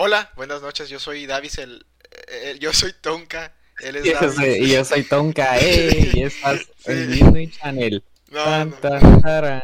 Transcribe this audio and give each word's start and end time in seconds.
Hola, 0.00 0.30
buenas 0.36 0.62
noches, 0.62 0.88
yo 0.88 1.00
soy 1.00 1.26
Davis, 1.26 1.58
el, 1.58 1.84
el- 2.28 2.60
yo 2.60 2.72
soy 2.72 2.92
Tonka, 3.00 3.52
él 3.80 3.96
es 3.96 4.04
yo 4.04 4.12
Davis. 4.14 4.34
soy, 4.36 4.46
y 4.64 4.72
yo 4.72 4.84
soy 4.84 5.02
Tonka, 5.02 5.56
¡ey! 5.58 6.12
Y 6.14 6.22
estás 6.22 6.60
en 6.84 7.06
Sí. 7.06 7.12
Disney 7.14 7.50
Channel. 7.50 8.04
No, 8.30 8.44
Tan, 8.44 8.70
no. 8.70 8.76
tan, 8.76 9.20
taran. 9.22 9.62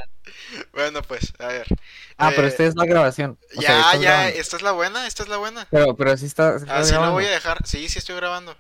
Bueno, 0.72 1.02
pues, 1.02 1.32
a 1.38 1.46
ver. 1.46 1.66
Ah, 2.16 2.32
pero 2.34 2.48
Eh, 2.48 2.50
esta 2.50 2.64
es 2.64 2.74
la 2.74 2.84
grabación. 2.84 3.38
O 3.56 3.60
sea, 3.62 3.92
Ya, 3.92 4.00
ya, 4.00 4.28
esta 4.28 4.56
es 4.56 4.62
la 4.62 4.72
buena, 4.72 5.06
esta 5.06 5.22
es 5.22 5.28
la 5.28 5.36
buena. 5.36 5.68
Pero, 5.70 5.94
pero 5.94 6.16
sí 6.16 6.26
está, 6.26 6.58
sí 6.58 6.64
estás 6.64 6.90
Así 6.90 6.94
lo 6.94 7.12
voy 7.12 7.26
a 7.26 7.30
dejar. 7.30 7.64
Sí, 7.64 7.88
sí 7.88 8.00
estoy 8.00 8.16
grabando. 8.16 8.56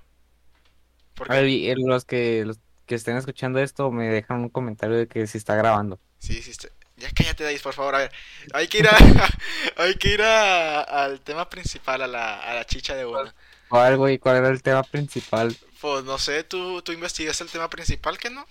A 1.28 1.34
ver, 1.34 1.44
el- 1.46 1.80
los 1.86 2.04
que, 2.04 2.44
los 2.44 2.58
que 2.86 2.94
estén 2.94 3.16
escuchando 3.16 3.58
esto 3.58 3.90
me 3.90 4.06
dejan 4.08 4.42
un 4.42 4.48
comentario 4.48 4.96
de 4.96 5.08
que 5.08 5.26
sí 5.26 5.38
está 5.38 5.56
grabando. 5.56 5.98
sí, 6.20 6.40
sí, 6.40 6.52
está- 6.52 6.68
Ya 6.96 7.10
cállate, 7.14 7.44
Davis, 7.44 7.62
por 7.62 7.74
favor. 7.74 7.94
A 7.96 7.98
ver, 7.98 8.12
hay 8.52 8.68
que 8.68 8.78
ir 8.78 8.88
a, 8.88 8.96
hay 9.76 9.94
que 9.96 10.08
ir 10.10 10.22
a, 10.22 10.80
al 10.82 11.20
tema 11.20 11.48
principal, 11.50 12.02
a 12.02 12.06
la, 12.06 12.40
a 12.40 12.54
la 12.54 12.64
chicha 12.66 12.94
de 12.94 13.04
una. 13.04 13.34
¿Cuál, 13.68 13.96
güey? 13.96 14.18
¿Cuál 14.18 14.36
era 14.36 14.48
el 14.48 14.62
tema 14.62 14.82
principal? 14.84 15.56
Pues 15.80 16.04
no 16.04 16.18
sé, 16.18 16.44
tú, 16.44 16.82
tú 16.82 16.92
investigaste 16.92 17.44
el 17.44 17.50
tema 17.50 17.68
principal, 17.68 18.18
¿que 18.18 18.30
no? 18.30 18.46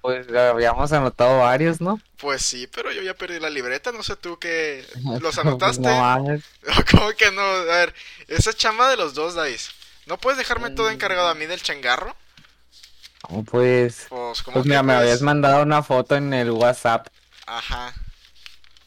Pues 0.00 0.32
habíamos 0.32 0.92
anotado 0.92 1.40
varios, 1.40 1.80
¿no? 1.80 2.00
Pues 2.16 2.42
sí, 2.42 2.66
pero 2.66 2.90
yo 2.92 3.02
ya 3.02 3.14
perdí 3.14 3.38
la 3.38 3.50
libreta, 3.50 3.92
no 3.92 4.02
sé 4.02 4.16
tú 4.16 4.38
que 4.38 4.86
los 5.20 5.36
anotaste. 5.38 5.82
no. 5.82 6.24
¿Cómo 6.90 7.10
que 7.12 7.30
no? 7.32 7.42
A 7.42 7.64
ver, 7.64 7.94
esa 8.28 8.50
es 8.50 8.56
chamba 8.56 8.88
de 8.88 8.96
los 8.96 9.14
dos, 9.14 9.34
Davis. 9.34 9.70
¿No 10.06 10.18
puedes 10.18 10.38
dejarme 10.38 10.70
todo 10.70 10.90
encargado 10.90 11.28
a 11.28 11.34
mí 11.34 11.46
del 11.46 11.62
changarro? 11.62 12.16
¿Cómo 13.22 13.44
pues? 13.44 14.06
Pues, 14.08 14.42
¿cómo 14.42 14.54
Pues 14.54 14.66
mira, 14.66 14.82
me 14.82 14.94
habías 14.94 15.20
mandado 15.20 15.62
una 15.62 15.82
foto 15.82 16.16
en 16.16 16.32
el 16.32 16.50
WhatsApp. 16.50 17.08
Ajá. 17.58 17.94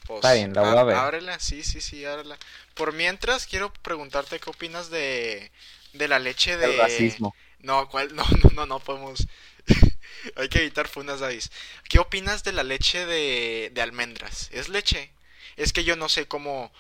Pues, 0.08 0.18
Está 0.18 0.34
bien, 0.34 0.54
la 0.54 0.62
voy 0.62 0.78
a 0.78 0.84
ver. 0.84 0.96
Ábrela, 0.96 1.40
sí, 1.40 1.64
sí, 1.64 1.82
sí, 1.82 2.06
ábrela. 2.06 2.38
Por 2.74 2.94
mientras, 2.94 3.46
quiero 3.48 3.72
preguntarte 3.74 4.40
qué 4.40 4.50
opinas 4.50 4.90
de, 4.90 5.52
de 5.94 6.08
la 6.08 6.20
leche 6.20 6.58
de... 6.58 6.66
El 6.66 6.78
racismo. 6.80 7.36
No, 7.60 7.88
¿cuál? 7.90 8.14
No, 8.16 8.24
no, 8.44 8.50
no, 8.54 8.66
no 8.66 8.80
podemos... 8.80 9.28
Hay 10.36 10.50
que 10.50 10.60
evitar 10.60 10.88
fundas, 10.88 11.20
Davis. 11.20 11.52
¿Qué 11.90 12.00
opinas 12.00 12.44
de 12.44 12.54
la 12.54 12.64
leche 12.64 13.06
de, 13.06 13.72
de 13.74 13.82
almendras? 13.82 14.50
¿Es 14.52 14.70
leche? 14.70 15.12
Es 15.58 15.74
que 15.74 15.84
yo 15.84 15.96
no 15.96 16.10
sé 16.10 16.28
cómo... 16.28 16.72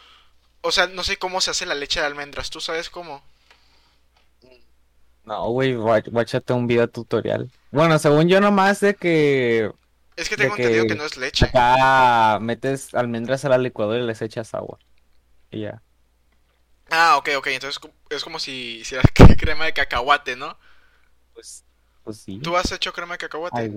O 0.62 0.72
sea, 0.72 0.88
no 0.88 1.03
sé 1.03 1.18
cómo 1.18 1.42
se 1.42 1.52
hace 1.52 1.66
la 1.66 1.75
leche 1.75 2.00
de 2.02 2.06
almendras. 2.08 2.50
¿Tú 2.50 2.62
sabes 2.62 2.90
cómo? 2.90 3.23
No, 5.25 5.50
güey, 5.52 5.73
guá- 5.75 6.03
guáchate 6.12 6.53
un 6.53 6.68
video 6.68 6.88
tutorial. 6.90 7.50
Bueno, 7.72 7.97
según 7.97 8.28
yo 8.28 8.42
nomás 8.42 8.81
de 8.81 8.95
que 8.95 9.72
Es 10.16 10.30
que 10.30 10.38
tengo 10.38 10.56
entendido 10.56 10.83
que 10.83 10.89
que 10.89 10.95
no 10.95 11.06
es 11.06 11.17
leche. 11.17 11.45
acá 11.45 12.39
metes 12.39 12.94
almendras 12.94 13.45
a 13.45 13.50
la 13.50 13.58
licuadora 13.58 14.00
y 14.00 14.08
les 14.08 14.22
echas 14.22 14.53
agua. 14.53 14.80
Y 15.52 15.61
ya. 15.61 15.81
Ah, 16.89 17.17
ok, 17.17 17.30
ok. 17.38 17.47
Entonces 17.47 17.81
es 18.09 18.23
como 18.23 18.39
si 18.39 18.80
hicieras 18.80 19.06
crema 19.38 19.66
de 19.66 19.73
cacahuate, 19.73 20.36
¿no? 20.36 20.58
Pues, 21.34 21.66
pues 22.03 22.17
sí. 22.17 22.39
¿Tú 22.39 22.56
has 22.56 22.72
hecho 22.72 22.94
crema 22.94 23.16
de 23.16 23.19
cacahuate? 23.19 23.59
Ay. 23.59 23.72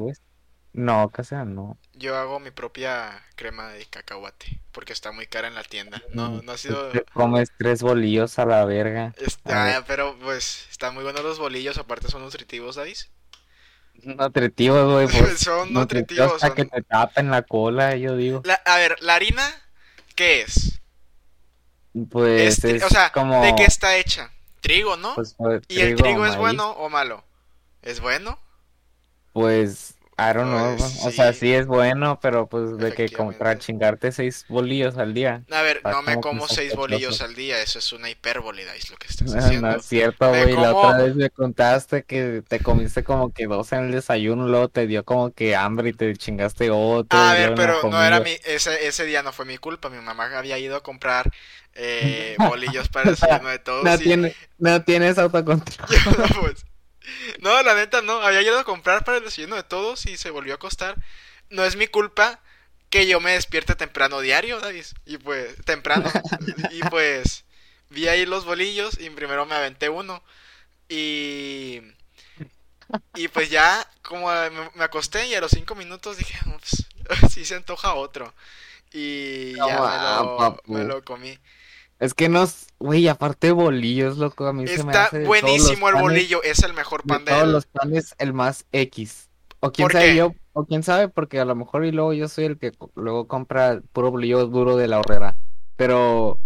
No, 0.72 1.08
casi 1.08 1.34
no. 1.34 1.78
Yo 1.94 2.16
hago 2.16 2.38
mi 2.38 2.50
propia 2.50 3.24
crema 3.34 3.70
de 3.70 3.86
cacahuate 3.86 4.60
porque 4.72 4.92
está 4.92 5.10
muy 5.10 5.26
cara 5.26 5.48
en 5.48 5.54
la 5.54 5.64
tienda. 5.64 6.02
No, 6.12 6.42
no 6.42 6.52
ha 6.52 6.58
sido... 6.58 6.90
Te 6.90 7.02
comes 7.14 7.50
tres 7.56 7.82
bolillos 7.82 8.38
a 8.38 8.44
la 8.44 8.62
verga. 8.66 9.14
Está, 9.16 9.78
A 9.78 9.84
pero 9.86 10.18
pues 10.18 10.66
están 10.70 10.92
muy 10.92 11.02
buenos 11.02 11.22
los 11.22 11.38
bolillos, 11.38 11.78
aparte 11.78 12.08
son 12.08 12.20
nutritivos, 12.20 12.74
¿sabes? 12.74 13.10
Nutritivos, 14.02 14.92
güey. 14.92 15.06
Pues, 15.08 15.39
Son 15.41 15.72
nutritivos 15.72 16.34
hasta 16.34 16.48
son- 16.48 16.56
que 16.56 16.64
te 16.64 16.83
tapen 16.83 17.30
la 17.30 17.42
cola, 17.42 17.97
yo 17.97 18.16
digo. 18.16 18.42
La- 18.44 18.62
a 18.64 18.77
ver, 18.77 18.97
¿la 19.00 19.14
harina 19.14 19.44
qué 20.14 20.42
es? 20.42 20.80
Pues 22.11 22.62
es 22.64 22.83
o 22.84 22.88
sea, 22.88 23.11
como... 23.11 23.42
¿de 23.42 23.55
qué 23.56 23.64
está 23.64 23.97
hecha? 23.97 24.30
Trigo, 24.61 24.97
¿no? 24.97 25.14
pues, 25.14 25.34
pues, 25.38 25.62
¿Y 25.69 25.80
el 25.80 25.97
trigo, 25.97 26.27
es 26.27 26.36
bueno 26.36 26.72
o 26.72 26.88
malo? 26.88 27.25
¿Es 27.83 28.00
bueno? 28.00 28.38
Pues, 29.33 29.94
I 30.19 30.32
don't 30.32 30.49
know. 30.50 30.77
Pues, 30.78 31.04
O 31.04 31.10
sea, 31.10 31.34
sí. 31.34 31.53
es 31.53 31.66
bueno, 31.66 32.19
pero 32.22 32.47
pues 32.49 32.78
de 32.78 32.94
que 32.94 33.10
como 33.10 33.32
para 33.32 33.53
Efectivamente. 33.53 33.65
chingarte 33.66 34.12
seis 34.12 34.47
bolillos 34.49 34.97
al 34.97 35.12
día. 35.12 35.43
A 35.50 35.60
ver, 35.60 35.82
no 35.84 36.00
me 36.00 36.19
como 36.22 36.49
seis 36.49 36.75
bolillos 36.75 37.21
al 37.21 37.34
día, 37.34 37.60
eso 37.60 37.78
es 37.78 37.93
una 37.93 38.09
hipérbole, 38.09 38.62
es 38.78 38.91
lo 38.91 38.97
que 38.97 39.09
estás 39.09 39.31
No, 39.31 39.38
haciendo. 39.38 39.69
no 39.69 39.76
es 39.76 39.84
cierto, 39.84 40.28
güey. 40.31 40.55
La 40.55 40.72
como- 40.72 40.78
otra 40.88 41.03
vez 41.05 41.16
me 41.16 41.28
contaste 41.28 42.05
que 42.05 42.43
te 42.49 42.60
comiste 42.60 43.05
como 43.05 43.31
que 43.31 43.44
dos 43.47 43.71
en 43.72 43.84
el 43.84 43.93
desayuno, 43.93 44.49
luego 44.49 44.69
te 44.71 44.87
dio 44.87 45.05
como 45.05 45.32
que 45.32 45.55
hambre 45.55 45.91
y 45.91 45.93
te 45.93 46.16
chingaste 46.16 46.71
otro. 46.71 47.19
A 47.19 47.34
ver, 47.34 47.50
la 47.50 47.55
pero 47.56 47.81
no 47.91 48.03
era 48.03 48.21
mi, 48.21 48.31
ese, 48.47 48.87
ese 48.87 49.05
día 49.05 49.22
no 49.22 49.32
fue 49.32 49.44
mi 49.44 49.59
culpa, 49.59 49.91
mi 49.91 50.00
mamá 50.00 50.34
había 50.38 50.59
ido 50.59 50.76
a 50.76 50.82
comprar 50.82 51.31
eh, 51.75 52.37
bolillos 52.38 52.88
para 52.88 53.10
el 53.10 53.16
desayuno 53.16 53.50
de 53.50 53.59
todos 53.59 53.84
No, 53.84 53.94
y- 53.97 53.99
tiene, 53.99 54.34
no 54.56 54.82
tienes 54.82 55.19
autocontrol. 55.19 55.87
no, 56.19 56.41
pues, 56.41 56.65
no, 57.41 57.62
la 57.62 57.75
neta 57.75 58.03
no, 58.03 58.21
había 58.21 58.43
ido 58.43 58.59
a 58.59 58.65
comprar 58.65 59.05
para 59.05 59.19
el 59.19 59.25
desayuno 59.25 59.56
de 59.56 59.62
todos 59.62 60.06
y 60.06 60.17
se 60.17 60.31
volvió 60.31 60.55
a 60.55 60.56
acostar. 60.56 60.97
No 61.50 61.65
es 61.65 61.77
mi 61.77 61.87
culpa 61.87 62.41
que 62.91 63.06
yo 63.06 63.21
me 63.21 63.33
despierte 63.33 63.75
temprano 63.75 64.21
diario, 64.21 64.61
David. 64.61 64.87
Y 65.05 65.19
pues, 65.19 65.56
temprano. 65.65 66.11
y 66.71 66.81
pues, 66.89 67.44
vi 67.91 68.09
ahí 68.09 68.27
los 68.27 68.44
bolillos 68.44 68.99
y 69.00 69.11
primero 69.11 69.47
me 69.47 69.55
aventé 69.55 69.89
uno. 69.89 70.22
Y... 70.89 71.83
Y 73.17 73.27
pues 73.28 73.50
ya, 73.50 73.84
como 74.03 74.28
me, 74.75 74.84
acosté 74.84 75.27
y 75.27 75.34
a 75.34 75.41
los 75.41 75.50
cinco 75.50 75.75
minutos 75.75 76.19
dije, 76.19 76.38
"No, 76.47 76.56
pues, 76.56 76.87
sí 77.33 77.44
se 77.44 77.56
antoja 77.56 77.94
otro. 77.94 78.33
Y 78.93 79.55
ya 79.56 79.67
me 79.67 79.73
lo, 79.73 80.37
papu. 80.37 80.73
me 80.73 80.84
lo 80.84 81.05
comí. 81.05 81.37
Es 81.98 82.12
que 82.14 82.28
no, 82.28 82.42
s- 82.44 82.66
güey, 82.78 83.08
aparte 83.08 83.48
de 83.48 83.52
bolillos, 83.54 84.18
loco, 84.18 84.46
a 84.46 84.52
mí 84.52 84.66
se 84.66 84.84
me 84.84 84.92
Está 84.92 85.04
hace 85.06 85.20
de 85.20 85.26
buenísimo 85.26 85.88
el 85.88 85.94
panes- 85.94 86.02
bolillo, 86.02 86.42
es 86.42 86.62
el 86.62 86.74
mejor 86.74 87.02
de 87.02 87.08
pan 87.08 87.24
de 87.24 87.32
todos 87.32 87.48
los 87.48 87.66
panes 87.66 88.14
el 88.18 88.32
más 88.34 88.66
X. 88.72 89.30
O 89.60 89.72
quién 89.72 89.86
¿Por 89.86 89.92
sabe 89.92 90.06
qué? 90.08 90.16
yo, 90.16 90.34
o 90.52 90.66
quién 90.66 90.82
sabe, 90.82 91.08
porque 91.08 91.40
a 91.40 91.44
lo 91.46 91.54
mejor 91.54 91.84
y 91.86 91.92
luego 91.92 92.12
yo 92.12 92.28
soy 92.28 92.44
el 92.44 92.58
que 92.58 92.72
luego 92.94 93.26
compra 93.26 93.80
puro 93.92 94.10
bolillo 94.10 94.46
duro 94.46 94.76
de 94.76 94.88
la 94.88 94.98
horrera. 94.98 95.36
Pero 95.76 96.38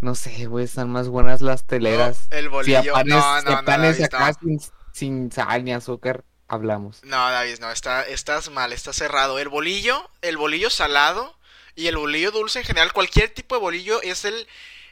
no 0.00 0.14
sé, 0.14 0.46
güey, 0.46 0.64
están 0.64 0.90
más 0.90 1.08
buenas 1.08 1.42
las 1.42 1.64
teleras. 1.64 2.28
el 2.30 2.44
Si 2.44 2.46
a 2.46 2.50
bolillo, 2.50 2.92
panes, 2.92 3.14
no, 3.14 3.20
si 3.20 3.26
a 3.26 3.42
no, 3.50 3.56
no, 3.60 3.64
panes 3.64 3.98
David, 3.98 4.04
acá 4.04 4.28
no. 4.32 4.38
sin, 4.40 4.60
sin 4.92 5.32
sal 5.32 5.64
ni 5.64 5.72
azúcar, 5.72 6.24
hablamos. 6.46 7.02
No, 7.04 7.16
David, 7.16 7.58
no, 7.60 7.70
está, 7.72 8.02
estás 8.06 8.50
mal, 8.50 8.72
está 8.72 8.92
cerrado. 8.92 9.38
El 9.40 9.48
bolillo, 9.48 10.08
el 10.22 10.36
bolillo 10.36 10.70
salado 10.70 11.36
y 11.74 11.88
el 11.88 11.96
bolillo 11.96 12.30
dulce 12.30 12.60
en 12.60 12.64
general, 12.64 12.92
cualquier 12.92 13.30
tipo 13.30 13.54
de 13.56 13.60
bolillo 13.60 14.00
es 14.02 14.24
el 14.24 14.46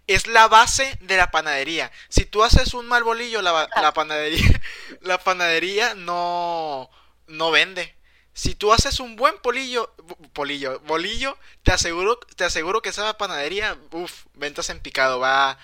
es 0.07 0.27
la 0.27 0.49
base 0.49 0.99
de 1.01 1.17
la 1.17 1.31
panadería. 1.31 1.91
Si 2.09 2.25
tú 2.25 2.43
haces 2.45 2.75
un 2.75 2.87
mal 2.87 3.05
bolillo, 3.05 3.43
la, 3.43 3.69
la 3.81 3.93
panadería 3.93 4.61
la 5.01 5.19
panadería 5.19 5.95
no 5.95 6.91
no 7.27 7.51
vende. 7.51 7.95
Si 8.33 8.55
tú 8.55 8.73
haces 8.73 9.01
un 9.01 9.17
buen 9.17 9.39
polillo, 9.39 9.95
polillo, 10.33 10.81
bolillo, 10.81 11.37
te 11.63 11.73
aseguro, 11.73 12.19
te 12.37 12.45
aseguro 12.45 12.81
que 12.81 12.89
esa 12.91 13.17
panadería, 13.19 13.77
uff, 13.91 14.25
ventas 14.35 14.71
en 14.71 14.81
picado, 14.81 15.19
va, 15.21 15.59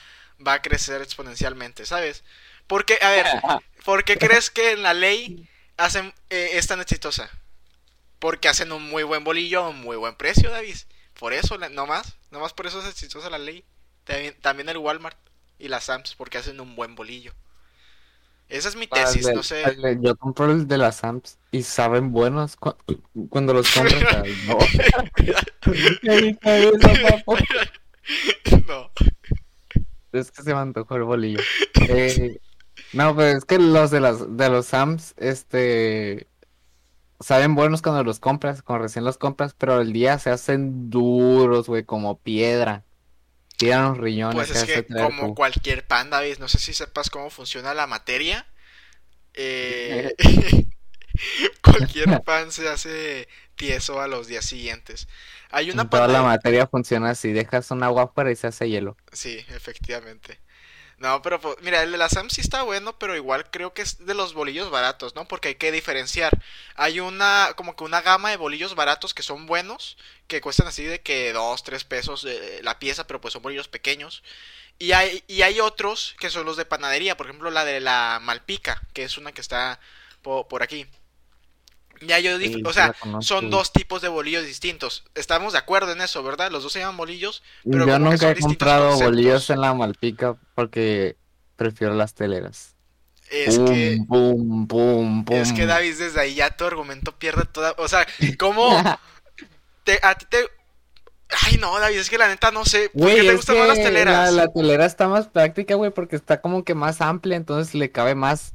va 0.46 0.54
a 0.54 0.62
crecer 0.62 1.00
exponencialmente, 1.00 1.86
¿sabes? 1.86 2.24
Porque, 2.66 2.98
a 3.00 3.10
ver, 3.10 3.26
¿por 3.84 4.04
qué 4.04 4.18
crees 4.18 4.50
que 4.50 4.72
en 4.72 4.82
la 4.82 4.94
ley 4.94 5.48
hacen, 5.76 6.12
eh, 6.30 6.50
es 6.54 6.66
tan 6.66 6.80
exitosa? 6.80 7.30
Porque 8.18 8.48
hacen 8.48 8.72
un 8.72 8.82
muy 8.82 9.02
buen 9.02 9.24
bolillo 9.24 9.62
a 9.64 9.68
un 9.68 9.80
muy 9.80 9.96
buen 9.96 10.16
precio, 10.16 10.50
David. 10.50 10.76
Por 11.18 11.32
eso, 11.32 11.58
no 11.58 11.86
más, 11.86 12.16
no 12.30 12.40
más 12.40 12.52
por 12.52 12.66
eso 12.66 12.80
es 12.80 12.88
exitosa 12.88 13.30
la 13.30 13.38
ley. 13.38 13.64
También, 14.06 14.34
también 14.40 14.68
el 14.68 14.78
Walmart 14.78 15.18
y 15.58 15.68
las 15.68 15.84
Sams, 15.84 16.14
porque 16.14 16.38
hacen 16.38 16.60
un 16.60 16.76
buen 16.76 16.94
bolillo. 16.94 17.32
Esa 18.48 18.68
es 18.68 18.76
mi 18.76 18.86
tesis, 18.86 19.26
no 19.34 19.42
sé. 19.42 19.64
yo 20.00 20.16
compro 20.16 20.52
el 20.52 20.68
de 20.68 20.78
las 20.78 20.96
Sam's 20.96 21.36
y 21.50 21.64
saben 21.64 22.12
buenos 22.12 22.54
cu- 22.54 22.76
cuando 23.28 23.52
los 23.52 23.68
compras. 23.72 24.04
ay, 26.08 26.38
no. 28.68 28.90
Es 30.12 30.30
que 30.30 30.42
se 30.42 30.54
me 30.54 30.60
antojó 30.60 30.94
el 30.94 31.02
bolillo. 31.02 31.40
Eh, 31.88 32.38
no, 32.92 33.16
pero 33.16 33.36
es 33.36 33.44
que 33.44 33.58
los 33.58 33.90
de 33.90 33.98
las 33.98 34.36
de 34.36 34.48
los 34.48 34.66
Sams, 34.66 35.14
este, 35.16 36.28
saben 37.18 37.56
buenos 37.56 37.82
cuando 37.82 38.04
los 38.04 38.20
compras, 38.20 38.62
cuando 38.62 38.84
recién 38.84 39.04
los 39.04 39.18
compras, 39.18 39.56
pero 39.58 39.80
el 39.80 39.92
día 39.92 40.20
se 40.20 40.30
hacen 40.30 40.88
duros, 40.88 41.66
güey, 41.66 41.82
como 41.82 42.18
piedra. 42.18 42.84
Tiran 43.56 43.96
riñones. 43.96 44.48
Pues 44.48 44.50
es 44.50 44.64
que 44.64 44.86
como 44.86 45.34
cualquier 45.34 45.86
pan, 45.86 46.10
David, 46.10 46.38
no 46.38 46.48
sé 46.48 46.58
si 46.58 46.74
sepas 46.74 47.10
cómo 47.10 47.30
funciona 47.30 47.74
la 47.74 47.86
materia. 47.86 48.46
eh, 49.34 50.14
cualquier 51.62 52.22
pan 52.22 52.52
se 52.52 52.68
hace 52.68 53.28
tieso 53.56 54.00
a 54.00 54.08
los 54.08 54.26
días 54.26 54.44
siguientes. 54.44 55.08
Hay 55.50 55.70
una 55.70 55.88
Toda 55.88 56.08
la 56.08 56.22
materia 56.22 56.66
funciona 56.66 57.10
así, 57.10 57.32
dejas 57.32 57.70
un 57.70 57.82
agua 57.82 58.04
afuera 58.04 58.30
y 58.30 58.36
se 58.36 58.46
hace 58.46 58.68
hielo. 58.68 58.96
Sí, 59.12 59.44
efectivamente. 59.48 60.38
No, 60.98 61.20
pero 61.20 61.38
pues, 61.40 61.56
mira, 61.60 61.82
el 61.82 61.92
de 61.92 61.98
la 61.98 62.08
Sam 62.08 62.30
sí 62.30 62.40
está 62.40 62.62
bueno, 62.62 62.98
pero 62.98 63.14
igual 63.14 63.50
creo 63.50 63.74
que 63.74 63.82
es 63.82 64.06
de 64.06 64.14
los 64.14 64.32
bolillos 64.32 64.70
baratos, 64.70 65.14
¿no? 65.14 65.28
Porque 65.28 65.48
hay 65.48 65.54
que 65.56 65.70
diferenciar. 65.70 66.32
Hay 66.74 67.00
una, 67.00 67.52
como 67.54 67.76
que 67.76 67.84
una 67.84 68.00
gama 68.00 68.30
de 68.30 68.38
bolillos 68.38 68.74
baratos 68.74 69.12
que 69.12 69.22
son 69.22 69.44
buenos, 69.44 69.98
que 70.26 70.40
cuestan 70.40 70.68
así 70.68 70.84
de 70.84 71.02
que 71.02 71.34
2, 71.34 71.62
3 71.64 71.84
pesos 71.84 72.24
eh, 72.24 72.60
la 72.62 72.78
pieza, 72.78 73.06
pero 73.06 73.20
pues 73.20 73.32
son 73.34 73.42
bolillos 73.42 73.68
pequeños. 73.68 74.22
Y 74.78 74.92
hay, 74.92 75.24
y 75.28 75.42
hay 75.42 75.60
otros 75.60 76.16
que 76.20 76.30
son 76.30 76.46
los 76.46 76.56
de 76.58 76.66
panadería, 76.66 77.16
por 77.16 77.26
ejemplo 77.26 77.50
la 77.50 77.64
de 77.66 77.80
la 77.80 78.20
Malpica, 78.22 78.82
que 78.94 79.04
es 79.04 79.18
una 79.18 79.32
que 79.32 79.42
está 79.42 79.80
po- 80.22 80.48
por 80.48 80.62
aquí. 80.62 80.86
Ya 82.00 82.18
yo 82.18 82.38
Sí, 82.38 82.62
o 82.64 82.72
sea, 82.72 82.94
son 83.20 83.50
dos 83.50 83.72
tipos 83.72 84.02
de 84.02 84.08
bolillos 84.08 84.44
distintos. 84.44 85.04
Estamos 85.14 85.52
de 85.52 85.58
acuerdo 85.58 85.92
en 85.92 86.00
eso, 86.00 86.22
¿verdad? 86.22 86.50
Los 86.50 86.62
dos 86.62 86.72
se 86.72 86.80
llaman 86.80 86.96
bolillos, 86.96 87.42
pero 87.70 87.86
Yo 87.86 87.98
nunca 87.98 88.30
he 88.30 88.36
comprado 88.36 88.88
conceptos. 88.90 89.10
bolillos 89.10 89.50
en 89.50 89.60
la 89.60 89.74
Malpica 89.74 90.36
porque 90.54 91.16
prefiero 91.56 91.94
las 91.94 92.14
teleras. 92.14 92.74
Es 93.30 93.58
que. 93.58 93.98
Es 95.28 95.52
que 95.52 95.66
David, 95.66 95.96
desde 95.98 96.20
ahí 96.20 96.34
ya 96.34 96.56
tu 96.56 96.64
argumento 96.64 97.12
pierde 97.18 97.44
toda. 97.44 97.74
O 97.78 97.88
sea, 97.88 98.06
¿cómo 98.38 98.70
te, 99.84 99.98
a 100.02 100.14
ti 100.16 100.26
te. 100.28 100.48
Ay, 101.44 101.56
no, 101.58 101.78
David, 101.80 101.98
es 101.98 102.08
que 102.08 102.18
la 102.18 102.28
neta 102.28 102.52
no 102.52 102.64
sé. 102.64 102.90
¿Por 102.90 103.08
qué 103.08 103.22
te 103.22 103.34
gustan 103.34 103.58
más 103.58 103.68
las 103.68 103.78
teleras? 103.78 104.32
La, 104.32 104.44
la 104.44 104.52
telera 104.52 104.86
está 104.86 105.08
más 105.08 105.26
práctica, 105.28 105.74
güey, 105.74 105.90
porque 105.90 106.14
está 106.16 106.40
como 106.40 106.64
que 106.64 106.74
más 106.74 107.00
amplia, 107.00 107.36
entonces 107.36 107.74
le 107.74 107.90
cabe 107.90 108.14
más. 108.14 108.52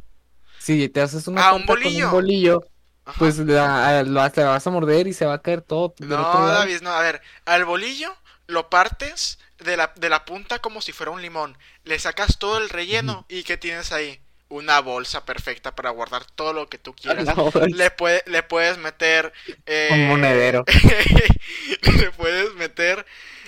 Si 0.59 0.87
te 0.89 1.01
haces 1.01 1.27
una 1.27 1.49
Ah, 1.49 1.51
con 1.51 1.61
un 1.61 1.67
bolillo, 1.67 2.63
Ajá. 3.05 3.17
pues 3.19 3.37
la, 3.39 4.03
lo, 4.03 4.31
te 4.31 4.41
la 4.41 4.49
vas 4.49 4.67
a 4.67 4.69
morder 4.69 5.07
y 5.07 5.13
se 5.13 5.25
va 5.25 5.33
a 5.35 5.41
caer 5.41 5.61
todo 5.61 5.93
No. 5.99 6.47
David, 6.47 6.81
no. 6.81 6.91
A 6.91 7.01
ver, 7.01 7.21
al 7.45 7.65
bolillo 7.65 8.15
lo 8.47 8.69
partes 8.69 9.39
de 9.59 9.77
la, 9.77 9.91
de 9.95 10.09
la 10.09 10.25
punta 10.25 10.59
como 10.59 10.81
si 10.81 10.91
fuera 10.91 11.11
un 11.11 11.21
limón. 11.21 11.57
Le 11.83 11.97
sacas 11.99 12.37
todo 12.37 12.57
el 12.59 12.69
relleno. 12.69 13.25
¿Y 13.29 13.43
qué 13.43 13.57
tienes 13.57 13.91
ahí? 13.91 14.19
Una 14.49 14.81
bolsa 14.81 15.23
perfecta 15.25 15.73
para 15.75 15.91
guardar 15.91 16.25
todo 16.25 16.51
lo 16.53 16.67
que 16.67 16.77
tú 16.77 16.93
quieras. 16.93 17.25
No. 17.37 17.51
Le, 17.73 17.89
puede- 17.91 18.23
le 18.27 18.43
puedes 18.43 18.77
meter. 18.77 19.31
eh, 19.65 19.89
Un 19.93 20.07
monedero. 20.09 20.65
le 21.97 22.11
puedes 22.11 22.53
meter. 22.55 23.05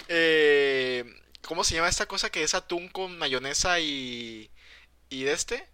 eh, 0.07 1.03
¿Cómo 1.45 1.63
se 1.63 1.75
llama 1.75 1.89
esta 1.89 2.05
cosa 2.05 2.29
que 2.29 2.43
es 2.43 2.53
atún 2.55 2.87
con 2.87 3.17
mayonesa 3.17 3.79
y. 3.79 4.49
y 5.09 5.23
de 5.23 5.33
este? 5.33 5.67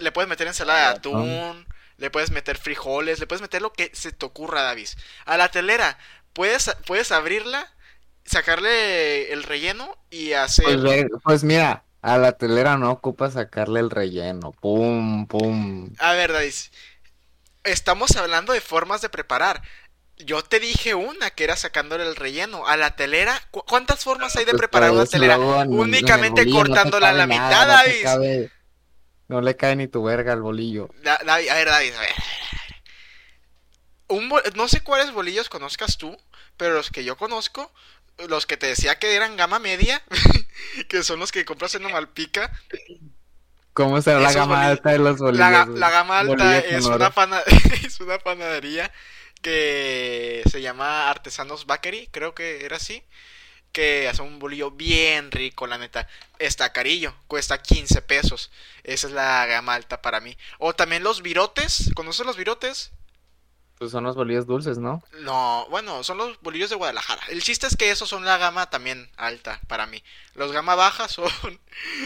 Le 0.00 0.12
puedes 0.12 0.28
meter 0.28 0.46
ensalada 0.46 0.90
de 0.90 0.96
Atún. 0.96 1.66
Le 1.98 2.10
puedes 2.10 2.30
meter 2.30 2.58
frijoles. 2.58 3.18
Le 3.20 3.26
puedes 3.26 3.42
meter 3.42 3.62
lo 3.62 3.72
que 3.72 3.90
se 3.94 4.12
te 4.12 4.26
ocurra, 4.26 4.62
Davis. 4.62 4.96
A 5.24 5.36
la 5.36 5.50
telera. 5.50 5.98
Puedes, 6.32 6.74
puedes 6.86 7.12
abrirla. 7.12 7.72
Sacarle 8.24 9.32
el 9.32 9.44
relleno 9.44 9.96
y 10.10 10.32
hacer. 10.32 10.80
Pues, 10.82 11.06
pues 11.22 11.44
mira, 11.44 11.84
a 12.02 12.18
la 12.18 12.32
telera 12.32 12.76
no 12.76 12.90
ocupa 12.90 13.30
sacarle 13.30 13.78
el 13.80 13.88
relleno. 13.90 14.50
Pum, 14.52 15.26
pum. 15.26 15.90
A 15.98 16.12
ver, 16.14 16.32
Davis. 16.32 16.72
Estamos 17.62 18.16
hablando 18.16 18.52
de 18.52 18.60
formas 18.60 19.00
de 19.00 19.08
preparar. 19.08 19.62
Yo 20.18 20.42
te 20.42 20.60
dije 20.60 20.94
una 20.94 21.30
que 21.30 21.44
era 21.44 21.56
sacándole 21.56 22.04
el 22.04 22.16
relleno. 22.16 22.66
A 22.66 22.76
la 22.76 22.96
telera, 22.96 23.40
¿cu- 23.50 23.64
¿cuántas 23.66 24.02
formas 24.02 24.34
hay 24.36 24.44
de 24.44 24.52
Pues, 24.52 24.60
preparar 24.60 24.90
una 24.90 25.06
telera? 25.06 25.38
Únicamente 25.38 26.46
no 26.46 26.56
cortándola 26.56 27.10
a 27.10 27.12
la 27.12 27.26
mitad, 27.26 27.50
nada, 27.50 27.82
Davis. 27.84 28.50
No 29.28 29.40
le 29.40 29.56
cae 29.56 29.74
ni 29.76 29.88
tu 29.88 30.04
verga 30.04 30.32
al 30.32 30.42
bolillo. 30.42 30.88
Da- 31.02 31.18
David, 31.24 31.48
a 31.48 31.54
ver, 31.54 31.66
David, 31.68 31.94
a 31.94 31.98
ver, 31.98 31.98
a 31.98 32.00
ver, 32.00 32.10
a 32.10 32.14
ver. 32.14 32.14
Un 34.08 34.28
bo- 34.28 34.40
no 34.54 34.68
sé 34.68 34.82
cuáles 34.82 35.10
bolillos 35.12 35.48
conozcas 35.48 35.98
tú, 35.98 36.16
pero 36.56 36.74
los 36.74 36.90
que 36.90 37.02
yo 37.04 37.16
conozco, 37.16 37.72
los 38.28 38.46
que 38.46 38.56
te 38.56 38.66
decía 38.68 38.98
que 38.98 39.14
eran 39.16 39.36
gama 39.36 39.58
media, 39.58 40.02
que 40.88 41.02
son 41.02 41.18
los 41.18 41.32
que 41.32 41.44
compras 41.44 41.74
en 41.74 41.82
Malpica, 41.82 42.52
¿Cómo 43.72 44.00
será 44.00 44.20
la 44.20 44.32
gama 44.32 44.54
bolillos- 44.62 44.70
alta 44.70 44.90
de 44.90 44.98
los 44.98 45.18
bolillos? 45.18 45.68
la, 45.68 45.90
gama 45.90 46.20
alta 46.20 46.58
es 46.60 46.84
una, 46.86 47.10
pana- 47.10 47.42
es 47.84 48.00
una 48.00 48.18
panadería 48.18 48.92
que 49.42 50.42
se 50.50 50.62
llama 50.62 51.10
Artesanos 51.10 51.66
Bakery, 51.66 52.08
creo 52.10 52.34
que 52.34 52.64
era 52.64 52.76
así, 52.76 53.02
que 53.72 54.08
hace 54.08 54.22
un 54.22 54.38
bolillo 54.38 54.70
bien 54.70 55.30
rico, 55.30 55.66
la 55.66 55.78
neta. 55.78 56.08
Está 56.38 56.72
carillo, 56.72 57.14
cuesta 57.28 57.62
15 57.62 58.02
pesos. 58.02 58.50
Esa 58.84 59.06
es 59.08 59.12
la 59.12 59.46
gama 59.46 59.74
alta 59.74 60.02
para 60.02 60.20
mí. 60.20 60.36
O 60.58 60.74
también 60.74 61.02
los 61.02 61.22
virotes, 61.22 61.90
¿conoces 61.94 62.26
los 62.26 62.36
virotes? 62.36 62.92
Pues 63.78 63.90
son 63.90 64.04
los 64.04 64.16
bolillos 64.16 64.46
dulces, 64.46 64.76
¿no? 64.78 65.02
No, 65.10 65.66
bueno, 65.70 66.04
son 66.04 66.18
los 66.18 66.40
bolillos 66.42 66.68
de 66.70 66.76
Guadalajara. 66.76 67.22
El 67.28 67.42
chiste 67.42 67.66
es 67.66 67.76
que 67.76 67.90
esos 67.90 68.08
son 68.08 68.24
la 68.24 68.36
gama 68.38 68.68
también 68.70 69.10
alta 69.16 69.60
para 69.68 69.86
mí. 69.86 70.02
Los 70.34 70.52
gama 70.52 70.74
baja 70.74 71.08
son, 71.08 71.30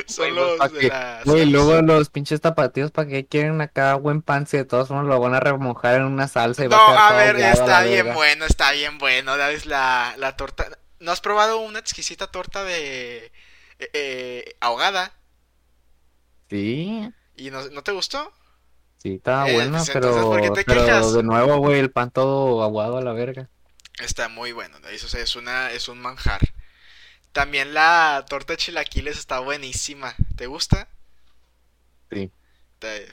son 0.06 0.34
pues, 0.34 0.34
los 0.34 0.72
de 0.72 0.86
que-. 0.88 0.94
Güey, 1.22 1.46
luego 1.46 1.80
los 1.82 2.10
pinches 2.10 2.40
tapatíos, 2.40 2.90
¿para 2.92 3.08
qué 3.08 3.26
quieren 3.26 3.60
acá 3.60 3.94
buen 3.96 4.22
pan 4.22 4.46
si 4.46 4.56
de 4.56 4.64
todos 4.64 4.90
modos 4.90 5.06
lo 5.06 5.20
van 5.20 5.34
a 5.34 5.40
remojar 5.40 5.96
en 5.96 6.04
una 6.04 6.28
salsa 6.28 6.64
y 6.64 6.68
va 6.68 6.76
No, 6.76 6.78
a 6.78 6.82
quedar 6.82 7.00
a 7.12 7.12
ver, 7.12 7.36
a 7.42 7.52
está 7.52 7.80
la 7.80 7.82
bien 7.82 8.12
verga? 8.12 8.12
bueno, 8.12 8.44
está 8.46 8.70
bien 8.72 8.98
bueno. 8.98 9.36
La, 9.36 10.14
la 10.16 10.36
torta... 10.36 10.68
¿No 11.00 11.12
has 11.12 11.20
probado 11.20 11.58
una 11.60 11.78
exquisita 11.80 12.28
torta 12.30 12.64
de... 12.64 13.32
eh, 13.78 13.90
eh, 13.94 14.56
ahogada? 14.60 15.12
Sí, 16.50 17.14
¿Y 17.36 17.50
no, 17.50 17.68
no 17.70 17.82
te 17.82 17.92
gustó? 17.92 18.32
sí, 18.98 19.14
estaba 19.14 19.44
Eh, 19.44 19.46
buena, 19.46 19.86
pues, 19.86 19.90
entonces, 19.90 20.26
¿por 20.26 20.40
qué 20.40 20.50
pero, 20.50 20.64
te 20.64 20.64
pero 20.64 21.12
de 21.12 21.22
nuevo, 21.22 21.58
güey, 21.58 21.78
el 21.80 21.90
pan 21.92 22.10
todo 22.10 22.62
aguado 22.62 22.98
a 22.98 23.02
la 23.02 23.12
verga. 23.12 23.50
Está 24.00 24.28
muy 24.28 24.50
bueno, 24.50 24.78
¿sabes? 24.82 25.04
O 25.04 25.08
sea, 25.08 25.20
es 25.22 25.36
una, 25.36 25.70
es 25.70 25.86
un 25.88 26.00
manjar. 26.00 26.40
También 27.32 27.74
la 27.74 28.24
torta 28.28 28.54
de 28.54 28.58
chilaquiles 28.58 29.18
está 29.18 29.40
buenísima. 29.40 30.14
¿Te 30.36 30.46
gusta? 30.48 30.88
Sí. 32.10 32.32
Te, 32.80 33.06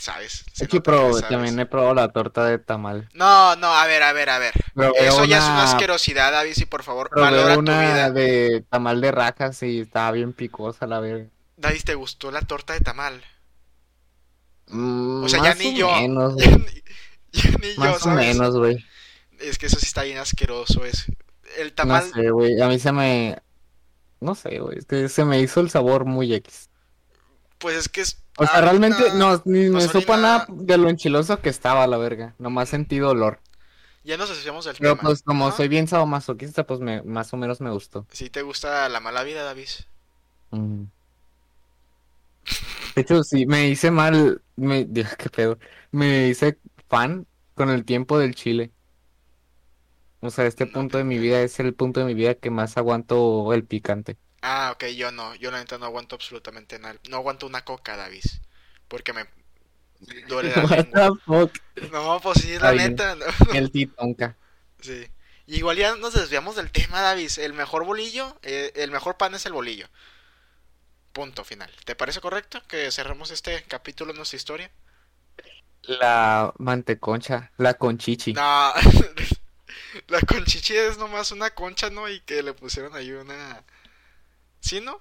sabes. 0.00 0.44
se 0.52 0.64
Es 0.64 0.68
que 0.68 0.80
sabes. 0.84 1.28
también 1.28 1.58
he 1.60 1.66
probado 1.66 1.94
la 1.94 2.12
torta 2.12 2.44
de 2.44 2.58
tamal. 2.58 3.08
No, 3.14 3.56
no, 3.56 3.72
a 3.74 3.86
ver, 3.86 4.02
a 4.02 4.12
ver, 4.12 4.28
a 4.30 4.38
ver. 4.38 4.52
Probé 4.74 5.06
Eso 5.06 5.24
ya 5.24 5.38
es 5.38 5.44
una 5.44 5.64
asquerosidad, 5.64 6.32
David, 6.32 6.54
y 6.56 6.64
por 6.66 6.82
favor, 6.82 7.08
Probé 7.08 7.22
valora 7.30 7.54
tu 7.54 7.60
una 7.60 7.80
vida. 7.80 8.10
de 8.10 8.64
tamal 8.68 9.00
de 9.00 9.12
rajas 9.12 9.62
y 9.62 9.80
estaba 9.80 10.10
bien 10.12 10.32
picosa 10.32 10.86
la 10.86 11.00
verga. 11.00 11.30
David, 11.56 11.82
¿te 11.84 11.94
gustó 11.94 12.30
la 12.30 12.42
torta 12.42 12.74
de 12.74 12.80
tamal? 12.80 13.24
Mm, 14.68 15.24
O 15.24 15.28
sea, 15.28 15.40
ya 15.42 15.50
más 15.50 15.58
ni 15.58 15.68
o 15.68 15.72
yo. 15.72 15.92
menos, 15.92 16.36
Ya 16.36 16.56
ni, 16.56 16.82
ya 17.32 17.50
ni 17.60 17.74
yo, 17.74 17.80
Más 17.80 18.06
o 18.06 18.10
menos, 18.10 18.56
güey. 18.56 18.84
Es 19.40 19.58
que 19.58 19.66
eso 19.66 19.78
sí 19.78 19.86
está 19.86 20.02
bien 20.04 20.18
asqueroso. 20.18 20.84
Es... 20.84 21.06
El 21.58 21.68
No 21.68 21.74
tamal, 21.74 22.10
sé, 22.12 22.30
güey. 22.30 22.60
A 22.60 22.68
mí 22.68 22.78
se 22.78 22.92
me. 22.92 23.38
No 24.20 24.34
sé, 24.34 24.58
güey. 24.60 24.78
Es 24.78 24.86
que 24.86 25.08
se 25.08 25.24
me 25.24 25.40
hizo 25.40 25.60
el 25.60 25.70
sabor 25.70 26.04
muy 26.06 26.32
X. 26.34 26.70
pues 27.58 27.76
es 27.76 27.88
que 27.88 28.00
es. 28.02 28.21
O 28.36 28.46
sea, 28.46 28.60
realmente 28.60 29.12
no, 29.14 29.40
ni 29.44 29.68
me 29.70 29.88
supo 29.88 30.16
nada. 30.16 30.46
de 30.48 30.78
lo 30.78 30.88
enchiloso 30.88 31.40
que 31.40 31.48
estaba 31.50 31.86
la 31.86 31.98
verga. 31.98 32.34
Nomás 32.38 32.70
sentí 32.70 32.98
dolor. 32.98 33.40
Ya 34.04 34.16
nos 34.16 34.30
asociamos 34.30 34.64
del 34.64 34.76
Pero 34.78 34.96
tema. 34.96 35.02
pues 35.02 35.22
como 35.22 35.50
soy 35.52 35.68
bien 35.68 35.86
sadomasoquista, 35.88 36.66
pues 36.66 36.80
me, 36.80 37.02
más 37.02 37.32
o 37.32 37.36
menos 37.36 37.60
me 37.60 37.70
gustó. 37.70 38.06
Si 38.10 38.30
te 38.30 38.42
gusta 38.42 38.88
la 38.88 39.00
mala 39.00 39.24
vida, 39.24 39.42
David. 39.44 39.68
Mm. 40.52 40.84
De 42.94 43.02
hecho, 43.02 43.22
sí, 43.24 43.46
me 43.46 43.68
hice 43.68 43.90
mal. 43.90 44.42
Me, 44.56 44.84
Dios, 44.88 45.16
qué 45.16 45.30
pedo. 45.30 45.58
Me 45.90 46.28
hice 46.28 46.58
fan 46.88 47.26
con 47.54 47.70
el 47.70 47.84
tiempo 47.84 48.18
del 48.18 48.34
chile. 48.34 48.72
O 50.20 50.30
sea, 50.30 50.46
este 50.46 50.66
No 50.66 50.72
punto 50.72 50.96
de 50.98 51.04
mi 51.04 51.18
vida 51.18 51.42
es 51.42 51.58
el 51.60 51.74
punto 51.74 52.00
de 52.00 52.06
mi 52.06 52.14
vida 52.14 52.34
que 52.34 52.50
más 52.50 52.76
aguanto 52.78 53.52
el 53.52 53.64
picante. 53.66 54.16
Ah, 54.42 54.72
ok, 54.74 54.84
yo 54.88 55.10
no. 55.12 55.34
Yo 55.36 55.50
la 55.50 55.58
neta 55.58 55.78
no 55.78 55.86
aguanto 55.86 56.14
absolutamente 56.16 56.78
nada. 56.78 56.98
No 57.08 57.16
aguanto 57.18 57.46
una 57.46 57.64
coca, 57.64 57.96
David. 57.96 58.24
Porque 58.88 59.12
me 59.12 59.26
duele 60.28 60.52
la 60.56 60.66
What 60.66 60.70
lengua. 60.70 61.04
the 61.04 61.14
fuck? 61.26 61.58
No, 61.92 62.20
pues 62.20 62.40
sí, 62.40 62.58
la 62.58 62.72
neta. 62.74 63.14
no. 63.16 63.24
El 63.52 63.70
titonca. 63.70 64.36
Sí. 64.80 65.10
Igual 65.46 65.76
ya 65.76 65.96
nos 65.96 66.14
desviamos 66.14 66.56
del 66.56 66.70
tema, 66.70 67.00
Davis. 67.00 67.38
El 67.38 67.52
mejor 67.52 67.84
bolillo, 67.84 68.38
eh, 68.42 68.72
el 68.76 68.90
mejor 68.90 69.16
pan 69.16 69.34
es 69.34 69.46
el 69.46 69.52
bolillo. 69.52 69.88
Punto 71.14 71.42
final. 71.42 71.70
¿Te 71.86 71.94
parece 71.96 72.20
correcto 72.20 72.62
que 72.68 72.90
cerremos 72.92 73.30
este 73.30 73.62
capítulo 73.64 74.10
en 74.10 74.18
nuestra 74.18 74.36
historia? 74.36 74.70
La 76.00 76.52
manteconcha, 76.58 77.52
la 77.56 77.74
conchichi. 77.74 78.32
No, 78.34 78.72
la 80.08 80.20
conchichi 80.20 80.76
es 80.76 80.98
nomás 80.98 81.30
una 81.32 81.50
concha, 81.50 81.90
¿no? 81.90 82.08
Y 82.08 82.20
que 82.20 82.42
le 82.42 82.52
pusieron 82.54 82.94
ahí 82.94 83.12
una... 83.12 83.64
¿Sí, 84.62 84.80
no? 84.80 84.98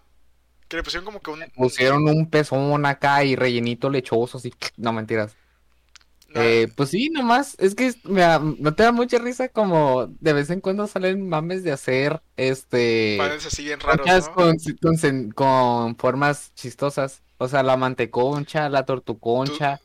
Que 0.70 0.78
le 0.78 0.84
pusieron 0.84 1.06
como 1.06 1.22
que 1.22 1.32
un... 1.32 1.46
Pusieron 1.56 2.08
un 2.08 2.30
pezón 2.30 2.86
acá 2.86 3.24
y 3.24 3.36
rellenito 3.36 3.90
lechoso, 3.90 4.38
así. 4.38 4.54
No, 4.78 4.94
mentiras. 4.94 5.36
No, 6.30 6.42
Eh, 6.42 6.68
pues 6.78 6.90
sí, 6.90 7.10
nomás, 7.10 7.56
es 7.60 7.76
que 7.76 7.94
me 8.06 8.22
no 8.60 8.74
te 8.74 8.84
da 8.84 8.94
mucha 8.94 9.18
risa 9.20 9.50
como 9.50 10.08
de 10.08 10.32
vez 10.32 10.50
en 10.50 10.62
cuando 10.62 10.88
salen 10.88 11.28
mames 11.28 11.62
de 11.64 11.74
hacer 11.74 12.22
este 12.38 13.18
así 13.18 13.64
bien 13.66 13.80
raros, 13.80 14.08
con, 14.30 14.56
con, 14.82 14.96
sen- 14.96 15.34
con 15.34 15.98
formas 15.98 16.54
chistosas. 16.56 17.22
O 17.38 17.48
sea, 17.50 17.64
la 17.64 17.76
manteconcha, 17.76 18.70
la 18.70 18.86
tortuconcha. 18.86 19.82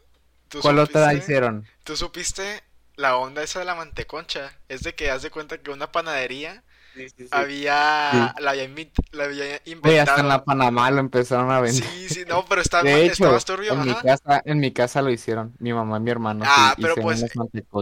¿Tú 0.49 0.61
¿Cuál 0.61 0.79
otra 0.79 1.15
hicieron? 1.15 1.67
¿Tú 1.85 1.97
supiste 1.97 2.63
la 2.97 3.17
onda 3.17 3.43
esa 3.43 3.59
de 3.61 3.65
la 3.65 3.75
manteconcha? 3.75 4.59
Es 4.69 4.83
de 4.83 4.95
que 4.95 5.11
haz 5.11 5.23
de 5.23 5.31
cuenta 5.31 5.59
que 5.59 5.71
una 5.71 5.91
panadería 5.93 6.65
Sí, 6.97 7.09
sí, 7.11 7.29
sí. 7.29 7.29
había, 7.31 8.35
la 8.41 8.53
había, 8.53 8.69
la 9.13 9.25
había 9.25 9.61
Güey, 9.83 9.99
hasta 9.99 10.21
en 10.21 10.25
inventado. 10.25 10.29
la 10.29 10.45
Panamá 10.45 10.91
lo 10.91 11.01
empezaron 11.01 11.51
a 11.51 11.61
vender. 11.61 11.85
Sí, 11.85 12.09
sí, 12.09 12.25
no, 12.27 12.45
pero 12.47 12.63
estaba, 12.63 12.85
De 12.85 13.05
hecho, 13.05 13.13
estaba 13.13 13.39
turbio, 13.41 13.75
en 13.75 13.85
mi 13.85 13.95
casa, 13.95 14.43
en 14.45 14.61
mi 14.61 14.73
casa 14.73 15.03
lo 15.03 15.11
hicieron. 15.11 15.55
Mi 15.59 15.75
mamá 15.75 15.99
y 15.99 16.01
mi 16.01 16.11
hermano 16.11 16.45
Ah, 16.47 16.75
pero 16.81 16.95
pues. 16.95 17.23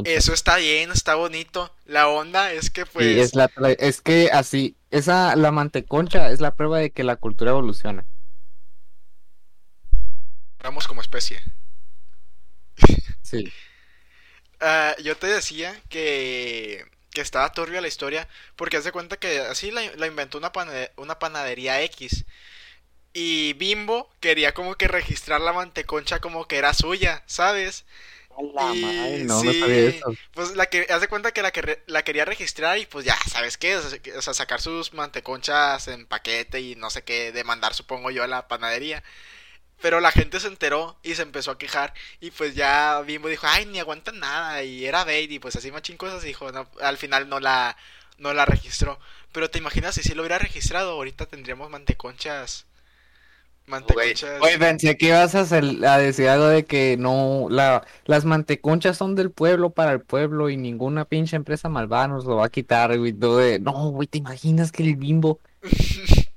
Eso 0.05 0.33
está 0.33 0.57
bien, 0.57 0.91
está 0.91 1.15
bonito. 1.15 1.73
La 1.87 2.09
onda 2.09 2.51
es 2.53 2.71
que 2.71 2.87
pues 2.87 3.07
Sí, 3.07 3.21
es 3.21 3.35
la 3.37 3.51
es 3.79 4.01
que 4.01 4.31
así, 4.33 4.77
esa, 4.91 5.37
la 5.37 5.53
manteconcha 5.53 6.31
es 6.31 6.41
la 6.41 6.55
prueba 6.55 6.79
de 6.79 6.91
que 6.91 7.05
la 7.05 7.17
cultura 7.17 7.53
evoluciona. 7.53 8.05
vamos 10.63 10.89
como 10.89 11.01
especie. 11.03 11.41
Sí. 13.23 13.53
Ah, 14.67 14.95
yo 15.03 15.15
te 15.17 15.27
decía 15.27 15.79
que, 15.91 16.87
que 17.15 17.23
estaba 17.23 17.53
turbia 17.53 17.81
la 17.83 17.89
historia 17.89 18.29
porque 18.57 18.79
haz 18.79 18.85
de 18.85 18.93
cuenta 18.93 19.19
que 19.19 19.41
así 19.41 19.73
la, 19.73 19.83
la 19.97 20.09
inventó 20.09 20.39
una, 20.39 20.53
una 20.99 21.21
panadería 21.21 21.83
X 21.83 22.27
y 23.13 23.53
Bimbo 23.55 24.11
quería 24.21 24.55
como 24.55 24.75
que 24.77 24.89
registrar 24.89 25.41
la 25.41 25.53
manteconcha 25.53 26.21
como 26.21 26.49
que 26.49 26.57
era 26.59 26.75
suya, 26.75 27.23
¿sabes? 27.27 27.85
La 28.55 28.75
Y 28.75 28.81
madre, 28.81 29.27
no, 29.27 29.43
no 29.45 29.53
sí, 29.53 29.55
sabía 29.55 29.89
eso. 29.89 30.17
Pues 30.33 30.57
la 30.57 30.67
que 30.67 30.87
haz 30.91 31.01
de 31.01 31.09
cuenta 31.09 31.33
que 31.33 31.43
la 31.43 31.53
que 31.53 31.63
re- 31.63 31.83
la 31.87 32.05
quería 32.05 32.25
registrar 32.25 32.79
y 32.79 32.87
pues 32.87 33.05
ya, 33.05 33.17
¿sabes 33.31 33.59
qué? 33.59 33.77
O 33.77 33.83
sea, 33.83 33.99
que- 34.01 34.17
o 34.17 34.23
sea, 34.23 34.35
sacar 34.35 34.61
sus 34.63 34.93
manteconchas 34.95 35.89
en 35.89 36.07
paquete 36.07 36.61
y 36.61 36.77
no 36.77 36.91
sé 36.91 37.03
qué, 37.05 37.33
demandar 37.33 37.75
supongo 37.75 38.11
yo 38.13 38.23
a 38.25 38.29
la 38.29 38.49
panadería. 38.49 39.03
Pero 39.81 40.01
la 40.01 40.11
gente 40.13 40.41
se 40.41 40.49
enteró 40.49 40.97
y 41.03 41.15
se 41.15 41.23
empezó 41.23 41.51
a 41.51 41.59
quejar 41.59 41.93
y 42.21 42.31
pues 42.31 42.55
ya 42.55 43.01
Bimbo 43.03 43.29
dijo, 43.29 43.47
ay, 43.49 43.67
ni 43.67 43.79
aguantan 43.81 44.19
nada 44.21 44.63
y 44.63 44.87
era 44.87 45.05
bait 45.05 45.31
y 45.31 45.39
pues 45.39 45.57
así 45.57 45.71
machín 45.71 45.97
cosas 45.99 46.25
y 46.25 46.29
dijo, 46.29 46.51
no, 46.53 46.67
al 46.81 46.97
final 46.99 47.29
no 47.29 47.39
la, 47.41 47.77
no 48.19 48.33
la 48.33 48.47
registró. 48.47 48.99
Pero 49.33 49.51
te 49.51 49.59
imaginas 49.59 49.95
si 49.97 50.03
sí 50.03 50.15
lo 50.15 50.23
hubiera 50.23 50.39
registrado, 50.39 50.93
ahorita 50.93 51.27
tendríamos 51.27 51.69
manteconchas, 51.71 52.67
manteconchas. 53.67 54.39
güey, 54.41 54.59
pensé 54.59 54.97
que 54.97 55.07
ibas 55.07 55.35
a, 55.35 55.41
hacer- 55.41 55.85
a 55.87 55.99
decir 55.99 56.29
algo 56.29 56.47
de 56.47 56.65
que 56.67 56.97
no, 56.99 57.47
la, 57.51 57.87
las 58.05 58.25
manteconchas 58.25 58.97
son 58.97 59.15
del 59.15 59.31
pueblo 59.31 59.71
para 59.71 59.93
el 59.93 60.01
pueblo 60.03 60.51
y 60.51 60.57
ninguna 60.57 61.05
pinche 61.07 61.37
empresa 61.37 61.69
malvada 61.69 62.09
nos 62.09 62.25
lo 62.27 62.37
va 62.37 62.47
a 62.47 62.51
quitar, 62.51 62.97
güey. 62.99 63.13
de- 63.13 63.59
No, 63.61 63.91
güey, 63.91 64.07
¿te 64.09 64.19
imaginas 64.19 64.73
que 64.73 64.83
el 64.83 64.97
bimbo? 64.97 65.41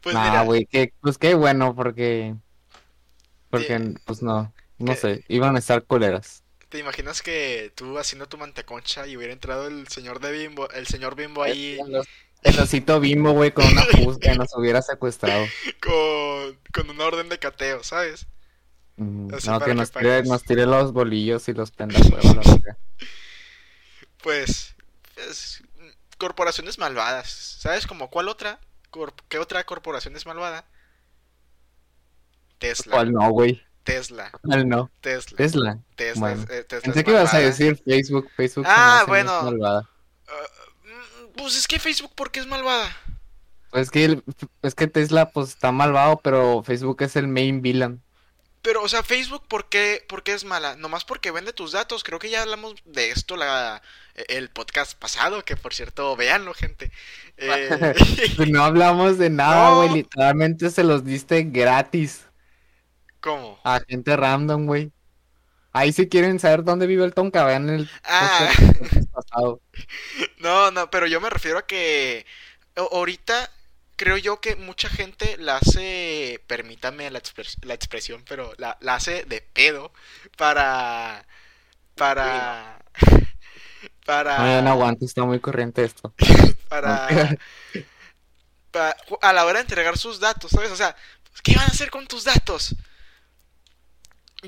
Pues 0.00 0.14
Nah, 0.14 0.22
mira, 0.22 0.42
güey, 0.42 0.66
que, 0.66 0.92
pues 1.00 1.16
qué 1.18 1.34
bueno, 1.34 1.74
porque, 1.74 2.36
porque, 3.58 3.78
Te- 3.78 3.94
pues 4.04 4.22
no, 4.22 4.52
no 4.78 4.94
sé, 4.96 5.24
iban 5.28 5.56
a 5.56 5.58
estar 5.58 5.84
coleras. 5.86 6.42
¿te 6.68 6.78
imaginas 6.80 7.22
que 7.22 7.72
tú 7.76 7.98
haciendo 7.98 8.26
tu 8.28 8.36
manteconcha 8.36 9.06
y 9.06 9.16
hubiera 9.16 9.32
entrado 9.32 9.68
el 9.68 9.86
señor 9.88 10.18
de 10.20 10.32
Bimbo, 10.32 10.68
el 10.70 10.86
señor 10.88 11.14
Bimbo 11.14 11.42
ahí 11.44 11.78
El, 11.86 11.94
os- 11.96 12.08
el 12.42 12.58
osito 12.58 13.00
bimbo, 13.00 13.32
güey, 13.32 13.52
con 13.52 13.64
una 13.66 13.82
fusca 14.04 14.34
nos 14.34 14.54
hubiera 14.56 14.82
secuestrado. 14.82 15.46
con, 15.80 16.58
con 16.72 16.90
una 16.90 17.04
orden 17.04 17.28
de 17.28 17.38
cateo, 17.38 17.82
¿sabes? 17.84 18.26
Mm, 18.96 19.28
No, 19.46 19.60
que 19.60 19.64
que 19.66 19.74
nos 19.74 19.90
tire, 19.90 20.22
pagues. 20.22 20.28
nos 20.28 20.42
tire 20.42 20.66
los 20.66 20.92
bolillos 20.92 21.48
y 21.48 21.52
los 21.52 21.72
verga. 21.76 22.76
Pues, 24.22 24.74
es- 25.16 25.62
corporaciones 26.18 26.78
malvadas, 26.78 27.28
¿sabes? 27.60 27.86
Como 27.86 28.10
cuál 28.10 28.28
otra? 28.28 28.58
¿Qué 29.28 29.38
otra 29.38 29.64
corporación 29.64 30.16
es 30.16 30.26
malvada? 30.26 30.64
Tesla, 32.68 32.92
¿Cuál 32.92 33.12
no, 33.12 33.30
güey? 33.30 33.62
Tesla, 33.84 34.30
¿Cuál 34.42 34.68
no? 34.68 34.90
Tesla, 35.00 35.36
Tesla. 35.36 35.78
Tesla, 35.96 36.20
Bueno. 36.20 36.42
es- 36.42 36.50
eh, 36.50 36.64
Tesla 36.64 36.80
Pensé 36.82 36.98
es 37.00 37.04
que 37.04 37.10
ibas 37.10 37.22
a 37.22 37.32
malvada. 37.34 37.44
decir 37.50 37.82
Facebook, 37.84 38.30
Facebook. 38.36 38.64
Ah, 38.68 39.04
bueno. 39.06 39.42
malvada. 39.42 39.90
Ah, 40.26 40.32
mm, 40.84 41.36
pues 41.36 41.56
es 41.56 41.66
que 41.68 41.78
Facebook, 41.78 42.14
¿por 42.14 42.30
qué 42.30 42.40
es 42.40 42.46
malvada? 42.46 42.88
Pues 43.70 43.90
que, 43.90 44.04
el- 44.04 44.22
es 44.62 44.74
que 44.74 44.86
Tesla 44.86 45.30
pues 45.30 45.48
está 45.50 45.70
malvado, 45.72 46.20
pero 46.22 46.62
Facebook 46.62 47.02
es 47.02 47.16
el 47.16 47.28
main 47.28 47.60
villain. 47.60 48.00
Pero, 48.62 48.82
o 48.82 48.88
sea, 48.88 49.02
Facebook, 49.02 49.46
¿por 49.46 49.68
qué, 49.68 50.02
por 50.08 50.22
qué 50.22 50.32
es 50.32 50.44
mala? 50.44 50.74
Nomás 50.76 51.04
porque 51.04 51.30
vende 51.30 51.52
tus 51.52 51.72
datos. 51.72 52.02
Creo 52.02 52.18
que 52.18 52.30
ya 52.30 52.40
hablamos 52.40 52.76
de 52.86 53.10
esto 53.10 53.36
la, 53.36 53.82
el 54.28 54.48
podcast 54.48 54.98
pasado, 54.98 55.44
que 55.44 55.54
por 55.56 55.74
cierto, 55.74 56.16
véanlo, 56.16 56.54
gente. 56.54 56.90
Eh, 57.36 57.68
no 58.48 58.64
hablamos 58.64 59.18
de 59.18 59.28
nada, 59.28 59.68
No. 59.70 59.76
güey. 59.78 59.90
Literalmente 59.92 60.70
se 60.70 60.84
los 60.84 61.04
diste 61.04 61.42
gratis 61.42 62.24
¿Cómo? 63.24 63.58
a 63.64 63.80
gente 63.88 64.16
random, 64.16 64.66
güey. 64.66 64.92
Ahí 65.72 65.92
si 65.92 66.08
quieren 66.08 66.40
saber 66.40 66.64
dónde 66.64 66.86
vive 66.88 67.04
el 67.04 67.14
Tonka, 67.14 67.44
vean 67.46 67.70
el 67.70 67.92
Ah, 68.04 68.52
pasado. 69.12 69.62
no, 70.38 70.70
no, 70.70 70.90
pero 70.90 71.06
yo 71.06 71.20
me 71.20 71.30
refiero 71.30 71.58
a 71.58 71.66
que 71.66 72.26
ahorita 72.76 73.50
creo 73.96 74.16
yo 74.16 74.40
que 74.40 74.56
mucha 74.56 74.88
gente 74.88 75.36
la 75.38 75.56
hace, 75.56 76.42
permítame 76.46 77.10
la, 77.10 77.20
expres- 77.20 77.58
la 77.64 77.74
expresión, 77.74 78.24
pero 78.28 78.52
la, 78.58 78.76
la 78.80 78.96
hace 78.96 79.24
de 79.24 79.40
pedo 79.42 79.92
para, 80.36 81.26
para, 81.96 82.80
para, 84.06 84.34
No, 84.36 84.46
ya 84.48 84.62
no 84.62 84.70
aguanto, 84.70 85.04
está 85.04 85.24
muy 85.24 85.40
corriente 85.40 85.84
esto. 85.84 86.12
para, 86.68 87.36
pa- 88.70 88.96
a 89.22 89.32
la 89.32 89.44
hora 89.44 89.54
de 89.58 89.62
entregar 89.62 89.96
sus 89.98 90.20
datos, 90.20 90.50
¿sabes? 90.50 90.70
O 90.70 90.76
sea, 90.76 90.96
¿qué 91.42 91.54
van 91.56 91.64
a 91.66 91.72
hacer 91.72 91.90
con 91.90 92.06
tus 92.06 92.24
datos? 92.24 92.74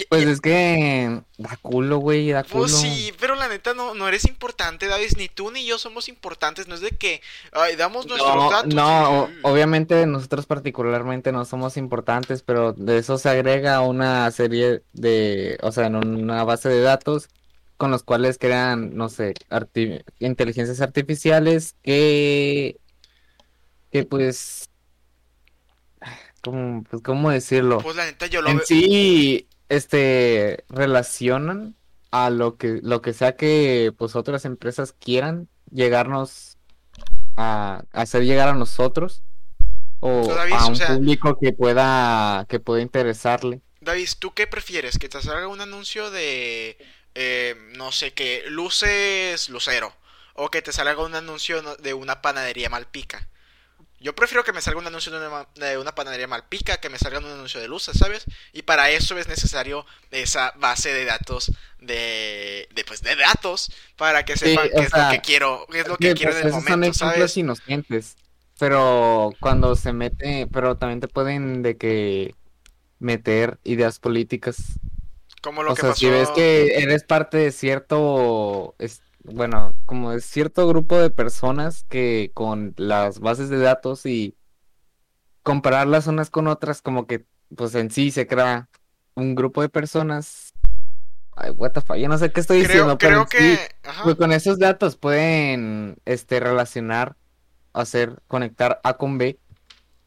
Pues 0.08 0.24
y- 0.26 0.30
es 0.30 0.40
que 0.40 1.20
da 1.38 1.56
culo, 1.62 1.98
güey, 1.98 2.30
da 2.30 2.42
culo. 2.44 2.62
Pues 2.64 2.76
sí, 2.76 3.12
pero 3.18 3.34
la 3.34 3.48
neta 3.48 3.72
no, 3.74 3.94
no 3.94 4.06
eres 4.08 4.26
importante, 4.26 4.86
David, 4.86 5.12
ni 5.16 5.28
tú 5.28 5.50
ni 5.50 5.64
yo 5.64 5.78
somos 5.78 6.08
importantes, 6.08 6.68
no 6.68 6.74
es 6.74 6.80
de 6.80 6.90
que, 6.90 7.22
ay, 7.52 7.76
damos 7.76 8.06
nuestros 8.06 8.34
No, 8.34 8.50
datos. 8.50 8.74
no, 8.74 9.28
y- 9.30 9.38
obviamente 9.42 10.04
nosotros 10.06 10.46
particularmente 10.46 11.32
no 11.32 11.44
somos 11.44 11.76
importantes, 11.76 12.42
pero 12.42 12.72
de 12.72 12.98
eso 12.98 13.18
se 13.18 13.28
agrega 13.28 13.80
una 13.80 14.30
serie 14.30 14.82
de, 14.92 15.58
o 15.62 15.72
sea, 15.72 15.86
en 15.86 15.96
una 15.96 16.44
base 16.44 16.68
de 16.68 16.80
datos 16.82 17.28
con 17.76 17.90
los 17.90 18.02
cuales 18.02 18.38
crean, 18.38 18.96
no 18.96 19.08
sé, 19.08 19.34
arti- 19.50 20.02
inteligencias 20.18 20.80
artificiales 20.80 21.74
que, 21.82 22.76
que 23.90 24.04
pues, 24.04 24.68
¿cómo, 26.42 26.82
pues, 26.84 27.02
cómo 27.02 27.30
decirlo? 27.30 27.78
Pues 27.78 27.96
la 27.96 28.04
neta 28.06 28.26
yo 28.26 28.40
lo 28.42 28.50
En 28.50 28.56
veo. 28.58 28.66
sí, 28.66 29.46
este, 29.68 30.64
relacionan 30.68 31.74
a 32.10 32.30
lo 32.30 32.56
que, 32.56 32.80
lo 32.82 33.02
que 33.02 33.12
sea 33.12 33.36
que 33.36 33.92
pues 33.96 34.16
otras 34.16 34.44
empresas 34.44 34.92
quieran 34.92 35.48
llegarnos 35.70 36.56
a, 37.36 37.84
a 37.92 38.00
hacer 38.02 38.24
llegar 38.24 38.48
a 38.48 38.54
nosotros 38.54 39.22
o 40.00 40.30
a 40.32 40.66
o 40.66 40.68
un 40.68 40.76
sea- 40.76 40.88
público 40.88 41.38
que 41.40 41.52
pueda, 41.52 42.46
que 42.48 42.60
pueda 42.60 42.82
interesarle. 42.82 43.60
David, 43.80 44.08
¿tú 44.18 44.34
qué 44.34 44.46
prefieres? 44.46 44.98
¿Que 44.98 45.08
te 45.08 45.20
salga 45.22 45.48
un 45.48 45.60
anuncio 45.60 46.10
de, 46.10 46.76
eh, 47.14 47.54
no 47.76 47.92
sé 47.92 48.12
qué, 48.12 48.44
luces 48.48 49.48
lucero? 49.48 49.92
¿O 50.34 50.50
que 50.50 50.60
te 50.62 50.72
salga 50.72 51.02
un 51.02 51.14
anuncio 51.14 51.62
de 51.76 51.94
una 51.94 52.20
panadería 52.20 52.68
malpica? 52.68 53.28
Yo 54.00 54.14
prefiero 54.14 54.44
que 54.44 54.52
me 54.52 54.60
salga 54.60 54.80
un 54.80 54.86
anuncio 54.86 55.12
de 55.18 55.26
una, 55.26 55.46
de 55.54 55.78
una 55.78 55.94
panadería 55.94 56.26
malpica, 56.28 56.78
que 56.78 56.90
me 56.90 56.98
salga 56.98 57.18
un 57.18 57.26
anuncio 57.26 57.60
de 57.60 57.68
luces, 57.68 57.96
¿sabes? 57.98 58.24
Y 58.52 58.62
para 58.62 58.90
eso 58.90 59.18
es 59.18 59.28
necesario 59.28 59.86
esa 60.10 60.52
base 60.56 60.92
de 60.92 61.04
datos 61.04 61.50
de, 61.80 62.68
de 62.74 62.84
pues, 62.84 63.02
de 63.02 63.16
datos 63.16 63.70
para 63.96 64.24
que 64.24 64.36
Sí, 64.42 64.48
sepan 64.48 64.70
o 64.74 64.76
qué 64.76 64.84
es 64.84 64.94
lo 64.94 65.06
que 65.06 65.20
quiero, 65.20 65.66
qué 65.70 65.80
es 65.80 65.88
lo 65.88 65.98
Sí, 65.98 66.14
que 66.14 66.14
quiero 66.14 66.32
pues, 66.32 66.36
en 66.36 66.42
el 66.42 66.48
esos 66.48 66.64
son 66.66 66.84
momento, 66.86 66.92
ejemplos 66.92 67.36
¿sabes? 67.36 67.38
inocentes, 67.38 68.18
pero 68.58 69.38
cuando 69.40 69.76
se 69.76 69.92
mete, 69.94 70.46
pero 70.52 70.76
también 70.78 71.00
te 71.00 71.08
pueden 71.08 71.62
de 71.62 71.78
que 71.78 72.36
meter 73.00 73.60
ideas 73.64 74.00
políticas. 74.00 74.80
Como 75.40 75.62
lo 75.62 75.72
O 75.72 75.74
que 75.74 75.82
sea, 75.82 75.92
pasó. 75.92 75.94
si 75.94 76.10
ves 76.10 76.32
que 76.32 76.82
eres 76.82 77.04
parte 77.04 77.38
de 77.38 77.52
cierto, 77.52 78.76
es- 78.78 79.02
bueno, 79.32 79.74
como 79.86 80.12
de 80.12 80.20
cierto 80.20 80.66
grupo 80.68 80.98
de 80.98 81.10
personas 81.10 81.84
que 81.88 82.30
con 82.34 82.74
las 82.76 83.20
bases 83.20 83.48
de 83.48 83.58
datos 83.58 84.06
y 84.06 84.36
compararlas 85.42 86.06
unas 86.06 86.30
con 86.30 86.48
otras, 86.48 86.82
como 86.82 87.06
que 87.06 87.26
pues 87.54 87.74
en 87.74 87.90
sí 87.90 88.10
se 88.10 88.26
crea 88.26 88.68
un 89.14 89.34
grupo 89.34 89.62
de 89.62 89.68
personas. 89.68 90.52
Ay, 91.36 91.50
what 91.50 91.72
the 91.72 91.80
fuck, 91.80 91.96
yo 91.96 92.08
no 92.08 92.18
sé 92.18 92.32
qué 92.32 92.40
estoy 92.40 92.60
diciendo, 92.60 92.96
Creo, 92.98 93.26
pero 93.26 93.26
sí, 93.30 93.36
que. 93.36 93.88
Ajá. 93.88 94.04
pues 94.04 94.16
con 94.16 94.32
esos 94.32 94.58
datos 94.58 94.96
pueden 94.96 95.98
este 96.04 96.40
relacionar, 96.40 97.16
hacer, 97.72 98.22
conectar 98.26 98.80
A 98.82 98.94
con 98.94 99.18
B 99.18 99.38
Sí, 99.38 99.38
sí, 99.38 99.44
sí. 99.44 99.45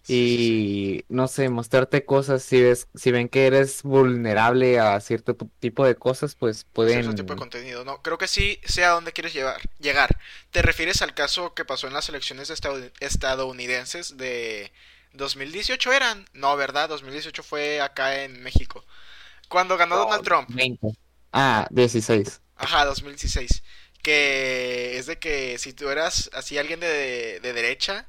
Y 0.07 1.05
no 1.09 1.27
sé, 1.27 1.49
mostrarte 1.49 2.05
cosas 2.05 2.43
si 2.43 2.61
ves, 2.61 2.87
si 2.95 3.11
ven 3.11 3.29
que 3.29 3.45
eres 3.47 3.83
vulnerable 3.83 4.79
a 4.79 4.99
cierto 5.01 5.35
tipo 5.59 5.85
de 5.85 5.95
cosas, 5.95 6.35
pues 6.35 6.63
pueden 6.65 7.03
cierto 7.03 7.13
tipo 7.15 7.33
de 7.33 7.37
contenido. 7.37 7.85
No, 7.85 8.01
creo 8.01 8.17
que 8.17 8.27
sí 8.27 8.59
sé 8.65 8.83
a 8.85 8.89
dónde 8.91 9.13
quieres 9.13 9.33
llevar, 9.33 9.61
llegar. 9.79 10.17
¿Te 10.51 10.61
refieres 10.61 11.01
al 11.01 11.13
caso 11.13 11.53
que 11.53 11.65
pasó 11.65 11.87
en 11.87 11.93
las 11.93 12.09
elecciones 12.09 12.49
estad- 12.49 12.91
estadounidenses 12.99 14.17
de 14.17 14.71
2018 15.13 15.93
eran? 15.93 16.25
No, 16.33 16.55
¿verdad? 16.57 16.89
2018 16.89 17.43
fue 17.43 17.81
acá 17.81 18.23
en 18.23 18.41
México. 18.43 18.83
Cuando 19.49 19.77
ganó 19.77 19.97
Donald 19.97 20.23
Trump. 20.23 20.49
20. 20.49 20.87
Ah, 21.31 21.67
16. 21.71 22.41
Ajá, 22.55 22.85
2016. 22.85 23.63
que 24.01 24.97
es 24.97 25.05
de 25.07 25.19
que 25.19 25.57
si 25.57 25.73
tú 25.73 25.89
eras 25.89 26.29
así 26.33 26.57
alguien 26.57 26.79
de, 26.79 27.39
de 27.41 27.53
derecha, 27.53 28.07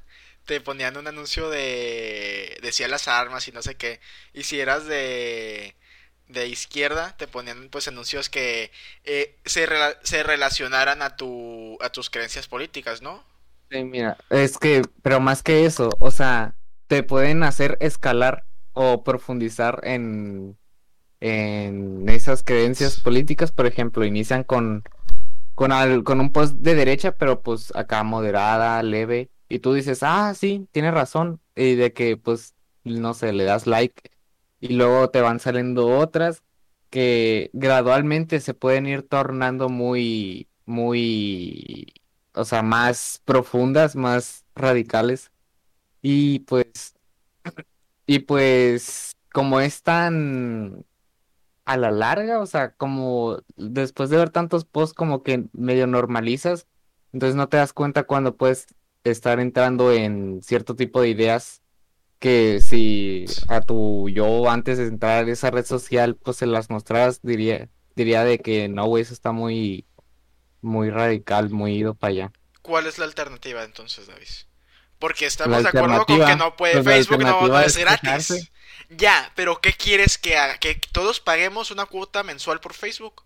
te 0.51 0.61
ponían 0.61 0.97
un 0.97 1.07
anuncio 1.07 1.49
de 1.49 2.57
decía 2.61 2.87
las 2.89 3.07
armas 3.07 3.47
y 3.47 3.51
no 3.53 3.61
sé 3.61 3.75
qué. 3.77 4.01
Y 4.33 4.43
si 4.43 4.59
eras 4.59 4.85
de 4.85 5.75
de 6.27 6.47
izquierda 6.47 7.15
te 7.17 7.27
ponían 7.27 7.69
pues 7.69 7.87
anuncios 7.87 8.29
que 8.29 8.71
eh, 9.05 9.37
se, 9.45 9.67
se 10.03 10.23
relacionaran 10.23 11.01
a 11.01 11.15
tu 11.17 11.77
a 11.81 11.89
tus 11.91 12.09
creencias 12.09 12.47
políticas, 12.47 13.01
¿no? 13.01 13.23
Sí, 13.69 13.83
mira, 13.85 14.17
es 14.29 14.57
que, 14.57 14.81
pero 15.01 15.21
más 15.21 15.43
que 15.43 15.65
eso, 15.65 15.89
o 16.01 16.11
sea, 16.11 16.57
te 16.87 17.03
pueden 17.03 17.41
hacer 17.43 17.77
escalar 17.79 18.45
o 18.73 19.03
profundizar 19.03 19.79
en, 19.83 20.57
en 21.21 22.09
esas 22.09 22.43
creencias 22.43 23.01
políticas, 23.01 23.51
por 23.51 23.67
ejemplo, 23.67 24.05
inician 24.05 24.43
con, 24.45 24.83
con, 25.55 25.71
con 26.03 26.21
un 26.21 26.31
post 26.33 26.55
de 26.57 26.75
derecha, 26.75 27.13
pero 27.13 27.41
pues 27.43 27.73
acá 27.75 28.03
moderada, 28.03 28.83
leve, 28.83 29.31
y 29.51 29.59
tú 29.59 29.73
dices, 29.73 30.03
ah, 30.03 30.33
sí, 30.35 30.67
tienes 30.71 30.93
razón, 30.93 31.41
y 31.55 31.75
de 31.75 31.93
que 31.93 32.17
pues, 32.17 32.55
no 32.83 33.13
sé, 33.13 33.33
le 33.33 33.43
das 33.45 33.67
like, 33.67 34.11
y 34.59 34.69
luego 34.75 35.09
te 35.09 35.21
van 35.21 35.39
saliendo 35.39 35.87
otras 35.87 36.43
que 36.89 37.49
gradualmente 37.53 38.39
se 38.41 38.53
pueden 38.53 38.85
ir 38.87 39.03
tornando 39.03 39.69
muy, 39.69 40.49
muy, 40.65 41.93
o 42.33 42.45
sea, 42.45 42.63
más 42.63 43.21
profundas, 43.25 43.95
más 43.95 44.45
radicales. 44.55 45.31
Y 46.01 46.39
pues, 46.41 46.95
y 48.05 48.19
pues, 48.19 49.13
como 49.33 49.59
es 49.61 49.83
tan 49.83 50.85
a 51.65 51.77
la 51.77 51.91
larga, 51.91 52.39
o 52.39 52.45
sea, 52.45 52.73
como 52.75 53.39
después 53.55 54.09
de 54.09 54.17
ver 54.17 54.29
tantos 54.31 54.65
posts, 54.65 54.95
como 54.95 55.23
que 55.23 55.45
medio 55.53 55.87
normalizas, 55.87 56.67
entonces 57.13 57.35
no 57.35 57.49
te 57.49 57.57
das 57.57 57.73
cuenta 57.73 58.03
cuando 58.03 58.35
puedes 58.37 58.67
estar 59.03 59.39
entrando 59.39 59.91
en 59.91 60.41
cierto 60.43 60.75
tipo 60.75 61.01
de 61.01 61.09
ideas 61.09 61.61
que 62.19 62.61
si 62.61 63.25
a 63.47 63.61
tu 63.61 64.07
yo 64.09 64.49
antes 64.49 64.77
de 64.77 64.85
entrar 64.85 65.25
a 65.25 65.31
esa 65.31 65.49
red 65.49 65.65
social, 65.65 66.15
pues 66.15 66.37
se 66.37 66.45
las 66.45 66.69
mostraras, 66.69 67.19
diría, 67.23 67.67
diría 67.95 68.23
de 68.23 68.37
que 68.37 68.69
no, 68.69 68.85
güey, 68.85 69.01
eso 69.01 69.13
está 69.13 69.31
muy, 69.31 69.85
muy 70.61 70.91
radical, 70.91 71.49
muy 71.49 71.73
ido 71.73 71.95
para 71.95 72.11
allá. 72.11 72.31
¿Cuál 72.61 72.85
es 72.85 72.99
la 72.99 73.05
alternativa 73.05 73.63
entonces, 73.63 74.05
David? 74.05 74.27
Porque 74.99 75.25
estamos 75.25 75.63
de 75.63 75.69
acuerdo 75.69 76.05
con 76.05 76.23
que 76.23 76.35
no 76.35 76.55
puede, 76.55 76.73
pues 76.83 76.85
Facebook 76.85 77.23
no, 77.23 77.47
no 77.47 77.59
es 77.59 77.75
gratis. 77.75 78.51
Ya, 78.89 79.31
pero 79.35 79.59
¿qué 79.59 79.73
quieres 79.73 80.19
que 80.19 80.37
haga? 80.37 80.59
¿Que 80.59 80.79
todos 80.91 81.19
paguemos 81.19 81.71
una 81.71 81.87
cuota 81.87 82.21
mensual 82.21 82.59
por 82.59 82.73
Facebook? 82.73 83.23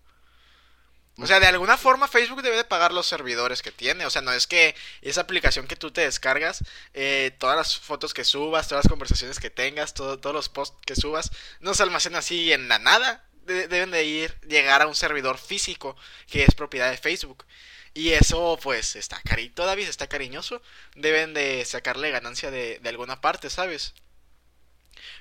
O 1.18 1.26
sea, 1.26 1.40
de 1.40 1.46
alguna 1.46 1.78
forma 1.78 2.08
Facebook 2.08 2.42
debe 2.42 2.56
de 2.56 2.64
pagar 2.64 2.92
los 2.92 3.06
servidores 3.06 3.62
que 3.62 3.72
tiene. 3.72 4.04
O 4.04 4.10
sea, 4.10 4.20
no 4.22 4.32
es 4.32 4.46
que 4.46 4.74
esa 5.00 5.22
aplicación 5.22 5.66
que 5.66 5.76
tú 5.76 5.90
te 5.90 6.02
descargas, 6.02 6.62
eh, 6.92 7.34
todas 7.38 7.56
las 7.56 7.78
fotos 7.78 8.12
que 8.12 8.24
subas, 8.24 8.68
todas 8.68 8.84
las 8.84 8.90
conversaciones 8.90 9.40
que 9.40 9.48
tengas, 9.48 9.94
todos 9.94 10.34
los 10.34 10.48
posts 10.50 10.76
que 10.84 10.94
subas, 10.94 11.30
no 11.60 11.74
se 11.74 11.82
almacenan 11.82 12.18
así 12.18 12.52
en 12.52 12.68
la 12.68 12.78
nada. 12.78 13.24
deben 13.46 13.92
de 13.92 14.04
ir, 14.04 14.38
llegar 14.40 14.82
a 14.82 14.88
un 14.88 14.94
servidor 14.96 15.38
físico 15.38 15.96
que 16.28 16.44
es 16.44 16.54
propiedad 16.54 16.90
de 16.90 16.98
Facebook. 16.98 17.46
Y 17.94 18.12
eso, 18.12 18.58
pues, 18.62 18.96
está 18.96 19.20
carito, 19.22 19.64
David, 19.64 19.88
está 19.88 20.08
cariñoso. 20.08 20.60
Deben 20.96 21.32
de 21.32 21.64
sacarle 21.64 22.10
ganancia 22.10 22.50
de 22.50 22.80
alguna 22.84 23.20
parte, 23.20 23.50
¿sabes? 23.50 23.94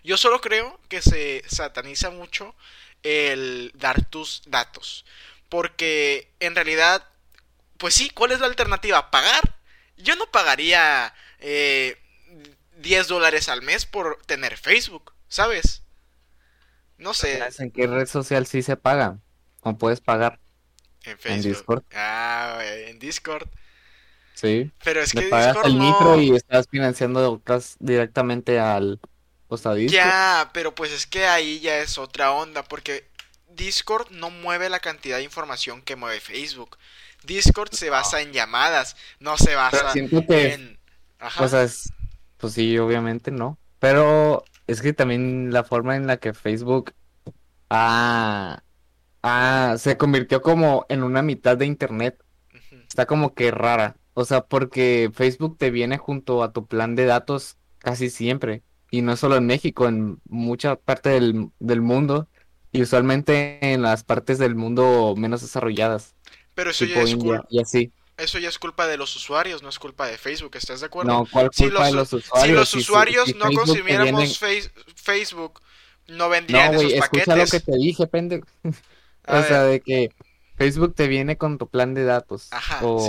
Yo 0.04 0.18
solo 0.18 0.40
creo 0.42 0.80
que 0.88 1.02
se 1.02 1.44
sataniza 1.48 2.10
mucho 2.12 2.56
el 3.04 3.72
dar 3.76 4.06
tus 4.06 4.42
datos. 4.46 5.06
Porque 5.56 6.36
en 6.42 6.54
realidad, 6.54 7.08
pues 7.78 7.94
sí, 7.94 8.10
¿cuál 8.10 8.34
es 8.34 8.42
la 8.42 8.48
alternativa? 8.48 9.10
¿Pagar? 9.10 9.56
Yo 9.96 10.18
no 10.18 10.30
pagaría 10.30 11.14
eh, 11.40 11.98
10 12.80 13.08
dólares 13.08 13.48
al 13.48 13.62
mes 13.62 13.86
por 13.86 14.22
tener 14.26 14.58
Facebook, 14.58 15.14
¿sabes? 15.30 15.84
No 16.98 17.14
sé. 17.14 17.42
¿En 17.60 17.72
qué 17.72 17.88
red 17.88 18.06
social 18.06 18.46
sí 18.46 18.64
se 18.64 18.76
paga? 18.76 19.20
¿Cómo 19.62 19.78
puedes 19.78 20.02
pagar? 20.02 20.42
En 21.06 21.18
Facebook. 21.18 21.32
En 21.32 21.42
Discord. 21.42 21.84
Ah, 21.94 22.60
en 22.62 23.00
Discord. 23.00 23.48
Sí. 24.34 24.70
Pero 24.84 25.04
es 25.04 25.14
que 25.14 25.22
pagas 25.22 25.56
el 25.64 25.76
micro 25.76 26.20
y 26.20 26.36
estás 26.36 26.68
financiando 26.70 27.42
directamente 27.80 28.60
al 28.60 29.00
postadisco. 29.48 29.96
Ya, 29.96 30.50
pero 30.54 30.76
pues 30.76 30.92
es 30.92 31.08
que 31.08 31.26
ahí 31.26 31.62
ya 31.62 31.78
es 31.78 31.98
otra 31.98 32.34
onda, 32.34 32.62
porque 32.62 33.15
Discord 33.56 34.12
no 34.12 34.30
mueve 34.30 34.70
la 34.70 34.80
cantidad 34.80 35.18
de 35.18 35.24
información 35.24 35.82
que 35.82 35.96
mueve 35.96 36.20
Facebook. 36.20 36.78
Discord 37.24 37.72
se 37.72 37.90
basa 37.90 38.22
en 38.22 38.32
llamadas, 38.32 38.96
no 39.20 39.38
se 39.38 39.56
basa 39.56 39.92
en... 39.96 40.80
Ajá. 41.20 41.48
pues 42.38 42.54
sí, 42.54 42.78
obviamente 42.78 43.32
no. 43.32 43.58
Pero 43.80 44.44
es 44.68 44.82
que 44.82 44.94
también 44.94 45.52
la 45.52 45.64
forma 45.64 45.96
en 45.96 46.08
la 46.08 46.18
que 46.18 46.34
Facebook 46.34 46.94
ah, 47.70 48.62
ah, 49.24 49.76
se 49.78 49.98
convirtió 49.98 50.42
como 50.42 50.86
en 50.90 51.04
una 51.04 51.22
mitad 51.22 51.58
de 51.58 51.66
Internet 51.66 52.22
está 52.88 53.06
como 53.06 53.34
que 53.34 53.52
rara. 53.52 53.98
O 54.14 54.24
sea, 54.24 54.46
porque 54.46 55.12
Facebook 55.14 55.58
te 55.58 55.72
viene 55.72 55.98
junto 55.98 56.44
a 56.44 56.54
tu 56.54 56.68
plan 56.68 56.96
de 56.96 57.06
datos 57.06 57.58
casi 57.80 58.10
siempre. 58.10 58.64
Y 58.92 59.02
no 59.02 59.18
solo 59.18 59.36
en 59.36 59.46
México, 59.46 59.88
en 59.88 60.22
mucha 60.30 60.76
parte 60.76 61.10
del, 61.10 61.50
del 61.60 61.82
mundo 61.82 62.30
y 62.76 62.82
usualmente 62.82 63.60
en 63.62 63.82
las 63.82 64.04
partes 64.04 64.38
del 64.38 64.56
mundo 64.56 65.14
menos 65.18 65.42
desarrolladas. 65.42 66.14
Pero 66.54 66.72
eso 66.72 66.86
ya 66.86 67.02
es 67.02 67.16
culpa. 67.16 67.46
Y 67.50 67.62
así. 67.62 67.92
Eso 68.18 68.40
ya 68.40 68.48
es 68.48 68.60
culpa 68.60 68.88
de 68.88 68.98
los 68.98 69.14
usuarios, 69.16 69.62
no 69.62 69.68
es 69.68 69.78
culpa 69.78 70.08
de 70.08 70.18
Facebook, 70.18 70.56
¿estás 70.56 70.80
de 70.80 70.86
acuerdo? 70.86 71.12
No, 71.12 71.28
¿cuál 71.30 71.50
si 71.52 71.64
culpa 71.64 71.80
los, 71.80 71.92
de 71.92 71.96
los 71.96 72.14
usuarios? 72.14 72.48
Si 72.48 72.52
los 72.54 72.74
usuarios 72.74 73.36
no 73.36 73.52
consumiéramos 73.52 74.40
Facebook, 74.96 75.62
no 76.08 76.30
vendrían 76.30 76.74
no, 76.74 76.80
esos 76.80 76.94
paquetes. 76.94 77.28
Escucha 77.28 77.36
lo 77.36 77.46
que 77.46 77.60
te 77.60 77.78
dije, 77.78 78.08
pendejo. 78.08 78.48
o 79.28 79.44
sea, 79.44 79.64
de 79.64 79.82
que 79.82 80.12
Facebook 80.58 80.96
te 80.96 81.08
viene 81.08 81.38
con 81.38 81.58
tu 81.58 81.68
plan 81.68 81.94
de 81.94 82.04
datos 82.04 82.50
o 82.82 83.00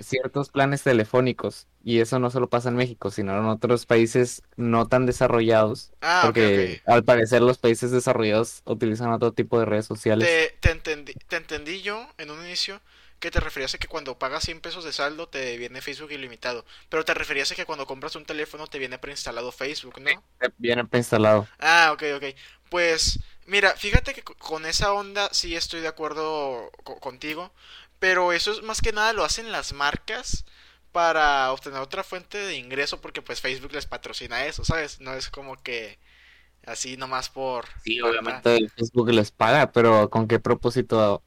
ciertos 0.00 0.50
planes 0.50 0.82
telefónicos 0.82 1.66
y 1.82 2.00
eso 2.00 2.18
no 2.18 2.30
solo 2.30 2.50
pasa 2.50 2.68
en 2.68 2.76
México, 2.76 3.10
sino 3.10 3.36
en 3.38 3.46
otros 3.46 3.86
países 3.86 4.42
no 4.56 4.86
tan 4.86 5.06
desarrollados, 5.06 5.92
ah, 6.02 6.22
porque 6.24 6.82
al 6.86 7.04
parecer 7.04 7.40
los 7.40 7.58
países 7.58 7.90
desarrollados 7.90 8.62
utilizan 8.66 9.12
otro 9.12 9.32
tipo 9.32 9.58
de 9.58 9.64
redes 9.64 9.86
sociales. 9.86 10.28
Te, 10.60 10.70
entendí, 10.70 11.14
te 11.14 11.36
entendí 11.36 11.80
yo 11.80 12.06
en 12.18 12.30
un 12.30 12.44
inicio 12.44 12.80
que 13.18 13.30
te 13.30 13.40
referías 13.40 13.74
a 13.74 13.78
que 13.78 13.86
cuando 13.86 14.18
pagas 14.18 14.44
100 14.44 14.60
pesos 14.60 14.84
de 14.84 14.92
saldo 14.92 15.28
te 15.28 15.56
viene 15.58 15.80
Facebook 15.82 16.10
ilimitado, 16.12 16.64
pero 16.88 17.04
te 17.04 17.14
referías 17.14 17.50
a 17.52 17.54
que 17.54 17.66
cuando 17.66 17.86
compras 17.86 18.16
un 18.16 18.24
teléfono 18.24 18.66
te 18.66 18.78
viene 18.78 18.98
preinstalado 18.98 19.52
Facebook, 19.52 20.00
¿no? 20.00 20.22
Te 20.38 20.52
viene 20.58 20.84
preinstalado. 20.86 21.46
Ah, 21.58 21.90
ok, 21.92 22.02
ok. 22.16 22.24
Pues 22.70 23.20
Mira, 23.50 23.74
fíjate 23.76 24.14
que 24.14 24.22
con 24.22 24.64
esa 24.64 24.92
onda 24.92 25.28
sí 25.32 25.56
estoy 25.56 25.80
de 25.80 25.88
acuerdo 25.88 26.70
contigo, 27.00 27.50
pero 27.98 28.32
eso 28.32 28.52
es 28.52 28.62
más 28.62 28.80
que 28.80 28.92
nada 28.92 29.12
lo 29.12 29.24
hacen 29.24 29.50
las 29.50 29.72
marcas 29.72 30.44
para 30.92 31.50
obtener 31.50 31.80
otra 31.80 32.04
fuente 32.04 32.38
de 32.38 32.56
ingreso 32.56 33.00
porque 33.00 33.22
pues 33.22 33.40
Facebook 33.40 33.72
les 33.72 33.86
patrocina 33.86 34.46
eso, 34.46 34.64
¿sabes? 34.64 35.00
No 35.00 35.14
es 35.14 35.30
como 35.30 35.60
que 35.60 35.98
así 36.64 36.96
nomás 36.96 37.28
por... 37.28 37.64
Sí, 37.82 38.00
obviamente 38.00 38.68
Facebook 38.76 39.10
les 39.10 39.32
paga, 39.32 39.72
pero 39.72 40.08
¿con 40.10 40.28
qué 40.28 40.38
propósito 40.38 41.20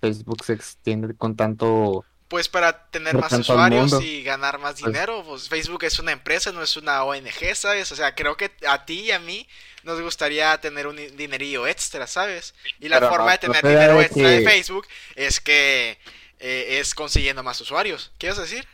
Facebook 0.00 0.44
se 0.44 0.54
extiende 0.54 1.14
con 1.14 1.36
tanto 1.36 2.04
pues 2.28 2.48
para 2.48 2.90
tener 2.90 3.16
más 3.16 3.32
usuarios 3.32 4.02
y 4.02 4.22
ganar 4.22 4.58
más 4.58 4.80
pues 4.80 4.92
dinero. 4.92 5.24
Pues 5.26 5.48
Facebook 5.48 5.82
es 5.84 5.98
una 5.98 6.12
empresa, 6.12 6.52
no 6.52 6.62
es 6.62 6.76
una 6.76 7.02
ONG, 7.04 7.54
¿sabes? 7.54 7.90
O 7.90 7.96
sea, 7.96 8.14
creo 8.14 8.36
que 8.36 8.52
a 8.68 8.84
ti 8.84 9.00
y 9.00 9.12
a 9.12 9.18
mí 9.18 9.48
nos 9.88 10.00
gustaría 10.00 10.56
tener 10.60 10.86
un 10.86 10.96
dinerillo 11.16 11.66
extra, 11.66 12.06
¿sabes? 12.06 12.54
Y 12.78 12.88
la 12.88 13.00
forma 13.00 13.32
de 13.32 13.38
tener 13.38 13.66
dinero 13.66 14.00
extra 14.00 14.28
de 14.28 14.44
Facebook 14.44 14.86
es 15.16 15.40
que 15.40 15.98
eh, 16.38 16.78
es 16.78 16.94
consiguiendo 16.94 17.42
más 17.42 17.60
usuarios. 17.60 18.12
¿Quieres 18.18 18.38
decir? 18.38 18.64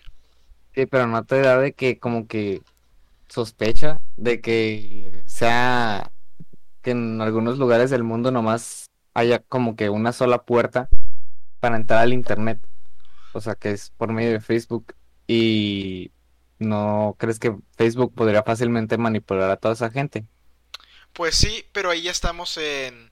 Sí, 0.74 0.84
pero 0.84 1.06
no 1.06 1.24
te 1.24 1.40
da 1.40 1.58
de 1.58 1.72
que 1.72 1.98
como 1.98 2.26
que 2.26 2.60
sospecha 3.28 4.00
de 4.16 4.40
que 4.40 5.22
sea 5.24 6.10
que 6.82 6.90
en 6.90 7.20
algunos 7.22 7.58
lugares 7.58 7.90
del 7.90 8.02
mundo 8.04 8.30
nomás 8.30 8.90
haya 9.14 9.38
como 9.38 9.76
que 9.76 9.88
una 9.88 10.12
sola 10.12 10.42
puerta 10.42 10.88
para 11.60 11.76
entrar 11.76 12.00
al 12.00 12.12
internet 12.12 12.58
o 13.34 13.40
sea, 13.40 13.56
que 13.56 13.72
es 13.72 13.90
por 13.90 14.12
medio 14.12 14.30
de 14.30 14.40
Facebook 14.40 14.94
y 15.26 16.12
no 16.58 17.16
crees 17.18 17.38
que 17.38 17.56
Facebook 17.76 18.14
podría 18.14 18.44
fácilmente 18.44 18.96
manipular 18.96 19.50
a 19.50 19.56
toda 19.56 19.74
esa 19.74 19.90
gente. 19.90 20.24
Pues 21.14 21.36
sí, 21.36 21.66
pero 21.72 21.90
ahí 21.90 22.02
ya 22.02 22.10
estamos 22.10 22.56
en, 22.58 23.10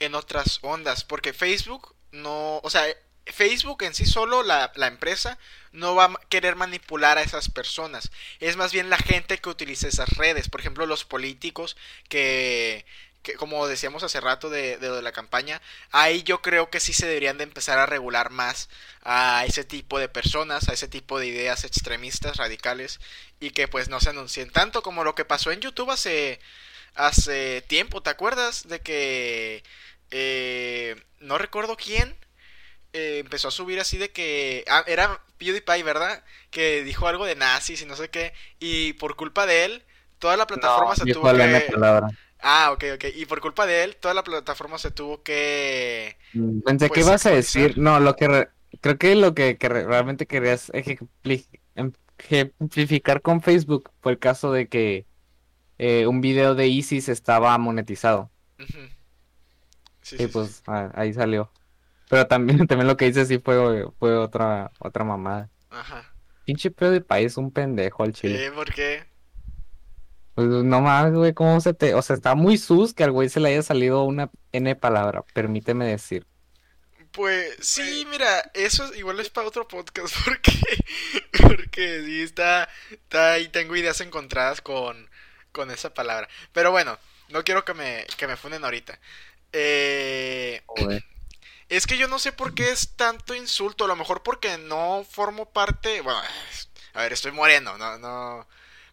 en 0.00 0.14
otras 0.14 0.58
ondas, 0.62 1.04
porque 1.04 1.32
Facebook 1.32 1.94
no, 2.12 2.58
o 2.62 2.70
sea, 2.70 2.84
Facebook 3.26 3.82
en 3.82 3.94
sí 3.94 4.06
solo, 4.06 4.42
la, 4.42 4.72
la, 4.76 4.86
empresa, 4.86 5.38
no 5.72 5.94
va 5.94 6.04
a 6.06 6.20
querer 6.28 6.56
manipular 6.56 7.18
a 7.18 7.22
esas 7.22 7.48
personas. 7.48 8.10
Es 8.40 8.56
más 8.56 8.72
bien 8.72 8.90
la 8.90 8.98
gente 8.98 9.38
que 9.38 9.48
utiliza 9.48 9.88
esas 9.88 10.10
redes. 10.10 10.48
Por 10.48 10.60
ejemplo, 10.60 10.86
los 10.86 11.04
políticos 11.04 11.76
que, 12.08 12.84
que 13.22 13.34
como 13.34 13.66
decíamos 13.66 14.02
hace 14.02 14.20
rato 14.20 14.50
de, 14.50 14.76
de 14.78 14.90
de 14.90 15.02
la 15.02 15.12
campaña, 15.12 15.62
ahí 15.90 16.22
yo 16.22 16.42
creo 16.42 16.70
que 16.70 16.80
sí 16.80 16.92
se 16.92 17.06
deberían 17.06 17.38
de 17.38 17.44
empezar 17.44 17.78
a 17.78 17.86
regular 17.86 18.30
más 18.30 18.68
a 19.02 19.44
ese 19.46 19.64
tipo 19.64 19.98
de 19.98 20.08
personas, 20.08 20.68
a 20.68 20.74
ese 20.74 20.88
tipo 20.88 21.18
de 21.18 21.26
ideas 21.26 21.64
extremistas, 21.64 22.36
radicales, 22.36 23.00
y 23.40 23.50
que 23.50 23.68
pues 23.68 23.88
no 23.88 24.00
se 24.00 24.10
anuncien 24.10 24.50
tanto 24.50 24.82
como 24.82 25.04
lo 25.04 25.14
que 25.14 25.24
pasó 25.24 25.50
en 25.52 25.60
YouTube 25.60 25.90
hace, 25.90 26.40
hace 26.94 27.62
tiempo, 27.62 28.02
¿te 28.02 28.10
acuerdas? 28.10 28.68
De 28.68 28.80
que 28.80 29.62
eh, 30.10 30.96
no 31.20 31.38
recuerdo 31.38 31.76
quién 31.76 32.16
eh, 32.92 33.18
empezó 33.20 33.48
a 33.48 33.50
subir 33.50 33.80
así 33.80 33.98
de 33.98 34.12
que 34.12 34.64
ah, 34.68 34.84
era 34.86 35.22
PewDiePie, 35.38 35.82
¿verdad? 35.82 36.24
Que 36.50 36.84
dijo 36.84 37.08
algo 37.08 37.26
de 37.26 37.36
nazis 37.36 37.82
y 37.82 37.86
no 37.86 37.96
sé 37.96 38.10
qué, 38.10 38.32
y 38.60 38.94
por 38.94 39.16
culpa 39.16 39.46
de 39.46 39.64
él, 39.64 39.84
toda 40.18 40.36
la 40.36 40.46
plataforma 40.46 40.96
No, 40.96 40.96
se 40.96 41.06
tuvo 41.06 41.32
que... 41.32 41.70
palabra. 41.70 42.10
Ah, 42.40 42.72
ok, 42.72 42.84
ok. 42.96 43.04
Y 43.16 43.26
por 43.26 43.40
culpa 43.40 43.66
de 43.66 43.84
él, 43.84 43.96
toda 43.96 44.14
la 44.14 44.24
plataforma 44.24 44.78
se 44.78 44.90
tuvo 44.90 45.22
que... 45.22 46.16
Mm, 46.32 46.60
Pensé 46.62 46.90
que 46.90 47.00
Pues, 47.00 47.00
ibas 47.00 47.26
a 47.26 47.30
decir, 47.30 47.78
no, 47.78 48.00
lo 48.00 48.16
que 48.16 48.28
re- 48.28 48.48
creo 48.80 48.98
que 48.98 49.14
lo 49.14 49.34
que, 49.34 49.56
que 49.58 49.68
re- 49.68 49.84
realmente 49.86 50.26
querías 50.26 50.70
ejempli- 50.72 51.46
ejemplificar 52.18 53.22
con 53.22 53.40
Facebook 53.42 53.90
fue 54.00 54.12
el 54.12 54.18
caso 54.18 54.52
de 54.52 54.68
que 54.68 55.06
eh, 55.78 56.06
un 56.06 56.20
video 56.20 56.54
de 56.54 56.68
ISIS 56.68 57.08
estaba 57.08 57.56
monetizado. 57.58 58.30
Sí, 60.02 60.16
y 60.18 60.28
sí, 60.28 60.28
pues 60.28 60.62
ah, 60.66 60.90
ahí 60.94 61.12
salió. 61.12 61.50
Pero 62.08 62.26
también, 62.26 62.66
también 62.68 62.86
lo 62.88 62.96
que 62.96 63.06
dice 63.06 63.26
sí 63.26 63.38
fue, 63.38 63.86
fue 63.98 64.16
otra, 64.16 64.72
otra 64.78 65.04
mamada. 65.04 65.46
sí. 65.48 65.52
Ajá. 65.70 66.14
Pinche 66.44 66.70
PewDiePie 66.70 67.24
es 67.24 67.36
un 67.38 67.50
pendejo 67.52 68.02
al 68.02 68.12
chile. 68.12 68.46
Eh, 68.46 68.50
¿por 68.52 68.72
qué? 68.72 69.04
Pues 70.34 70.48
no 70.48 70.80
mames, 70.80 71.14
güey, 71.14 71.32
cómo 71.32 71.60
se 71.60 71.74
te, 71.74 71.94
o 71.94 72.02
sea, 72.02 72.14
está 72.16 72.34
muy 72.34 72.58
sus 72.58 72.92
que 72.92 73.04
al 73.04 73.12
güey 73.12 73.28
se 73.28 73.40
le 73.40 73.50
haya 73.50 73.62
salido 73.62 74.02
una 74.04 74.30
N 74.52 74.74
palabra, 74.76 75.24
permíteme 75.32 75.86
decir. 75.86 76.26
Pues 77.12 77.56
sí, 77.60 78.06
mira, 78.10 78.50
eso 78.54 78.84
es- 78.86 78.96
igual 78.96 79.20
es 79.20 79.30
para 79.30 79.46
otro 79.48 79.68
podcast 79.68 80.14
porque 80.24 80.52
porque 81.56 82.02
sí 82.04 82.22
está, 82.22 82.68
está 82.90 83.32
ahí 83.34 83.48
tengo 83.48 83.76
ideas 83.76 84.00
encontradas 84.00 84.60
con 84.60 85.08
con 85.54 85.72
esa 85.72 85.94
palabra. 85.94 86.28
Pero 86.52 86.72
bueno, 86.72 86.98
no 87.30 87.44
quiero 87.44 87.64
que 87.66 87.74
me 87.74 88.06
que 88.18 88.28
me 88.28 88.36
funen 88.38 88.64
ahorita. 88.66 89.00
Eh, 89.52 90.62
es 91.68 91.86
que 91.86 91.98
yo 91.98 92.08
no 92.08 92.18
sé 92.18 92.32
por 92.32 92.54
qué 92.54 92.70
es 92.70 92.96
tanto 92.96 93.34
insulto, 93.34 93.84
a 93.84 93.88
lo 93.88 93.96
mejor 93.96 94.22
porque 94.22 94.58
no 94.58 95.04
formo 95.08 95.46
parte, 95.52 96.00
bueno, 96.00 96.20
a 96.94 97.02
ver, 97.02 97.12
estoy 97.12 97.32
moreno, 97.32 97.78
no 97.78 97.98
no 97.98 98.46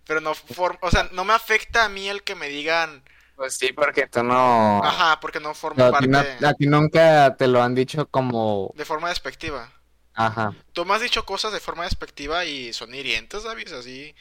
pero 0.05 0.21
no 0.21 0.33
formo, 0.35 0.79
o 0.81 0.91
sea, 0.91 1.09
no 1.13 1.25
me 1.25 1.33
afecta 1.33 1.85
a 1.85 1.89
mí 1.89 2.09
el 2.09 2.23
que 2.23 2.35
me 2.35 2.49
digan, 2.49 3.03
Pues 3.35 3.55
sí, 3.57 3.73
porque 3.73 4.07
tú 4.07 4.23
no, 4.23 4.81
ajá, 4.81 5.19
porque 5.21 5.39
no 5.39 5.53
formo 5.55 5.85
no, 5.85 5.85
a 5.85 5.93
ti, 5.95 6.07
no- 6.07 6.19
parte 6.19 6.49
a 6.49 6.53
ti 6.53 6.67
nunca 6.67 7.35
te 7.37 7.47
lo 7.47 7.61
han 7.61 7.75
dicho 7.75 8.07
como, 8.09 8.75
de 8.79 8.83
forma 8.85 9.07
despectiva. 9.09 9.71
ajá, 10.13 10.55
Tú 10.73 10.85
me 10.85 10.93
has 10.93 11.01
dicho 11.01 11.25
cosas 11.25 11.53
de 11.53 11.59
forma 11.59 11.83
despectiva 11.83 12.45
y 12.45 12.73
son 12.73 12.93
hirientes, 12.95 13.43
David, 13.43 13.73
así. 13.73 14.15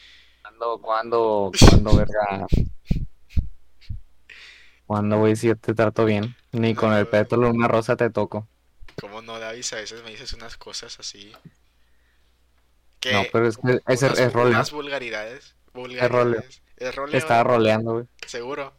Cuando, 0.60 0.78
cuando, 0.82 1.52
cuando, 1.70 1.96
verga, 1.96 2.46
cuando, 4.86 5.18
güey, 5.18 5.34
si 5.36 5.46
yo 5.46 5.56
te 5.56 5.72
trato 5.72 6.04
bien, 6.04 6.36
ni 6.52 6.74
con 6.74 6.92
el 6.92 7.06
pétalo 7.06 7.46
de 7.46 7.52
una 7.52 7.66
rosa 7.66 7.96
te 7.96 8.10
toco. 8.10 8.46
¿Cómo 9.00 9.22
no, 9.22 9.38
David? 9.38 9.64
A 9.72 9.76
veces 9.76 10.04
me 10.04 10.10
dices 10.10 10.34
unas 10.34 10.58
cosas 10.58 11.00
así. 11.00 11.32
Que 12.98 13.12
No, 13.14 13.22
pero 13.32 13.48
es 13.48 13.56
que 13.56 13.80
ese 13.88 14.06
unas, 14.06 14.18
es 14.18 14.32
roleo, 14.34 14.50
unas 14.50 14.70
vulgaridades. 14.70 15.54
Vulgaridades. 15.72 16.62
Es 16.76 16.94
roleo, 16.94 17.16
estaba 17.16 17.42
roleando, 17.42 17.92
güey. 17.92 18.06
seguro. 18.26 18.74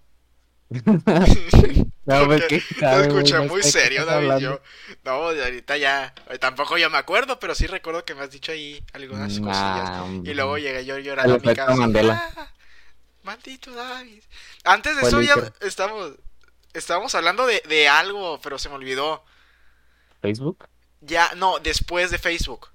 No, 2.04 2.26
pues 2.26 2.44
sabe, 2.80 3.08
escuché 3.08 3.40
muy 3.42 3.62
serio, 3.62 4.06
David. 4.06 4.38
Yo, 4.40 4.60
no, 5.04 5.12
ahorita 5.12 5.78
ya. 5.78 6.14
eh, 6.30 6.38
Tampoco 6.40 6.78
yo 6.78 6.90
me 6.90 6.98
acuerdo, 6.98 7.40
pero 7.40 7.54
sí 7.56 7.68
recuerdo 7.68 8.04
que 8.04 8.16
me 8.16 8.22
has 8.22 8.32
dicho 8.32 8.52
ahí 8.52 8.84
algunas 8.94 9.40
cosillas. 9.40 9.90
Nah, 9.90 10.06
Y 10.24 10.34
luego 10.34 10.58
llegué 10.58 10.84
yo 10.84 10.98
llorando 10.98 11.36
a 11.36 11.38
mi 11.38 11.54
casa. 11.54 11.76
Mandela. 11.76 12.24
"Ah, 12.36 12.50
maldito 13.24 13.72
David. 13.72 14.24
Antes 14.64 14.96
de 14.96 15.04
eso 15.08 15.22
ya 15.22 15.36
estamos, 15.62 16.14
estábamos 16.74 17.14
hablando 17.16 17.46
de, 17.46 17.62
de 17.70 17.88
algo, 17.88 18.40
pero 18.42 18.58
se 18.58 18.68
me 18.70 18.76
olvidó. 18.76 19.24
Facebook, 20.22 20.68
Ya, 21.02 21.32
no, 21.36 21.60
después 21.60 22.10
de 22.12 22.18
Facebook. 22.18 22.70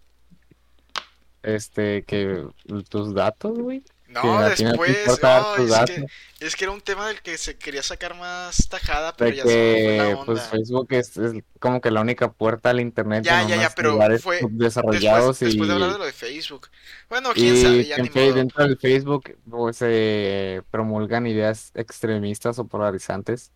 este, 1.42 2.04
que 2.04 2.44
tus 2.88 3.14
datos, 3.14 3.59
güey. 3.59 3.82
No, 4.07 4.42
que 4.55 4.64
después. 4.64 5.21
no, 5.23 5.57
es, 5.57 5.85
que, 5.85 6.07
es 6.40 6.57
que 6.57 6.64
era 6.64 6.73
un 6.73 6.81
tema 6.81 7.09
del 7.09 7.23
que 7.23 7.37
se 7.38 7.59
quería 7.59 7.83
sacar 7.83 8.14
más 8.14 8.69
tajada, 8.69 9.16
pero 9.16 9.31
De 9.31 9.37
ya 9.37 9.47
se 9.47 9.62
me 9.62 9.79
fue 9.79 9.92
la 9.92 10.09
que 10.09 10.14
onda. 10.14 10.25
pues 10.25 10.42
Facebook 10.49 10.87
es, 10.90 11.16
es 11.16 11.33
como 11.61 11.81
que 11.81 11.90
la 11.90 12.01
única 12.01 12.33
puerta 12.33 12.71
al 12.71 12.81
internet 12.81 13.25
Ya, 13.25 13.42
ya, 13.42 13.57
ya, 13.57 13.71
pero 13.75 14.09
fue 14.19 14.40
subdesarrollados 14.40 15.38
después, 15.40 15.40
después 15.40 15.69
de 15.69 15.75
y, 15.75 15.75
hablar 15.75 15.92
de 15.92 15.99
lo 15.99 16.05
de 16.07 16.12
Facebook. 16.12 16.69
Bueno, 17.09 17.35
quién 17.35 17.57
y 17.57 17.57
sabe, 17.57 17.85
ya 17.87 18.01
que 18.01 18.03
ni 18.03 18.11
modo. 18.11 18.35
dentro 18.35 18.64
del 18.64 18.79
Facebook 18.79 19.38
pues 19.49 19.77
se 19.79 20.62
promulgan 20.71 21.27
ideas 21.27 21.73
extremistas 21.75 22.59
o 22.59 22.66
polarizantes. 22.69 23.53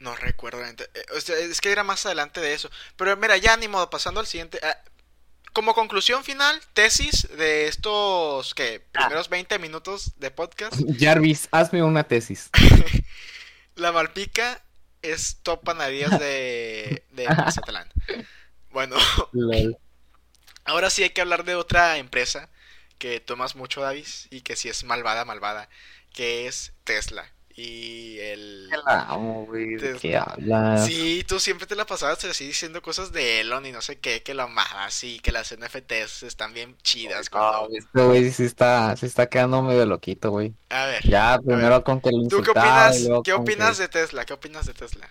No 0.00 0.14
recuerdo. 0.14 0.64
eh, 0.64 0.76
o 1.16 1.20
sea, 1.20 1.36
es 1.38 1.60
que 1.60 1.72
era 1.72 1.82
más 1.82 2.06
adelante 2.06 2.40
de 2.40 2.54
eso. 2.54 2.70
Pero 2.96 3.16
mira, 3.16 3.36
ya 3.36 3.56
ni 3.56 3.66
modo, 3.68 3.90
pasando 3.90 4.20
al 4.20 4.26
siguiente. 4.26 4.60
Ah, 5.58 5.60
como 5.60 5.74
conclusión 5.74 6.22
final, 6.22 6.60
tesis 6.72 7.28
de 7.36 7.66
estos 7.66 8.54
que 8.54 8.80
primeros 8.92 9.28
20 9.28 9.58
minutos 9.58 10.12
de 10.18 10.30
podcast. 10.30 10.74
Jarvis, 11.00 11.48
hazme 11.50 11.82
una 11.82 12.04
tesis. 12.04 12.48
La 13.74 13.90
Malpica 13.90 14.62
es 15.02 15.38
top 15.42 15.64
panaderías 15.64 16.16
de, 16.20 17.02
de 17.10 17.28
Mazatlán. 17.36 17.88
Bueno, 18.70 18.96
Lol. 19.32 19.76
ahora 20.64 20.90
sí 20.90 21.02
hay 21.02 21.10
que 21.10 21.22
hablar 21.22 21.44
de 21.44 21.56
otra 21.56 21.98
empresa 21.98 22.48
que 22.98 23.18
tomas 23.18 23.56
mucho, 23.56 23.80
Davis, 23.80 24.28
y 24.30 24.42
que 24.42 24.54
sí 24.54 24.68
es 24.68 24.84
malvada, 24.84 25.24
malvada, 25.24 25.68
que 26.12 26.46
es 26.46 26.72
Tesla. 26.84 27.32
Y 27.60 28.20
el... 28.20 28.68
La 28.68 29.02
amo, 29.08 29.44
güey, 29.46 29.74
¿de 29.74 29.94
Te- 29.94 29.98
qué 29.98 30.16
hablas? 30.16 30.86
Sí, 30.86 31.24
tú 31.26 31.40
siempre 31.40 31.66
te 31.66 31.74
la 31.74 31.86
pasabas 31.86 32.22
así 32.24 32.46
diciendo 32.46 32.80
cosas 32.82 33.10
de 33.10 33.40
Elon 33.40 33.66
y 33.66 33.72
no 33.72 33.82
sé 33.82 33.98
qué, 33.98 34.22
que 34.22 34.32
lo 34.34 34.44
amabas 34.44 35.02
y 35.02 35.18
que 35.18 35.32
las 35.32 35.52
NFTs 35.56 36.22
están 36.22 36.52
bien 36.54 36.76
chidas. 36.82 37.28
No, 37.32 37.38
Cuando... 37.40 37.76
este 37.76 38.00
güey 38.04 38.30
sí 38.30 38.44
está, 38.44 38.96
sí 38.96 39.06
está 39.06 39.28
quedando 39.28 39.60
medio 39.62 39.86
loquito, 39.86 40.30
güey. 40.30 40.54
A 40.68 40.86
ver, 40.86 41.02
Ya, 41.08 41.36
primero 41.44 41.82
con 41.82 42.00
que 42.00 42.10
lo 42.12 42.28
¿tú 42.28 42.42
qué 42.42 42.50
opinas? 42.50 42.96
¿Qué 43.02 43.08
con 43.08 43.22
que- 43.24 43.32
opinas 43.32 43.78
de 43.78 43.88
Tesla? 43.88 44.24
¿Qué 44.24 44.34
opinas 44.34 44.66
de 44.66 44.74
Tesla? 44.74 45.08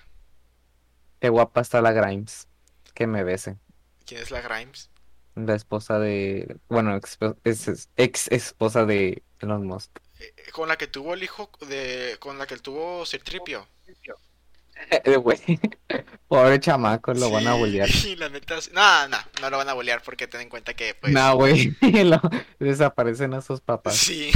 Qué 1.20 1.28
guapa 1.28 1.60
está 1.60 1.82
la 1.82 1.92
Grimes. 1.92 2.48
Que 2.94 3.08
me 3.08 3.24
bese. 3.26 3.58
¿Quién 4.06 4.22
es 4.22 4.32
la 4.32 4.40
Grimes? 4.40 4.90
La 5.36 5.54
esposa 5.56 6.00
de. 6.00 6.56
Bueno, 6.70 6.96
ex, 6.96 7.18
es- 7.44 7.90
ex 7.98 8.28
esposa 8.32 8.86
de 8.86 9.22
Elon 9.40 9.68
Musk. 9.68 9.92
Eh, 10.20 10.34
Con 10.52 10.68
la 10.68 10.78
que 10.78 10.88
tuvo 10.88 11.14
el 11.14 11.24
hijo 11.24 11.50
de... 11.68 12.18
Con 12.20 12.38
la 12.38 12.48
que 12.48 12.58
tuvo 12.58 13.06
Citripio. 13.06 13.68
Eh. 13.86 15.18
Pobre 16.28 16.60
chamaco, 16.60 17.14
lo 17.14 17.32
van 17.32 17.48
a 17.48 17.54
bolear. 17.56 17.90
Y 17.90 18.16
la 18.18 18.30
neta... 18.30 18.58
No, 18.74 19.08
no, 19.08 19.18
no 19.42 19.50
lo 19.50 19.58
van 19.58 19.70
a 19.70 19.74
bolear 19.74 20.02
porque 20.04 20.28
ten 20.28 20.42
en 20.42 20.50
cuenta 20.50 20.74
que 20.76 20.94
pues... 20.96 21.14
No, 21.14 21.36
güey. 21.36 21.76
lo- 21.82 22.22
Desaparecen 22.60 23.34
a 23.34 23.42
sus 23.42 23.62
papás. 23.62 23.98
Sí, 23.98 24.32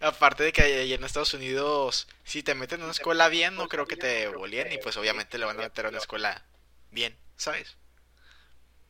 aparte 0.00 0.44
de 0.44 0.52
que 0.52 0.62
ahí 0.62 0.92
en 0.92 1.04
Estados 1.04 1.34
Unidos, 1.34 2.06
si 2.24 2.42
te 2.42 2.54
meten 2.54 2.78
en 2.80 2.84
una 2.84 2.92
escuela 2.92 3.28
bien, 3.28 3.54
no 3.56 3.68
creo 3.68 3.86
que 3.86 3.96
te 3.96 4.28
boleen 4.28 4.72
y 4.72 4.78
pues 4.78 4.96
obviamente 4.96 5.38
le 5.38 5.46
van 5.46 5.58
a 5.58 5.62
meter 5.64 5.86
a 5.86 5.88
una 5.88 5.98
escuela 5.98 6.44
bien, 6.90 7.16
¿sabes? 7.36 7.76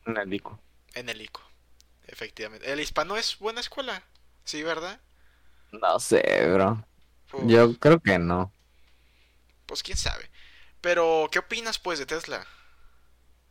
En 0.05 0.16
el 0.16 0.29
dico. 0.31 0.61
En 0.94 1.09
el 1.09 1.20
ICO, 1.20 1.42
efectivamente. 2.07 2.70
El 2.72 2.81
hispano 2.81 3.16
es 3.16 3.38
buena 3.38 3.61
escuela, 3.61 4.02
¿sí, 4.44 4.62
verdad? 4.62 5.00
No 5.72 5.98
sé, 6.00 6.22
bro. 6.52 6.85
Pues, 7.31 7.44
Yo 7.46 7.79
creo 7.79 8.00
que 8.00 8.18
no. 8.18 8.52
pues 9.66 9.83
quién 9.83 9.96
sabe. 9.98 10.31
Pero, 10.81 11.29
¿qué 11.33 11.38
opinas 11.40 11.79
pues 11.79 11.98
de 11.98 12.07
Tesla? 12.07 12.46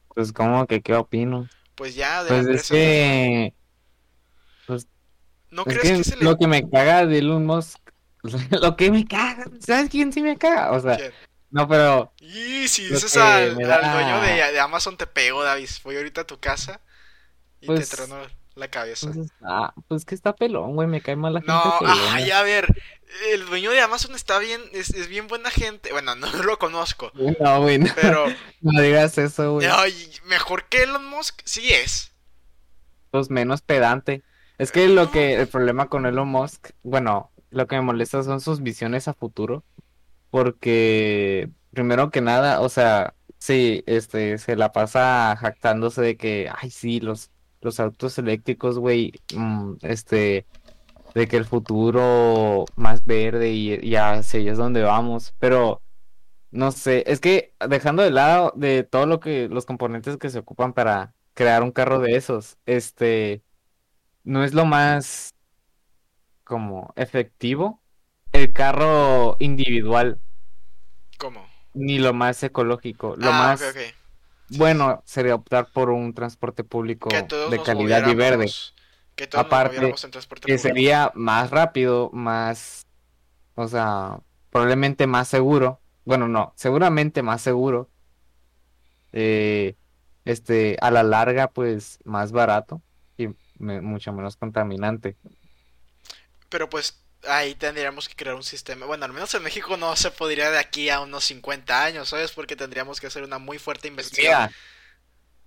Pues, 0.10 0.32
como 0.32 0.66
que, 0.68 0.82
¿qué 0.82 0.96
opino? 0.96 1.50
Pues 1.76 1.94
ya 1.96 2.24
de 2.24 2.30
la 2.32 2.44
Pues 2.44 2.62
es 2.62 2.70
que. 2.70 3.54
¿No 5.52 5.62
Es 5.62 5.68
crees 5.68 5.82
que 5.82 5.98
que 5.98 6.04
se 6.04 6.16
le... 6.18 6.24
lo 6.24 6.38
que 6.38 6.48
me 6.48 6.70
caga 6.70 7.06
de 7.06 7.20
Elon 7.20 7.46
Musk. 7.46 7.80
Lo 8.60 8.76
que 8.76 8.90
me 8.90 9.06
caga. 9.06 9.46
¿Sabes 9.60 9.88
quién 9.90 10.12
sí 10.12 10.20
me 10.24 10.36
caga? 10.36 10.72
O 10.72 10.80
sea, 10.80 10.98
¿Quién? 10.98 11.14
no, 11.52 11.68
pero. 11.68 12.12
Y 12.20 12.68
si 12.68 12.88
dices 12.88 13.16
al, 13.18 13.50
al 13.52 13.92
dueño 13.94 14.22
de, 14.22 14.52
de 14.52 14.60
Amazon 14.60 14.98
te 14.98 15.06
pego, 15.06 15.44
David. 15.44 15.70
Voy 15.84 15.96
ahorita 15.98 16.22
a 16.22 16.28
tu 16.28 16.40
casa 16.40 16.82
y 17.62 17.68
Pues- 17.68 17.88
te 17.88 17.96
trono 17.96 18.18
la 18.56 18.70
cabeza. 18.70 19.12
Ah, 19.42 19.74
pues 19.88 20.06
que 20.06 20.16
está 20.16 20.34
pelón, 20.36 20.76
güey. 20.76 20.88
Me 20.88 21.02
cae 21.02 21.16
mal 21.16 21.34
la 21.34 21.42
gente 21.42 21.54
No, 21.54 21.80
ay, 22.12 22.32
a 22.32 22.42
ver, 22.44 22.68
el 23.32 23.46
dueño 23.46 23.72
de 23.72 23.82
Amazon 23.82 24.16
está 24.16 24.40
bien, 24.40 24.62
es, 24.72 24.90
es 24.92 25.08
bien 25.08 25.28
buena 25.28 25.50
gente. 25.52 25.92
Bueno, 25.92 26.16
no 26.16 26.28
lo 26.44 26.58
conozco, 26.58 27.12
No, 27.40 27.62
güey, 27.62 27.80
no, 27.80 27.88
pero 27.96 28.26
no 28.62 28.82
digas 28.82 29.18
eso, 29.18 29.54
güey. 29.54 29.68
ay, 29.70 30.12
mejor 30.26 30.66
que 30.70 30.84
Elon 30.84 31.06
Musk, 31.06 31.42
sí 31.46 31.72
es. 31.74 32.14
Pues 33.12 33.30
menos 33.30 33.62
pedante. 33.62 34.24
Es 34.58 34.72
que 34.72 34.88
lo 34.88 35.12
que, 35.12 35.36
el 35.36 35.48
problema 35.48 35.90
con 35.90 36.06
Elon 36.06 36.28
Musk, 36.30 36.70
bueno, 36.84 37.32
lo 37.50 37.68
que 37.68 37.76
me 37.76 37.82
molesta 37.82 38.24
son 38.24 38.40
sus 38.42 38.62
visiones 38.64 39.08
a 39.08 39.14
futuro. 39.14 39.64
porque 40.30 41.50
primero 41.72 42.10
que 42.12 42.22
nada, 42.22 42.62
o 42.62 42.70
sea, 42.70 43.16
sí, 43.38 43.84
este, 43.88 44.38
se 44.38 44.56
la 44.56 44.72
pasa 44.72 45.36
jactándose 45.40 46.02
de 46.02 46.18
que, 46.18 46.50
ay, 46.56 46.70
sí, 46.72 47.00
los, 47.00 47.32
los 47.66 47.80
autos 47.82 48.18
eléctricos, 48.20 48.80
güey, 48.80 49.14
mm, 49.36 49.76
este, 49.84 50.48
de 51.16 51.28
que 51.28 51.38
el 51.38 51.46
futuro 51.46 52.66
más 52.76 53.06
verde 53.06 53.52
y, 53.54 53.76
y 53.76 53.96
hacia 53.98 54.40
ahí 54.40 54.50
es 54.50 54.58
donde 54.58 54.84
vamos, 54.84 55.34
pero 55.40 55.82
no 56.52 56.72
sé, 56.72 57.04
es 57.08 57.20
que 57.22 57.54
dejando 57.70 58.04
de 58.04 58.12
lado 58.12 58.54
de 58.56 58.84
todo 58.84 59.06
lo 59.08 59.20
que, 59.20 59.50
los 59.50 59.66
componentes 59.66 60.18
que 60.18 60.30
se 60.30 60.40
ocupan 60.40 60.74
para 60.74 61.16
crear 61.34 61.64
un 61.64 61.72
carro 61.72 62.00
de 62.00 62.16
esos, 62.18 62.58
este, 62.66 63.44
no 64.24 64.44
es 64.44 64.54
lo 64.54 64.66
más 64.66 65.36
como 66.44 66.94
efectivo 66.96 67.82
el 68.32 68.54
carro 68.54 69.38
individual, 69.40 70.20
¿Cómo? 71.18 71.46
ni 71.74 72.00
lo 72.00 72.14
más 72.14 72.42
ecológico. 72.44 73.16
Lo 73.18 73.30
Ah, 73.30 73.32
más. 73.32 73.62
Bueno 74.50 75.02
sería 75.06 75.36
optar 75.36 75.68
por 75.72 75.90
un 75.90 76.14
transporte 76.14 76.64
público 76.64 77.10
de 77.10 77.58
nos 77.58 77.66
calidad 77.66 78.08
y 78.08 78.16
verde. 78.16 78.52
Que 79.16 79.28
todos 79.28 79.46
nos 79.46 79.52
aparte 79.52 79.76
moviéramos 79.78 80.04
en 80.04 80.12
transporte 80.12 80.48
que 80.48 80.58
público. 80.58 80.68
sería 80.70 81.12
más 81.16 81.50
rápido, 81.52 82.10
más, 82.14 82.86
o 83.56 83.68
sea, 83.68 84.20
probablemente 84.52 85.08
más 85.08 85.28
seguro. 85.28 85.80
Bueno, 86.06 86.28
no, 86.28 86.54
seguramente 86.56 87.24
más 87.24 87.42
seguro. 87.42 87.90
eh, 89.14 89.76
este, 90.26 90.78
a 90.82 90.92
la 90.92 91.04
larga, 91.04 91.48
pues 91.50 92.00
más 92.04 92.32
barato 92.32 92.82
y 93.18 93.30
me- 93.60 93.82
mucho 93.82 94.12
menos 94.14 94.38
contaminante. 94.38 95.16
Pero 96.50 96.70
pues 96.70 97.05
ahí 97.28 97.56
tendríamos 97.56 98.08
que 98.10 98.16
crear 98.16 98.36
un 98.36 98.44
sistema. 98.44 98.86
Bueno, 98.86 99.06
al 99.06 99.14
menos 99.14 99.34
en 99.34 99.44
México 99.44 99.78
no 99.78 99.96
se 99.96 100.12
podría 100.12 100.52
de 100.52 100.58
aquí 100.60 100.90
a 100.90 101.00
unos 101.02 101.24
50 101.26 101.84
años, 101.84 102.10
¿sabes? 102.10 102.32
Porque 102.32 102.56
tendríamos 102.56 103.00
que 103.00 103.08
hacer 103.08 103.24
una 103.24 103.40
muy 103.40 103.60
fuerte 103.60 103.88
Pues 103.96 104.14
inversión. 104.14 104.16
mira, 104.18 104.56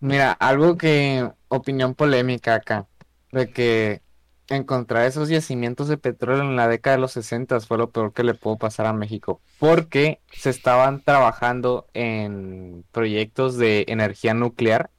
mira, 0.00 0.32
algo 0.32 0.76
que, 0.78 1.30
opinión 1.48 1.94
polémica 1.94 2.56
acá, 2.56 2.88
de 3.32 3.50
que 3.52 4.02
encontrar 4.48 5.06
esos 5.06 5.28
yacimientos 5.28 5.88
de 5.88 5.98
petróleo 5.98 6.42
en 6.44 6.56
la 6.56 6.68
década 6.68 6.96
de 6.96 7.02
los 7.02 7.12
60 7.12 7.60
fue 7.60 7.78
lo 7.78 7.92
peor 7.92 8.12
que 8.14 8.24
le 8.24 8.34
pudo 8.34 8.58
pasar 8.58 8.86
a 8.86 8.92
México, 8.94 9.42
porque 9.58 10.22
se 10.32 10.50
estaban 10.50 11.02
trabajando 11.04 11.88
en 11.94 12.86
proyectos 12.92 13.58
de 13.58 13.84
energía 13.88 14.34
nuclear 14.34 14.92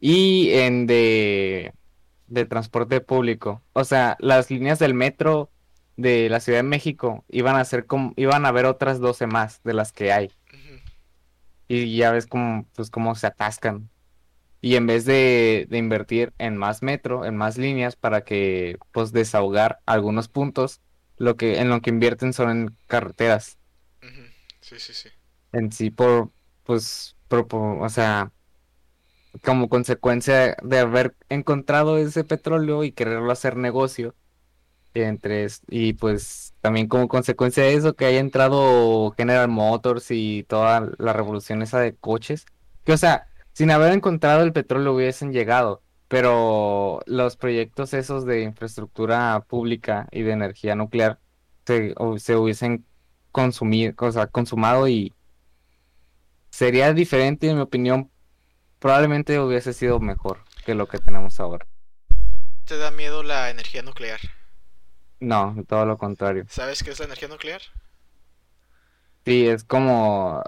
y 0.00 0.50
en 0.54 0.86
de, 0.88 1.74
de 2.28 2.46
transporte 2.46 3.00
público. 3.02 3.64
O 3.74 3.84
sea, 3.84 4.16
las 4.20 4.50
líneas 4.50 4.80
del 4.80 4.94
metro 4.94 5.52
de 5.96 6.28
la 6.30 6.40
Ciudad 6.40 6.58
de 6.60 6.62
México 6.64 7.24
iban 7.28 7.56
a 7.56 7.64
ser 7.64 7.86
como, 7.86 8.12
iban 8.16 8.44
a 8.46 8.48
haber 8.48 8.66
otras 8.66 9.00
12 9.00 9.26
más 9.26 9.62
de 9.64 9.74
las 9.74 9.92
que 9.92 10.12
hay. 10.12 10.30
Y 11.68 11.96
ya 11.96 12.10
ves 12.12 12.26
cómo, 12.26 12.66
pues, 12.74 12.90
cómo 12.90 13.14
se 13.14 13.26
atascan. 13.26 13.88
Y 14.60 14.76
en 14.76 14.86
vez 14.86 15.04
de, 15.04 15.66
de 15.70 15.78
invertir 15.78 16.32
en 16.38 16.56
más 16.56 16.82
metro, 16.82 17.24
en 17.26 17.36
más 17.36 17.58
líneas 17.58 17.96
para 17.96 18.24
que 18.24 18.78
pues 18.92 19.12
desahogar 19.12 19.80
algunos 19.86 20.28
puntos, 20.28 20.80
lo 21.18 21.36
que 21.36 21.60
en 21.60 21.68
lo 21.68 21.80
que 21.82 21.90
invierten 21.90 22.32
son 22.32 22.50
en 22.50 22.76
carreteras. 22.86 23.58
Sí, 24.60 24.78
sí, 24.80 24.94
sí. 24.94 25.10
en 25.52 25.70
sí 25.72 25.90
por 25.90 26.30
pues 26.64 27.16
por- 27.28 27.46
por- 27.48 27.82
o 27.82 27.88
sea, 27.90 28.32
como 29.42 29.68
consecuencia 29.68 30.56
de 30.62 30.78
haber 30.78 31.16
encontrado 31.28 31.98
ese 31.98 32.24
petróleo 32.24 32.84
y 32.84 32.92
quererlo 32.92 33.30
hacer 33.32 33.56
negocio 33.56 34.14
entre 34.94 35.46
y 35.68 35.94
pues 35.94 36.54
también 36.60 36.88
como 36.88 37.08
consecuencia 37.08 37.64
de 37.64 37.74
eso 37.74 37.94
que 37.94 38.06
haya 38.06 38.20
entrado 38.20 39.12
General 39.16 39.48
Motors 39.48 40.10
y 40.10 40.44
toda 40.44 40.88
la 40.98 41.12
revolución 41.12 41.62
esa 41.62 41.80
de 41.80 41.94
coches, 41.96 42.46
que 42.84 42.92
o 42.92 42.96
sea, 42.96 43.28
sin 43.52 43.70
haber 43.70 43.92
encontrado 43.92 44.42
el 44.42 44.52
petróleo 44.52 44.94
hubiesen 44.94 45.32
llegado, 45.32 45.82
pero 46.08 47.00
los 47.06 47.36
proyectos 47.36 47.94
esos 47.94 48.24
de 48.24 48.42
infraestructura 48.42 49.44
pública 49.48 50.08
y 50.12 50.22
de 50.22 50.32
energía 50.32 50.74
nuclear 50.74 51.18
se, 51.66 51.94
se 52.18 52.36
hubiesen 52.36 52.84
consumido, 53.32 53.94
o 53.98 54.12
sea, 54.12 54.26
consumado 54.28 54.86
y 54.88 55.12
sería 56.50 56.92
diferente, 56.92 57.48
en 57.48 57.56
mi 57.56 57.62
opinión, 57.62 58.10
probablemente 58.78 59.40
hubiese 59.40 59.72
sido 59.72 59.98
mejor 59.98 60.44
que 60.64 60.74
lo 60.74 60.86
que 60.86 60.98
tenemos 60.98 61.40
ahora. 61.40 61.66
¿Te 62.64 62.78
da 62.78 62.90
miedo 62.90 63.22
la 63.22 63.50
energía 63.50 63.82
nuclear? 63.82 64.20
No, 65.24 65.54
todo 65.68 65.86
lo 65.86 65.98
contrario. 65.98 66.46
¿Sabes 66.46 66.82
qué 66.82 66.90
es 66.92 66.98
la 67.00 67.04
energía 67.04 67.28
nuclear? 67.28 67.60
Sí, 69.24 69.46
es 69.48 69.64
como 69.64 70.42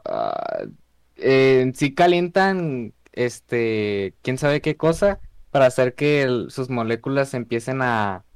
eh, 1.17 1.61
en 1.63 1.75
sí 1.75 1.95
calientan 1.95 2.95
este, 3.13 4.17
quién 4.23 4.37
sabe 4.39 4.61
qué 4.61 4.77
cosa 4.77 5.21
para 5.51 5.67
hacer 5.67 5.95
que 5.95 6.23
el- 6.23 6.51
sus 6.51 6.69
moléculas 6.71 7.33
empiecen 7.35 7.81
a, 7.83 8.27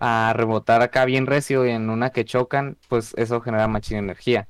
a 0.00 0.32
rebotar 0.36 0.82
acá 0.82 1.04
bien 1.06 1.26
recio 1.26 1.66
y 1.66 1.70
en 1.72 1.90
una 1.90 2.10
que 2.12 2.24
chocan, 2.26 2.78
pues 2.88 3.14
eso 3.18 3.40
genera 3.42 3.68
mucha 3.68 3.98
energía, 3.98 4.48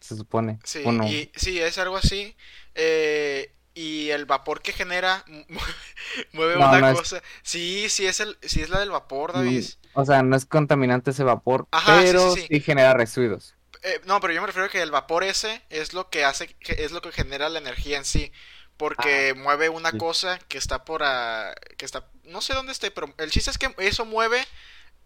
se 0.00 0.16
supone. 0.16 0.60
Sí, 0.64 0.80
y 1.04 1.30
sí, 1.36 1.58
es 1.60 1.78
algo 1.78 1.96
así. 1.96 2.36
eh, 2.74 3.54
y 3.74 4.10
el 4.10 4.26
vapor 4.26 4.60
que 4.60 4.72
genera 4.72 5.24
mu- 5.28 5.44
mueve 6.32 6.58
No, 6.58 6.66
una 6.68 6.80
no 6.80 6.90
es- 6.90 6.98
cosa. 6.98 7.22
Sí, 7.42 7.88
sí 7.88 8.06
es 8.06 8.20
el, 8.20 8.36
sí 8.42 8.60
es 8.62 8.70
la 8.70 8.80
del 8.80 8.90
vapor, 8.90 9.32
David. 9.32 9.64
O 9.92 10.04
sea, 10.04 10.22
no 10.22 10.36
es 10.36 10.46
contaminante 10.46 11.10
ese 11.10 11.24
vapor, 11.24 11.68
Ajá, 11.70 12.02
pero 12.02 12.20
sí, 12.28 12.40
sí. 12.42 12.50
sí 12.50 12.60
genera 12.60 12.94
residuos. 12.94 13.56
Eh, 13.82 14.00
no, 14.06 14.20
pero 14.20 14.32
yo 14.34 14.40
me 14.40 14.46
refiero 14.48 14.66
a 14.66 14.70
que 14.70 14.82
el 14.82 14.90
vapor 14.90 15.22
ese 15.24 15.62
es 15.70 15.92
lo 15.92 16.10
que 16.10 16.24
hace, 16.24 16.56
es 16.60 16.90
lo 16.92 17.00
que 17.00 17.12
genera 17.12 17.48
la 17.48 17.58
energía 17.60 17.96
en 17.98 18.04
sí, 18.04 18.32
porque 18.76 19.34
mueve 19.36 19.68
una 19.68 19.92
Ah, 19.92 19.98
cosa 19.98 20.38
que 20.48 20.58
está 20.58 20.84
por, 20.84 21.02
ah, 21.04 21.54
que 21.76 21.84
está, 21.84 22.08
no 22.24 22.40
sé 22.40 22.54
dónde 22.54 22.72
esté, 22.72 22.90
pero 22.90 23.14
el 23.18 23.30
chiste 23.30 23.50
es 23.50 23.58
que 23.58 23.72
eso 23.78 24.04
mueve 24.04 24.44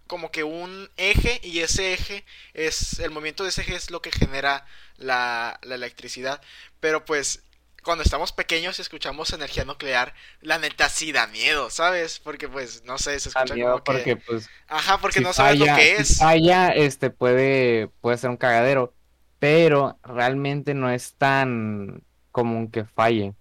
como 0.09 0.33
que 0.33 0.45
un 0.45 0.91
eje 0.99 1.41
y 1.45 1.61
ese 1.61 1.95
eje 1.95 2.25
es, 2.55 3.01
el 3.01 3.11
movimiento 3.13 3.45
de 3.45 3.51
ese 3.51 3.63
eje 3.63 3.77
es 3.77 3.91
lo 3.91 4.03
que 4.03 4.13
genera 4.13 4.67
la, 4.99 5.59
la 5.63 5.77
electricidad, 5.77 6.43
pero 6.81 7.05
pues 7.07 7.45
cuando 7.83 8.05
estamos 8.05 8.33
pequeños 8.33 8.79
y 8.79 8.83
escuchamos 8.83 9.33
energía 9.33 9.65
nuclear, 9.65 10.15
la 10.41 10.59
neta 10.59 10.89
sí 10.89 11.13
da 11.13 11.27
miedo, 11.29 11.71
¿sabes? 11.71 12.21
Porque 12.21 12.49
pues, 12.49 12.85
no 12.85 12.99
sé, 12.99 13.19
se 13.21 13.29
Da 13.35 13.45
escucha 13.45 13.57
miedo 13.57 13.83
como 13.83 13.85
que, 13.85 14.07
porque 14.07 14.17
pues 14.17 14.53
ajá, 14.69 14.99
porque 14.99 15.21
si 15.21 15.23
no 15.23 15.33
sabes 15.33 15.59
lo 15.59 15.69
que 15.69 15.97
si 15.97 16.03
es. 16.03 16.19
falla, 16.19 16.71
este 16.71 17.11
puede, 17.11 17.89
puede 18.01 18.19
ser 18.19 18.31
un 18.31 18.37
cagadero, 18.37 18.95
pero 19.39 19.99
realmente 20.03 20.75
no 20.75 20.91
es 20.91 21.17
tan 21.17 22.05
común 22.33 22.71
que 22.71 22.85
falle. 22.85 23.35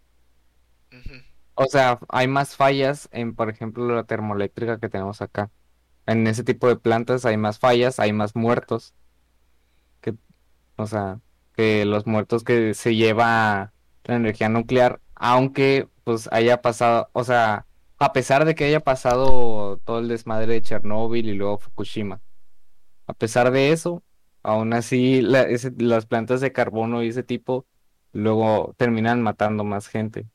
O 1.55 1.65
sea, 1.67 1.99
hay 2.09 2.27
más 2.27 2.55
fallas 2.55 3.07
en, 3.11 3.35
por 3.35 3.49
ejemplo, 3.49 3.85
la 3.95 4.03
termoeléctrica 4.05 4.79
que 4.79 4.89
tenemos 4.89 5.21
acá. 5.21 5.51
En 6.05 6.27
ese 6.27 6.43
tipo 6.43 6.67
de 6.67 6.77
plantas 6.77 7.25
hay 7.25 7.37
más 7.37 7.59
fallas, 7.59 7.99
hay 7.99 8.13
más 8.13 8.35
muertos, 8.35 8.95
que, 10.01 10.15
o 10.77 10.87
sea, 10.87 11.21
que 11.55 11.85
los 11.85 12.07
muertos 12.07 12.43
que 12.43 12.73
se 12.73 12.95
lleva 12.95 13.73
la 14.05 14.15
energía 14.15 14.49
nuclear, 14.49 15.01
aunque 15.15 15.87
pues 16.03 16.29
haya 16.31 16.61
pasado, 16.61 17.09
o 17.13 17.23
sea, 17.23 17.67
a 17.99 18.13
pesar 18.13 18.45
de 18.45 18.55
que 18.55 18.65
haya 18.65 18.79
pasado 18.81 19.77
todo 19.85 19.99
el 19.99 20.07
desmadre 20.07 20.53
de 20.53 20.61
Chernóbil 20.61 21.29
y 21.29 21.33
luego 21.35 21.59
Fukushima, 21.59 22.21
a 23.07 23.13
pesar 23.13 23.51
de 23.51 23.71
eso, 23.71 24.03
aún 24.43 24.73
así 24.73 25.21
la- 25.21 25.43
ese- 25.43 25.73
las 25.77 26.05
plantas 26.05 26.41
de 26.41 26.51
carbono 26.53 27.03
y 27.03 27.09
ese 27.09 27.23
tipo 27.23 27.65
luego 28.13 28.73
terminan 28.77 29.21
matando 29.21 29.63
más 29.63 29.87
gente, 29.87 30.27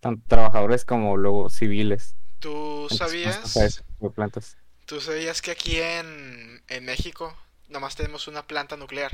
tanto 0.00 0.22
trabajadores 0.28 0.84
como 0.84 1.16
luego 1.16 1.50
civiles. 1.50 2.16
¿Tú 2.40 2.88
sabías? 2.90 3.82
plantas. 4.14 4.56
¿Tú 4.86 5.00
sabías 5.00 5.42
que 5.42 5.50
aquí 5.50 5.78
en, 5.80 6.62
en 6.68 6.84
México 6.84 7.36
nomás 7.68 7.96
tenemos 7.96 8.28
una 8.28 8.46
planta 8.46 8.76
nuclear? 8.76 9.10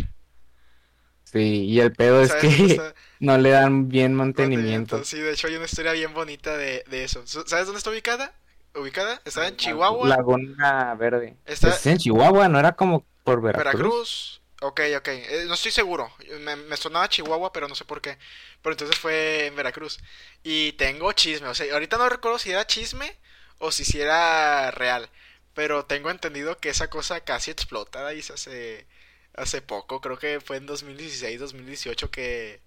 Sí, 1.32 1.64
y 1.66 1.80
el 1.80 1.92
pedo 1.94 2.20
es 2.22 2.28
¿Sabes 2.28 2.42
dónde 2.44 2.66
que 2.66 2.72
está? 2.72 2.94
no 3.20 3.38
le 3.38 3.50
dan 3.50 3.88
bien 3.88 4.14
mantenimiento. 4.14 4.96
Mantenimiento. 4.96 5.04
Sí, 5.04 5.18
de 5.18 5.32
hecho 5.32 5.46
hay 5.46 5.56
una 5.56 5.64
historia 5.64 5.92
bien 5.92 6.12
bonita 6.14 6.56
de, 6.56 6.84
de 6.88 7.04
eso. 7.04 7.26
¿Sabes 7.26 7.66
dónde 7.66 7.78
está 7.78 7.90
ubicada? 7.90 8.34
¿Ubicada? 8.74 9.20
Está 9.24 9.48
en 9.48 9.56
Chihuahua, 9.56 10.08
Laguna 10.08 10.94
Verde. 10.94 11.36
Está- 11.44 11.68
Es 11.68 11.86
en 11.86 11.98
Chihuahua, 11.98 12.48
¿no 12.48 12.58
era 12.58 12.72
como 12.72 13.04
por 13.24 13.40
Veracruz? 13.42 13.72
Veracruz. 13.72 14.42
Ok, 14.62 14.80
ok. 14.96 15.08
Eh, 15.08 15.44
no 15.46 15.54
estoy 15.54 15.72
seguro. 15.72 16.10
Me, 16.40 16.56
me 16.56 16.76
sonaba 16.76 17.08
Chihuahua, 17.08 17.52
pero 17.52 17.68
no 17.68 17.74
sé 17.74 17.84
por 17.84 18.00
qué. 18.00 18.16
Pero 18.62 18.72
entonces 18.74 18.98
fue 18.98 19.46
en 19.46 19.56
Veracruz. 19.56 19.98
Y 20.42 20.72
tengo 20.74 21.12
chisme. 21.12 21.48
O 21.48 21.54
sea, 21.54 21.72
ahorita 21.72 21.98
no 21.98 22.08
recuerdo 22.08 22.38
si 22.38 22.50
era 22.50 22.66
chisme 22.66 23.16
o 23.58 23.72
si 23.72 23.84
sí 23.84 24.00
era 24.00 24.70
real. 24.70 25.10
Pero 25.54 25.84
tengo 25.84 26.10
entendido 26.10 26.56
que 26.58 26.70
esa 26.70 26.88
cosa 26.88 27.20
casi 27.20 27.50
explota 27.50 28.14
y 28.14 28.22
se 28.22 28.32
hace 28.34 28.86
hace 29.34 29.62
poco. 29.62 30.00
Creo 30.00 30.18
que 30.18 30.40
fue 30.40 30.56
en 30.58 30.66
2016, 30.66 31.40
2018 31.40 32.10
que, 32.10 32.60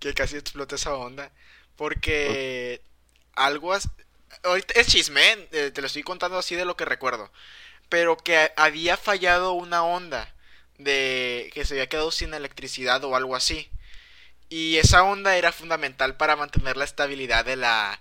que 0.00 0.14
casi 0.14 0.36
explota 0.36 0.76
esa 0.76 0.94
onda. 0.96 1.32
Porque 1.76 2.82
algo... 3.34 3.72
as- 3.74 3.90
Ahorita 4.44 4.74
es 4.80 4.88
chisme, 4.88 5.22
¿eh? 5.32 5.48
Eh, 5.52 5.70
te 5.72 5.80
lo 5.80 5.86
estoy 5.88 6.02
contando 6.02 6.38
así 6.38 6.54
de 6.56 6.64
lo 6.64 6.76
que 6.76 6.84
recuerdo. 6.84 7.32
Pero 7.90 8.16
que 8.18 8.52
había 8.56 8.96
fallado 8.96 9.52
una 9.54 9.84
onda 9.84 10.34
de 10.78 11.50
que 11.54 11.64
se 11.66 11.74
había 11.74 11.88
quedado 11.88 12.10
sin 12.12 12.34
electricidad 12.34 13.04
o 13.04 13.16
algo 13.16 13.36
así. 13.36 13.70
Y 14.48 14.76
esa 14.78 15.02
onda 15.02 15.36
era 15.36 15.52
fundamental 15.52 16.16
para 16.16 16.36
mantener 16.36 16.76
la 16.76 16.84
estabilidad 16.84 17.44
de 17.44 17.56
la, 17.56 18.00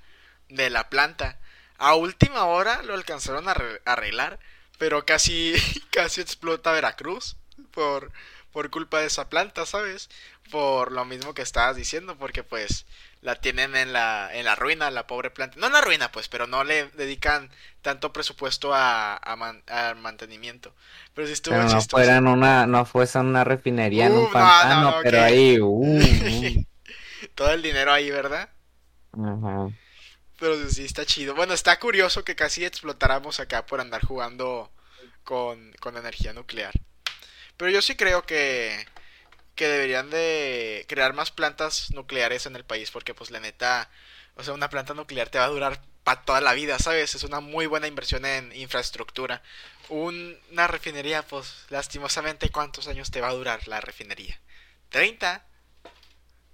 de 0.49 0.69
la 0.69 0.89
planta. 0.89 1.39
A 1.77 1.95
última 1.95 2.45
hora 2.45 2.83
lo 2.83 2.93
alcanzaron 2.93 3.49
a 3.49 3.55
arreglar, 3.85 4.39
pero 4.77 5.05
casi, 5.05 5.53
casi 5.91 6.21
explota 6.21 6.71
Veracruz 6.71 7.37
por, 7.75 8.11
por 8.51 8.71
culpa 8.71 9.01
de 9.01 9.07
esa 9.07 9.29
planta, 9.29 9.65
¿sabes? 9.65 10.09
Por 10.49 10.91
lo 10.91 11.05
mismo 11.05 11.33
que 11.33 11.41
estabas 11.43 11.75
diciendo, 11.75 12.17
porque 12.17 12.43
pues 12.43 12.85
la 13.21 13.35
tienen 13.35 13.75
en 13.75 13.91
la, 13.91 14.29
en 14.33 14.45
la 14.45 14.55
ruina, 14.55 14.89
la 14.91 15.07
pobre 15.07 15.31
planta. 15.31 15.57
No 15.59 15.67
en 15.67 15.73
la 15.73 15.81
ruina, 15.81 16.11
pues, 16.11 16.27
pero 16.29 16.47
no 16.47 16.63
le 16.63 16.87
dedican 16.89 17.49
tanto 17.81 18.13
presupuesto 18.13 18.73
a, 18.73 19.15
al 19.15 19.95
mantenimiento. 19.97 20.73
Pero 21.13 21.27
si 21.27 21.33
estuvo 21.33 21.55
pero 21.55 21.67
no 21.67 21.81
fueran 21.81 22.27
una, 22.27 22.65
no 22.65 22.85
fuese 22.85 23.19
una 23.19 23.43
refinería 23.43 24.05
en 24.05 24.13
un 24.13 24.31
pantano, 24.31 24.95
pero 25.03 25.21
ahí, 25.21 25.59
uh, 25.59 25.67
uh. 25.67 26.65
Todo 27.35 27.51
el 27.51 27.61
dinero 27.61 27.91
ahí, 27.91 28.11
¿verdad? 28.11 28.49
Ajá. 29.13 29.69
Pero 30.39 30.69
sí 30.69 30.85
está 30.85 31.05
chido. 31.05 31.33
Bueno, 31.33 31.53
está 31.53 31.79
curioso 31.79 32.23
que 32.23 32.35
casi 32.35 32.63
explotáramos 32.63 33.39
acá 33.39 33.65
por 33.65 33.81
andar 33.81 34.05
jugando 34.05 34.71
con, 35.23 35.73
con 35.79 35.97
energía 35.97 36.33
nuclear. 36.33 36.73
Pero 37.57 37.71
yo 37.71 37.81
sí 37.81 37.95
creo 37.95 38.23
que 38.23 38.85
que 39.55 39.67
deberían 39.67 40.09
de 40.09 40.85
crear 40.87 41.13
más 41.13 41.31
plantas 41.31 41.91
nucleares 41.93 42.45
en 42.45 42.55
el 42.55 42.65
país 42.65 42.91
porque 42.91 43.13
pues 43.13 43.31
la 43.31 43.39
neta, 43.39 43.89
o 44.35 44.43
sea, 44.43 44.53
una 44.53 44.69
planta 44.69 44.93
nuclear 44.93 45.29
te 45.29 45.39
va 45.39 45.45
a 45.45 45.49
durar 45.49 45.81
para 46.03 46.21
toda 46.21 46.41
la 46.41 46.53
vida, 46.53 46.77
¿sabes? 46.77 47.15
Es 47.15 47.23
una 47.23 47.39
muy 47.39 47.65
buena 47.65 47.87
inversión 47.87 48.25
en 48.25 48.53
infraestructura. 48.55 49.41
una 49.89 50.67
refinería, 50.67 51.23
pues 51.23 51.65
lastimosamente, 51.69 52.49
¿cuántos 52.49 52.87
años 52.87 53.11
te 53.11 53.21
va 53.21 53.29
a 53.29 53.33
durar 53.33 53.67
la 53.67 53.81
refinería? 53.81 54.39
¿30? 54.91 55.41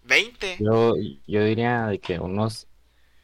¿20? 0.06 0.58
Yo, 0.60 0.94
yo 1.28 1.44
diría 1.44 1.88
de 1.88 2.00
que 2.00 2.20
unos, 2.20 2.68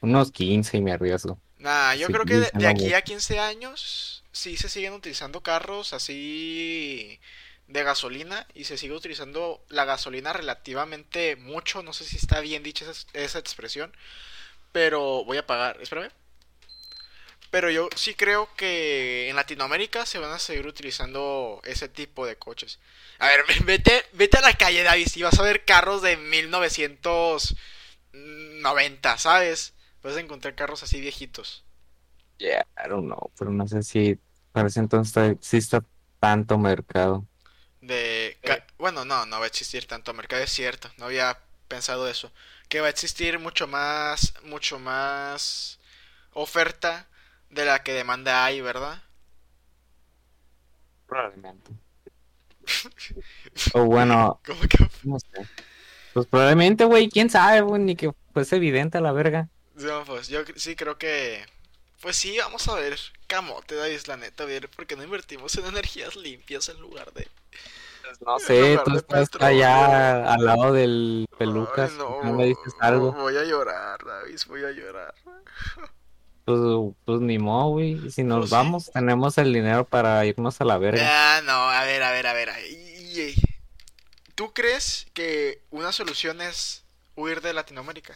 unos 0.01 0.31
15 0.31 0.77
y 0.77 0.81
me 0.81 0.91
arriesgo. 0.91 1.39
Nah, 1.59 1.95
yo 1.95 2.07
creo 2.07 2.25
que 2.25 2.39
de 2.39 2.67
aquí 2.67 2.93
a 2.93 3.01
15 3.01 3.39
años 3.39 4.23
sí 4.31 4.57
se 4.57 4.69
siguen 4.69 4.93
utilizando 4.93 5.41
carros 5.41 5.93
así 5.93 7.19
de 7.67 7.83
gasolina 7.83 8.47
y 8.53 8.63
se 8.63 8.77
sigue 8.77 8.93
utilizando 8.93 9.63
la 9.69 9.85
gasolina 9.85 10.33
relativamente 10.33 11.35
mucho. 11.35 11.83
No 11.83 11.93
sé 11.93 12.05
si 12.05 12.17
está 12.17 12.39
bien 12.39 12.63
dicha 12.63 12.85
esa, 13.13 13.39
expresión. 13.39 13.95
Pero 14.71 15.23
voy 15.25 15.37
a 15.37 15.45
pagar. 15.45 15.79
Espérame. 15.81 16.11
Pero 17.49 17.69
yo 17.69 17.87
sí 17.95 18.13
creo 18.13 18.49
que 18.55 19.29
en 19.29 19.35
Latinoamérica 19.35 20.05
se 20.05 20.19
van 20.19 20.31
a 20.31 20.39
seguir 20.39 20.67
utilizando 20.67 21.61
ese 21.63 21.87
tipo 21.87 22.25
de 22.25 22.37
coches. 22.37 22.79
A 23.19 23.27
ver, 23.27 23.45
vete, 23.65 24.03
vete 24.13 24.37
a 24.37 24.41
la 24.41 24.53
calle, 24.53 24.83
David, 24.83 25.07
y 25.15 25.23
vas 25.23 25.39
a 25.39 25.43
ver 25.43 25.63
carros 25.63 26.01
de 26.01 26.17
1990, 26.17 29.17
¿sabes? 29.17 29.73
Vas 30.03 30.17
a 30.17 30.19
encontrar 30.19 30.55
carros 30.55 30.83
así 30.83 30.99
viejitos. 30.99 31.63
Yeah, 32.37 32.67
I 32.77 32.89
don't 32.89 33.05
know, 33.05 33.31
pero 33.37 33.51
no 33.51 33.67
sé 33.67 33.81
si 33.81 34.19
parece 34.51 34.79
entonces 34.79 35.31
exista 35.31 35.83
tanto 36.19 36.57
mercado. 36.57 37.25
De, 37.87 38.37
eh. 38.43 38.63
bueno, 38.77 39.05
no, 39.05 39.25
no 39.25 39.39
va 39.39 39.45
a 39.45 39.47
existir 39.47 39.87
tanto 39.87 40.13
mercado, 40.13 40.43
es 40.43 40.51
cierto, 40.51 40.91
no 40.97 41.05
había 41.05 41.39
pensado 41.69 42.09
eso. 42.09 42.33
Que 42.67 42.81
va 42.81 42.87
a 42.87 42.89
existir 42.89 43.39
mucho 43.39 43.65
más, 43.65 44.33
mucho 44.43 44.77
más 44.77 45.79
oferta 46.33 47.07
de 47.49 47.63
la 47.63 47.83
que 47.83 47.93
demanda 47.93 48.43
hay, 48.43 48.59
¿verdad? 48.59 49.01
Probablemente. 51.07 51.71
o 53.73 53.85
bueno, 53.85 54.41
¿Cómo 54.45 54.59
que? 54.61 54.89
no 55.03 55.17
sé. 55.17 55.47
Pues 56.13 56.27
probablemente, 56.27 56.83
güey, 56.83 57.09
quién 57.09 57.29
sabe, 57.29 57.61
güey, 57.61 57.81
ni 57.81 57.95
que 57.95 58.11
fuese 58.33 58.57
evidente 58.57 58.97
a 58.97 59.01
la 59.01 59.13
verga. 59.13 59.47
No, 59.75 60.03
pues 60.03 60.27
yo 60.27 60.41
sí 60.57 60.75
creo 60.75 60.97
que 60.97 61.45
pues 62.01 62.15
sí, 62.15 62.37
vamos 62.37 62.67
a 62.67 62.75
ver. 62.75 62.97
Camote, 63.27 63.75
Davis, 63.75 64.07
la 64.07 64.17
neta, 64.17 64.45
ver, 64.45 64.69
porque 64.69 64.95
no 64.95 65.03
invertimos 65.03 65.55
en 65.55 65.65
energías 65.65 66.15
limpias 66.15 66.69
en 66.69 66.79
lugar 66.79 67.11
de. 67.13 67.27
Pues 68.03 68.21
no 68.21 68.39
sé, 68.39 68.79
tú 68.85 68.95
estás 68.95 69.29
allá 69.39 70.31
al 70.33 70.45
lado 70.45 70.71
del 70.71 71.27
pelucas. 71.37 71.91
no, 71.93 72.21
me 72.33 72.45
dices 72.45 72.73
algo. 72.79 73.11
Voy 73.11 73.35
a 73.35 73.43
llorar, 73.43 73.99
Davis, 74.05 74.45
voy 74.45 74.63
a 74.63 74.71
llorar. 74.71 75.13
Pues, 76.47 76.61
pues 77.03 77.19
ni 77.19 77.37
modo, 77.39 77.71
güey. 77.71 78.09
Si 78.09 78.23
nos 78.23 78.39
pues 78.39 78.51
vamos, 78.51 78.89
tenemos 78.93 79.37
el 79.37 79.51
dinero 79.51 79.83
para 79.83 80.25
irnos 80.25 80.61
a 80.61 80.63
la 80.63 80.77
verga. 80.77 81.03
Ah, 81.03 81.41
no, 81.41 81.51
a 81.51 81.83
ver, 81.83 82.01
a 82.01 82.13
ver, 82.13 82.25
a 82.25 82.31
ver. 82.31 82.49
¿Tú 84.33 84.53
crees 84.53 85.07
que 85.13 85.61
una 85.71 85.91
solución 85.91 86.39
es 86.39 86.85
huir 87.15 87.41
de 87.41 87.51
Latinoamérica? 87.51 88.15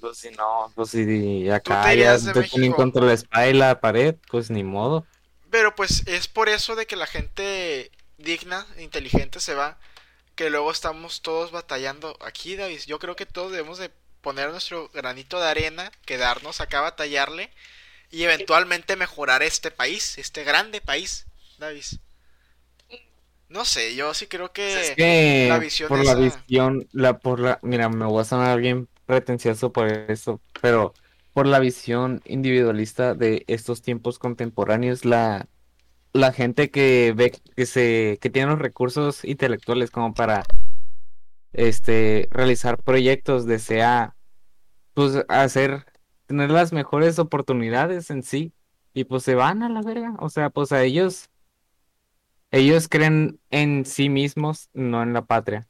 Pues 0.00 0.18
si 0.18 0.30
no, 0.30 0.70
pues 0.74 0.90
si 0.90 1.48
acá 1.48 1.94
ya 1.94 2.18
te 2.18 2.42
ponen 2.42 2.72
contra 2.72 3.04
la 3.04 3.14
espalda 3.14 3.48
y 3.48 3.54
la 3.54 3.80
pared, 3.80 4.16
pues 4.30 4.50
ni 4.50 4.62
modo. 4.62 5.06
Pero 5.50 5.74
pues 5.74 6.06
es 6.06 6.28
por 6.28 6.48
eso 6.48 6.76
de 6.76 6.86
que 6.86 6.96
la 6.96 7.06
gente 7.06 7.90
digna, 8.18 8.66
inteligente 8.78 9.40
se 9.40 9.54
va, 9.54 9.78
que 10.34 10.50
luego 10.50 10.70
estamos 10.70 11.22
todos 11.22 11.52
batallando 11.52 12.18
aquí, 12.20 12.54
David. 12.56 12.80
Yo 12.86 12.98
creo 12.98 13.16
que 13.16 13.26
todos 13.26 13.50
debemos 13.50 13.78
de 13.78 13.90
poner 14.20 14.50
nuestro 14.50 14.90
granito 14.90 15.40
de 15.40 15.48
arena, 15.48 15.90
quedarnos 16.04 16.60
acá 16.60 16.80
a 16.80 16.82
batallarle 16.82 17.50
y 18.10 18.24
eventualmente 18.24 18.96
mejorar 18.96 19.42
este 19.42 19.70
país, 19.70 20.18
este 20.18 20.44
grande 20.44 20.80
país, 20.80 21.26
David. 21.58 21.84
No 23.48 23.64
sé, 23.64 23.94
yo 23.94 24.12
sí 24.12 24.26
creo 24.26 24.52
que, 24.52 25.46
la 25.48 25.58
visión 25.58 25.88
por 25.88 26.04
la 26.04 26.14
visión, 26.14 26.86
la 26.92 27.18
por 27.18 27.40
la, 27.40 27.58
mira, 27.62 27.88
me 27.88 28.04
voy 28.04 28.20
a 28.20 28.24
sonar 28.24 28.60
bien 28.60 28.86
pretencioso 29.08 29.72
por 29.72 29.88
eso, 29.88 30.40
pero 30.60 30.92
por 31.32 31.46
la 31.46 31.58
visión 31.60 32.20
individualista 32.26 33.14
de 33.14 33.44
estos 33.46 33.80
tiempos 33.80 34.18
contemporáneos, 34.18 35.06
la, 35.06 35.48
la 36.12 36.32
gente 36.32 36.70
que 36.70 37.14
ve 37.16 37.32
que 37.56 37.66
se 37.66 38.18
que 38.20 38.28
tiene 38.28 38.50
los 38.50 38.58
recursos 38.58 39.24
intelectuales 39.24 39.90
como 39.90 40.12
para 40.12 40.44
este 41.54 42.28
realizar 42.30 42.76
proyectos 42.82 43.46
desea 43.46 44.14
pues 44.92 45.24
hacer 45.28 45.86
tener 46.26 46.50
las 46.50 46.72
mejores 46.74 47.18
oportunidades 47.18 48.10
en 48.10 48.22
sí 48.22 48.52
y 48.92 49.04
pues 49.04 49.22
se 49.22 49.34
van 49.34 49.62
a 49.62 49.70
la 49.70 49.80
verga, 49.80 50.16
o 50.18 50.28
sea, 50.28 50.50
pues 50.50 50.72
a 50.72 50.82
ellos 50.82 51.30
ellos 52.50 52.88
creen 52.88 53.40
en 53.50 53.86
sí 53.86 54.10
mismos, 54.10 54.68
no 54.74 55.02
en 55.02 55.14
la 55.14 55.24
patria. 55.24 55.66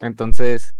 Entonces, 0.00 0.74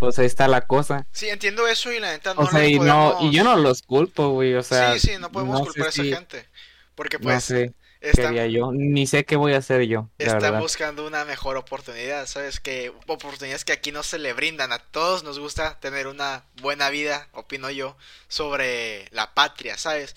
pues 0.00 0.18
ahí 0.18 0.26
está 0.26 0.48
la 0.48 0.62
cosa. 0.62 1.06
Sí, 1.12 1.28
entiendo 1.28 1.68
eso 1.68 1.92
y 1.92 2.00
la 2.00 2.10
neta 2.12 2.32
no 2.32 2.40
o 2.40 2.50
sea, 2.50 2.66
y, 2.66 2.78
no, 2.78 3.18
y 3.20 3.30
yo 3.30 3.44
no 3.44 3.54
los 3.56 3.82
culpo, 3.82 4.30
güey, 4.30 4.54
o 4.54 4.62
sea. 4.62 4.94
Sí, 4.94 5.08
sí, 5.10 5.18
no 5.20 5.30
podemos 5.30 5.60
culpar 5.60 5.86
a 5.86 5.90
esa 5.90 6.02
gente. 6.02 6.48
Porque 6.94 7.18
pues. 7.18 7.34
No 7.34 7.40
sé. 7.40 8.50
yo, 8.50 8.72
ni 8.72 9.06
sé 9.06 9.26
qué 9.26 9.36
voy 9.36 9.52
a 9.52 9.58
hacer 9.58 9.82
yo. 9.82 10.08
Están 10.16 10.58
buscando 10.58 11.06
una 11.06 11.26
mejor 11.26 11.58
oportunidad, 11.58 12.26
¿sabes? 12.26 12.60
Que 12.60 12.92
oportunidades 13.06 13.66
que 13.66 13.72
aquí 13.72 13.92
no 13.92 14.02
se 14.02 14.18
le 14.18 14.32
brindan. 14.32 14.72
A 14.72 14.78
todos 14.78 15.22
nos 15.22 15.38
gusta 15.38 15.78
tener 15.80 16.06
una 16.06 16.44
buena 16.62 16.88
vida, 16.88 17.28
opino 17.32 17.70
yo, 17.70 17.94
sobre 18.28 19.06
la 19.10 19.34
patria, 19.34 19.76
¿sabes? 19.76 20.16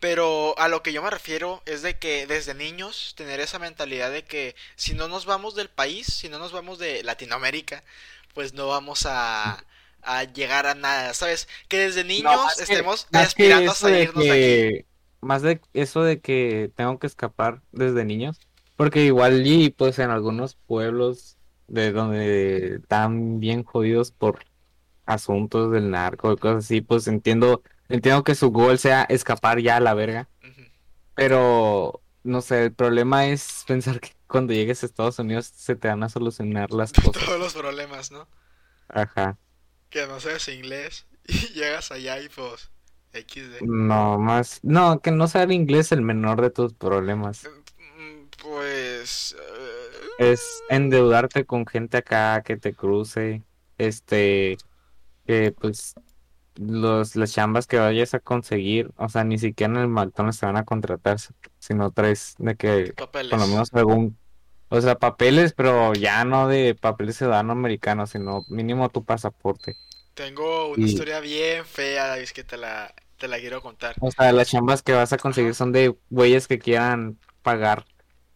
Pero 0.00 0.58
a 0.58 0.66
lo 0.66 0.82
que 0.82 0.92
yo 0.92 1.02
me 1.02 1.10
refiero 1.10 1.62
es 1.66 1.82
de 1.82 1.98
que 1.98 2.26
desde 2.26 2.54
niños 2.54 3.14
tener 3.16 3.38
esa 3.38 3.60
mentalidad 3.60 4.10
de 4.10 4.24
que 4.24 4.56
si 4.74 4.94
no 4.94 5.06
nos 5.06 5.24
vamos 5.24 5.54
del 5.54 5.68
país, 5.68 6.06
si 6.06 6.28
no 6.28 6.40
nos 6.40 6.50
vamos 6.50 6.80
de 6.80 7.04
Latinoamérica, 7.04 7.84
pues 8.40 8.54
no 8.54 8.68
vamos 8.68 9.04
a, 9.04 9.62
a 10.00 10.24
llegar 10.24 10.66
a 10.66 10.74
nada, 10.74 11.12
¿sabes? 11.12 11.46
Que 11.68 11.76
desde 11.76 12.04
niños 12.04 12.58
estemos 12.58 13.06
aspirando 13.12 13.72
a 13.72 13.74
salirnos 13.74 14.24
de, 14.24 14.76
aquí. 14.78 14.86
Más 15.20 15.42
de 15.42 15.60
eso 15.74 16.02
de 16.02 16.20
que 16.20 16.70
tengo 16.74 16.98
que 16.98 17.06
escapar 17.06 17.60
desde 17.70 18.06
niños, 18.06 18.40
porque 18.76 19.04
igual 19.04 19.46
y 19.46 19.68
pues 19.68 19.98
en 19.98 20.08
algunos 20.08 20.54
pueblos 20.54 21.36
de 21.68 21.92
donde 21.92 22.76
están 22.76 23.40
bien 23.40 23.62
jodidos 23.62 24.10
por 24.10 24.38
asuntos 25.04 25.70
del 25.70 25.90
narco 25.90 26.32
y 26.32 26.38
cosas 26.38 26.64
así, 26.64 26.80
pues 26.80 27.08
entiendo, 27.08 27.62
entiendo 27.90 28.24
que 28.24 28.34
su 28.34 28.50
goal 28.50 28.78
sea 28.78 29.02
escapar 29.02 29.60
ya 29.60 29.76
a 29.76 29.80
la 29.80 29.92
verga. 29.92 30.30
Pero 31.14 32.00
no 32.24 32.40
sé, 32.40 32.64
el 32.64 32.72
problema 32.72 33.26
es 33.26 33.64
pensar 33.66 34.00
que 34.00 34.12
cuando 34.30 34.52
llegues 34.52 34.82
a 34.82 34.86
Estados 34.86 35.18
Unidos 35.18 35.46
se 35.46 35.76
te 35.76 35.88
van 35.88 36.02
a 36.02 36.08
solucionar 36.08 36.70
las 36.70 36.92
cosas. 36.94 37.24
Todos 37.24 37.38
los 37.38 37.54
problemas, 37.54 38.10
¿no? 38.10 38.28
Ajá. 38.88 39.36
Que 39.90 40.06
no 40.06 40.20
sabes 40.20 40.48
inglés 40.48 41.06
y 41.26 41.34
llegas 41.52 41.90
allá 41.90 42.20
y 42.22 42.28
pues 42.28 42.70
XD. 43.12 43.62
No, 43.62 44.18
más, 44.18 44.60
no, 44.62 45.00
que 45.00 45.10
no 45.10 45.26
saber 45.26 45.50
inglés 45.52 45.90
el 45.92 46.02
menor 46.02 46.40
de 46.40 46.50
tus 46.50 46.72
problemas. 46.74 47.48
Mm, 47.96 48.28
pues 48.40 49.36
eh, 49.38 50.32
es 50.32 50.62
endeudarte 50.68 51.44
con 51.44 51.66
gente 51.66 51.98
acá 51.98 52.42
que 52.42 52.56
te 52.56 52.72
cruce, 52.72 53.42
este 53.78 54.56
que 55.26 55.52
pues 55.52 55.94
los, 56.56 57.16
las 57.16 57.32
chambas 57.32 57.66
que 57.66 57.78
vayas 57.78 58.14
a 58.14 58.20
conseguir, 58.20 58.92
o 58.96 59.08
sea, 59.08 59.24
ni 59.24 59.38
siquiera 59.38 59.72
en 59.72 59.80
el 59.80 59.88
McDonald's 59.88 60.38
se 60.38 60.46
van 60.46 60.56
a 60.56 60.64
contratar, 60.64 61.18
sino 61.58 61.90
tres 61.90 62.34
de 62.38 62.56
que 62.56 62.92
por 62.94 63.24
lo 63.24 63.46
menos 63.46 63.72
algún 63.72 64.19
O 64.70 64.80
sea, 64.80 64.96
papeles, 64.98 65.52
pero 65.54 65.94
ya 65.94 66.24
no 66.24 66.48
de 66.48 66.74
papeles 66.76 67.16
ciudadano 67.18 67.52
americano, 67.52 68.06
sino 68.08 68.44
mínimo 68.48 68.90
tu 68.90 69.04
pasaporte. 69.04 69.78
Tengo 70.14 70.68
una 70.68 70.86
Y, 70.86 70.86
historia 70.86 71.18
bien 71.20 71.66
fea, 71.66 72.16
es 72.18 72.32
que 72.32 72.44
te 72.44 72.56
la, 72.56 72.94
te 73.18 73.26
la 73.28 73.40
quiero 73.40 73.60
contar. 73.62 73.96
o 73.98 74.10
sea, 74.10 74.32
las 74.32 74.48
chambas 74.50 74.82
que 74.82 74.92
vas 74.92 75.12
a 75.12 75.18
conseguir 75.18 75.54
son 75.54 75.72
de 75.72 75.96
güeyes 76.10 76.48
que 76.48 76.58
quieran 76.58 77.18
pagar, 77.42 77.86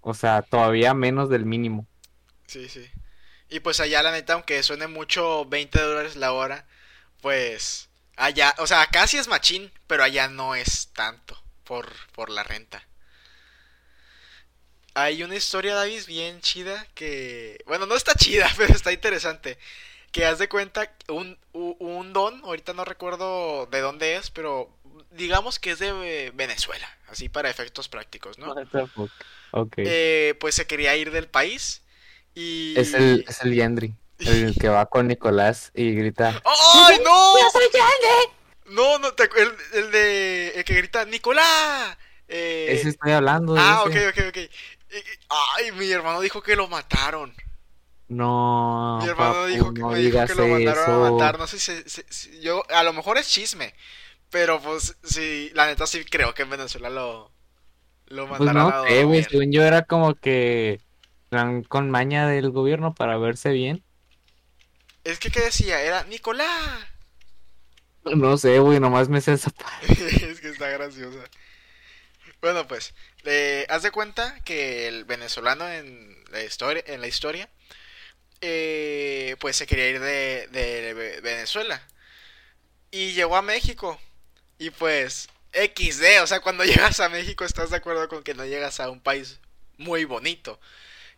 o 0.00 0.14
sea, 0.14 0.42
todavía 0.42 0.94
menos 0.94 1.28
del 1.30 1.46
mínimo. 1.46 1.88
Sí, 2.46 2.68
sí. 2.68 2.90
Y 3.50 3.60
pues 3.60 3.80
allá 3.80 4.02
la 4.02 4.12
neta, 4.12 4.34
aunque 4.34 4.62
suene 4.62 4.88
mucho 4.88 5.44
20 5.46 5.80
dólares 5.80 6.16
la 6.16 6.32
hora, 6.32 6.66
pues 7.22 7.90
allá, 8.16 8.54
o 8.58 8.66
sea, 8.68 8.82
acá 8.82 9.06
sí 9.06 9.18
es 9.18 9.28
machín, 9.28 9.72
pero 9.86 10.04
allá 10.04 10.28
no 10.28 10.54
es 10.54 10.90
tanto 10.94 11.42
por, 11.64 11.88
por 12.14 12.30
la 12.30 12.42
renta. 12.44 12.86
Hay 14.94 15.22
una 15.24 15.34
historia, 15.36 15.74
Davis, 15.74 16.06
bien 16.06 16.40
chida 16.40 16.86
que, 16.94 17.58
bueno, 17.66 17.86
no 17.86 17.96
está 17.96 18.14
chida, 18.14 18.48
pero 18.56 18.72
está 18.74 18.92
interesante. 18.92 19.58
Que 20.12 20.24
haz 20.26 20.38
de 20.38 20.48
cuenta 20.48 20.92
un, 21.08 21.38
un 21.52 22.12
don, 22.12 22.40
ahorita 22.44 22.72
no 22.72 22.84
recuerdo 22.84 23.66
de 23.66 23.80
dónde 23.80 24.14
es, 24.16 24.30
pero 24.30 24.70
digamos 25.10 25.58
que 25.58 25.72
es 25.72 25.80
de 25.80 25.88
eh, 26.28 26.30
Venezuela, 26.34 26.88
así 27.08 27.28
para 27.28 27.50
efectos 27.50 27.88
prácticos, 27.88 28.38
¿no? 28.38 28.52
What 28.52 28.68
the 28.70 28.86
fuck. 28.86 29.10
Ok. 29.50 29.74
Eh, 29.78 30.34
pues 30.40 30.54
se 30.54 30.66
quería 30.66 30.96
ir 30.96 31.10
del 31.10 31.28
país 31.28 31.82
Es 32.74 32.94
el, 32.94 33.24
y... 33.24 33.24
es 33.26 33.40
el 33.42 33.54
Yandri, 33.54 33.94
el 34.22 34.54
que 34.60 34.68
va 34.68 34.86
con 34.86 35.08
Nicolás 35.08 35.70
y 35.74 35.92
grita, 35.94 36.40
¡Ay, 36.44 36.98
no! 37.04 37.38
¡Yo 37.38 37.50
soy 37.50 37.64
Yandri! 37.72 38.34
No, 38.66 38.98
no, 38.98 39.12
te 39.14 39.24
el, 39.24 39.52
el 39.74 39.90
de... 39.90 40.48
El 40.56 40.64
que 40.64 40.74
grita, 40.74 41.04
¡Nicolás! 41.04 41.96
Ese 42.66 42.88
Eh... 42.88 42.90
estoy 42.90 43.12
hablando, 43.12 43.54
de 43.54 43.60
Ah, 43.62 43.82
ok, 43.84 43.94
ese. 43.94 44.08
ok, 44.08 44.18
ok. 44.28 44.38
Y- 44.94 44.98
y- 44.98 45.18
Ay, 45.56 45.72
mi 45.72 45.90
hermano 45.90 46.20
dijo 46.20 46.42
que 46.42 46.56
lo 46.56 46.68
mataron. 46.68 47.34
Mi 48.08 48.16
No, 48.16 49.00
hermano 49.02 49.34
papu, 49.34 49.46
dijo 49.46 49.74
que 49.74 49.80
no 49.80 49.88
me 49.90 49.98
dijo 49.98 50.24
que 50.26 50.34
lo 50.34 50.46
mandaron 50.46 50.90
a 51.06 51.10
matar. 51.10 51.38
No 51.38 51.46
sé 51.46 51.58
si, 51.58 51.82
si- 51.88 52.04
si- 52.08 52.40
yo 52.40 52.62
a 52.70 52.82
lo 52.84 52.92
mejor 52.92 53.18
es 53.18 53.28
chisme, 53.28 53.74
pero 54.30 54.60
pues 54.60 54.96
sí, 55.02 55.50
la 55.54 55.66
neta 55.66 55.86
sí 55.86 56.04
creo 56.04 56.34
que 56.34 56.42
en 56.42 56.50
Venezuela 56.50 56.90
lo 56.90 57.32
lo 58.06 58.28
Pues 58.28 58.40
mandaron 58.40 58.62
no 58.62 58.68
a 58.68 58.76
dormir. 58.78 59.26
según 59.28 59.52
yo 59.52 59.62
era 59.64 59.82
como 59.82 60.14
que 60.14 60.80
con 61.68 61.90
maña 61.90 62.28
del 62.28 62.50
gobierno 62.50 62.94
para 62.94 63.16
verse 63.18 63.50
bien. 63.50 63.82
Es 65.04 65.18
que 65.18 65.30
qué 65.30 65.40
decía, 65.40 65.80
era 65.82 66.04
Nicolás. 66.04 66.50
No 68.04 68.36
sé, 68.36 68.58
güey, 68.58 68.80
nomás 68.80 69.08
me 69.08 69.20
sé 69.20 69.32
esa 69.32 69.50
parte. 69.50 70.30
Es 70.30 70.40
que 70.40 70.48
está 70.50 70.68
graciosa. 70.68 71.24
Bueno, 72.40 72.66
pues, 72.68 72.94
eh, 73.24 73.66
haz 73.68 73.82
de 73.82 73.90
cuenta 73.90 74.40
que 74.44 74.88
el 74.88 75.04
venezolano 75.04 75.68
en 75.70 76.16
la 76.30 76.42
historia, 76.42 76.82
en 76.86 77.00
la 77.00 77.06
historia, 77.08 77.48
eh, 78.42 79.36
pues 79.40 79.56
se 79.56 79.66
quería 79.66 79.88
ir 79.90 80.00
de, 80.00 80.48
de 80.52 80.94
Ve- 80.94 81.20
Venezuela 81.22 81.82
y 82.90 83.12
llegó 83.12 83.36
a 83.36 83.42
México 83.42 83.98
y 84.58 84.70
pues 84.70 85.28
XD, 85.52 86.22
o 86.22 86.26
sea, 86.26 86.40
cuando 86.40 86.64
llegas 86.66 87.00
a 87.00 87.08
México 87.08 87.44
estás 87.44 87.70
de 87.70 87.76
acuerdo 87.76 88.08
con 88.08 88.22
que 88.22 88.34
no 88.34 88.44
llegas 88.46 88.80
a 88.80 88.90
un 88.90 89.00
país 89.00 89.40
muy 89.78 90.04
bonito 90.04 90.60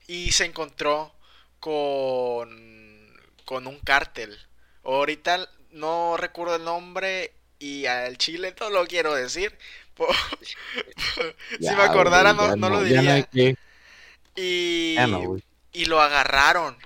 y 0.08 0.32
se 0.32 0.46
encontró 0.46 1.14
con 1.60 3.06
con 3.44 3.66
un 3.66 3.80
cártel. 3.80 4.38
Ahorita 4.84 5.48
no 5.72 6.16
recuerdo 6.18 6.56
el 6.56 6.64
nombre 6.64 7.32
y 7.58 7.86
al 7.86 8.18
chile 8.18 8.54
no 8.60 8.70
lo 8.70 8.86
quiero 8.86 9.14
decir. 9.14 9.58
Si 11.60 11.74
me 11.74 11.82
acordara 11.82 12.32
no, 12.32 12.68
lo 12.68 12.82
diría. 12.82 13.26
no, 13.32 13.56
Y, 14.36 14.96
y 15.72 15.84
lo 15.86 16.00
agarraron. 16.00 16.76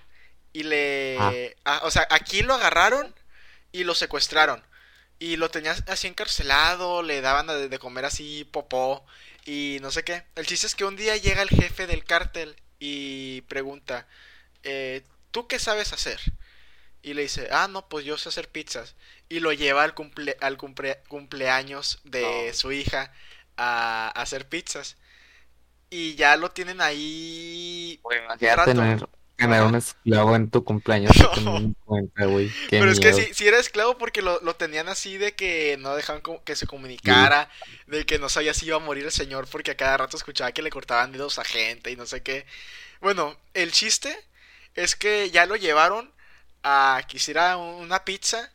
Y 0.53 0.65
le... 0.65 1.57
ah, 1.65 1.81
o 1.85 1.91
sea, 1.91 2.07
aquí 2.11 2.43
lo 2.43 2.55
agarraron 2.55 3.15
y 3.73 3.85
lo 3.85 3.95
secuestraron. 3.95 4.63
Y 5.19 5.37
lo 5.37 5.51
tenían 5.51 5.77
así 5.89 6.07
encarcelado, 6.07 7.03
le 7.03 7.21
daban 7.21 7.47
de, 7.47 7.69
de 7.69 7.79
comer 7.79 8.05
así 8.07 8.45
popó 8.51 9.05
y 9.45 9.79
no 9.81 9.91
sé 9.91 10.05
qué. 10.05 10.25
El 10.37 10.47
chiste 10.47 10.67
es 10.67 10.75
que 10.75 10.85
un 10.85 10.97
día 10.97 11.17
llega 11.17 11.43
el 11.43 11.51
jefe 11.51 11.87
del 11.87 12.05
cártel 12.05 12.57
y 12.79 13.43
pregunta, 13.43 14.07
eh, 14.63 15.03
¿tú 15.31 15.47
qué 15.47 15.59
sabes 15.59 15.93
hacer? 15.93 16.21
Y 17.03 17.15
le 17.15 17.23
dice, 17.23 17.49
ah, 17.51 17.69
no, 17.69 17.89
pues 17.89 18.05
yo 18.05 18.19
sé 18.19 18.29
hacer 18.29 18.49
pizzas. 18.51 18.95
Y 19.29 19.41
lo 19.41 19.53
lleva 19.53 19.85
al, 19.85 19.95
cumple, 19.95 20.37
al 20.41 20.59
cumple- 20.59 21.01
cumpleaños 21.09 22.01
de 22.05 22.53
no, 22.53 22.55
su 22.55 22.73
hija 22.73 23.13
a, 23.57 24.09
a 24.09 24.23
hacer 24.23 24.49
pizzas. 24.49 24.97
Y 25.91 26.15
ya 26.17 26.37
lo 26.37 26.51
tienen 26.53 26.81
ahí 26.81 28.01
rato. 28.53 28.63
tener, 28.63 29.09
tener 29.37 29.63
un 29.63 29.75
esclavo 29.75 30.37
en 30.37 30.51
tu 30.51 30.65
cumpleaños 30.65 31.29
no 31.35 31.75
cuenta, 31.85 32.27
güey, 32.27 32.55
Pero 32.79 32.91
es 32.91 33.01
que 33.01 33.13
miedo. 33.13 33.13
sí, 33.13 33.33
sí 33.35 33.47
era 33.49 33.59
esclavo 33.59 33.99
porque 33.99 34.23
lo, 34.23 34.41
lo 34.41 34.55
tenían 34.57 34.89
así 34.89 35.19
de 35.19 35.35
que 35.35 35.77
no 35.79 35.95
dejaban 35.95 36.23
que 36.45 36.57
se 36.57 36.67
Sí, 37.03 37.11
comunicara, 37.15 37.51
de 37.87 38.07
que 38.07 38.19
no 38.19 38.29
sabía 38.29 38.55
si 38.55 38.67
iba 38.67 38.77
a 38.77 38.81
morir 38.81 39.05
el 39.05 39.13
señor 39.13 39.49
porque 39.49 39.73
a 39.73 39.77
cada 39.77 39.97
rato 39.97 40.17
escuchaba 40.17 40.53
que 40.53 40.63
le 40.63 40.71
cortaban 40.71 41.13
dedos 41.13 41.39
a 41.39 41.45
gente 41.45 41.91
y 41.91 41.97
no 41.97 42.07
sé 42.07 42.23
qué. 42.23 42.47
Bueno, 43.01 43.39
el 43.55 43.73
chiste 43.73 44.17
es 44.75 44.97
que 44.97 45.31
ya 45.31 45.47
lo 45.47 45.57
llevaron 45.57 46.13
a 46.63 47.03
que 47.09 47.17
hiciera 47.17 47.57
una 47.57 48.05
pizza 48.05 48.53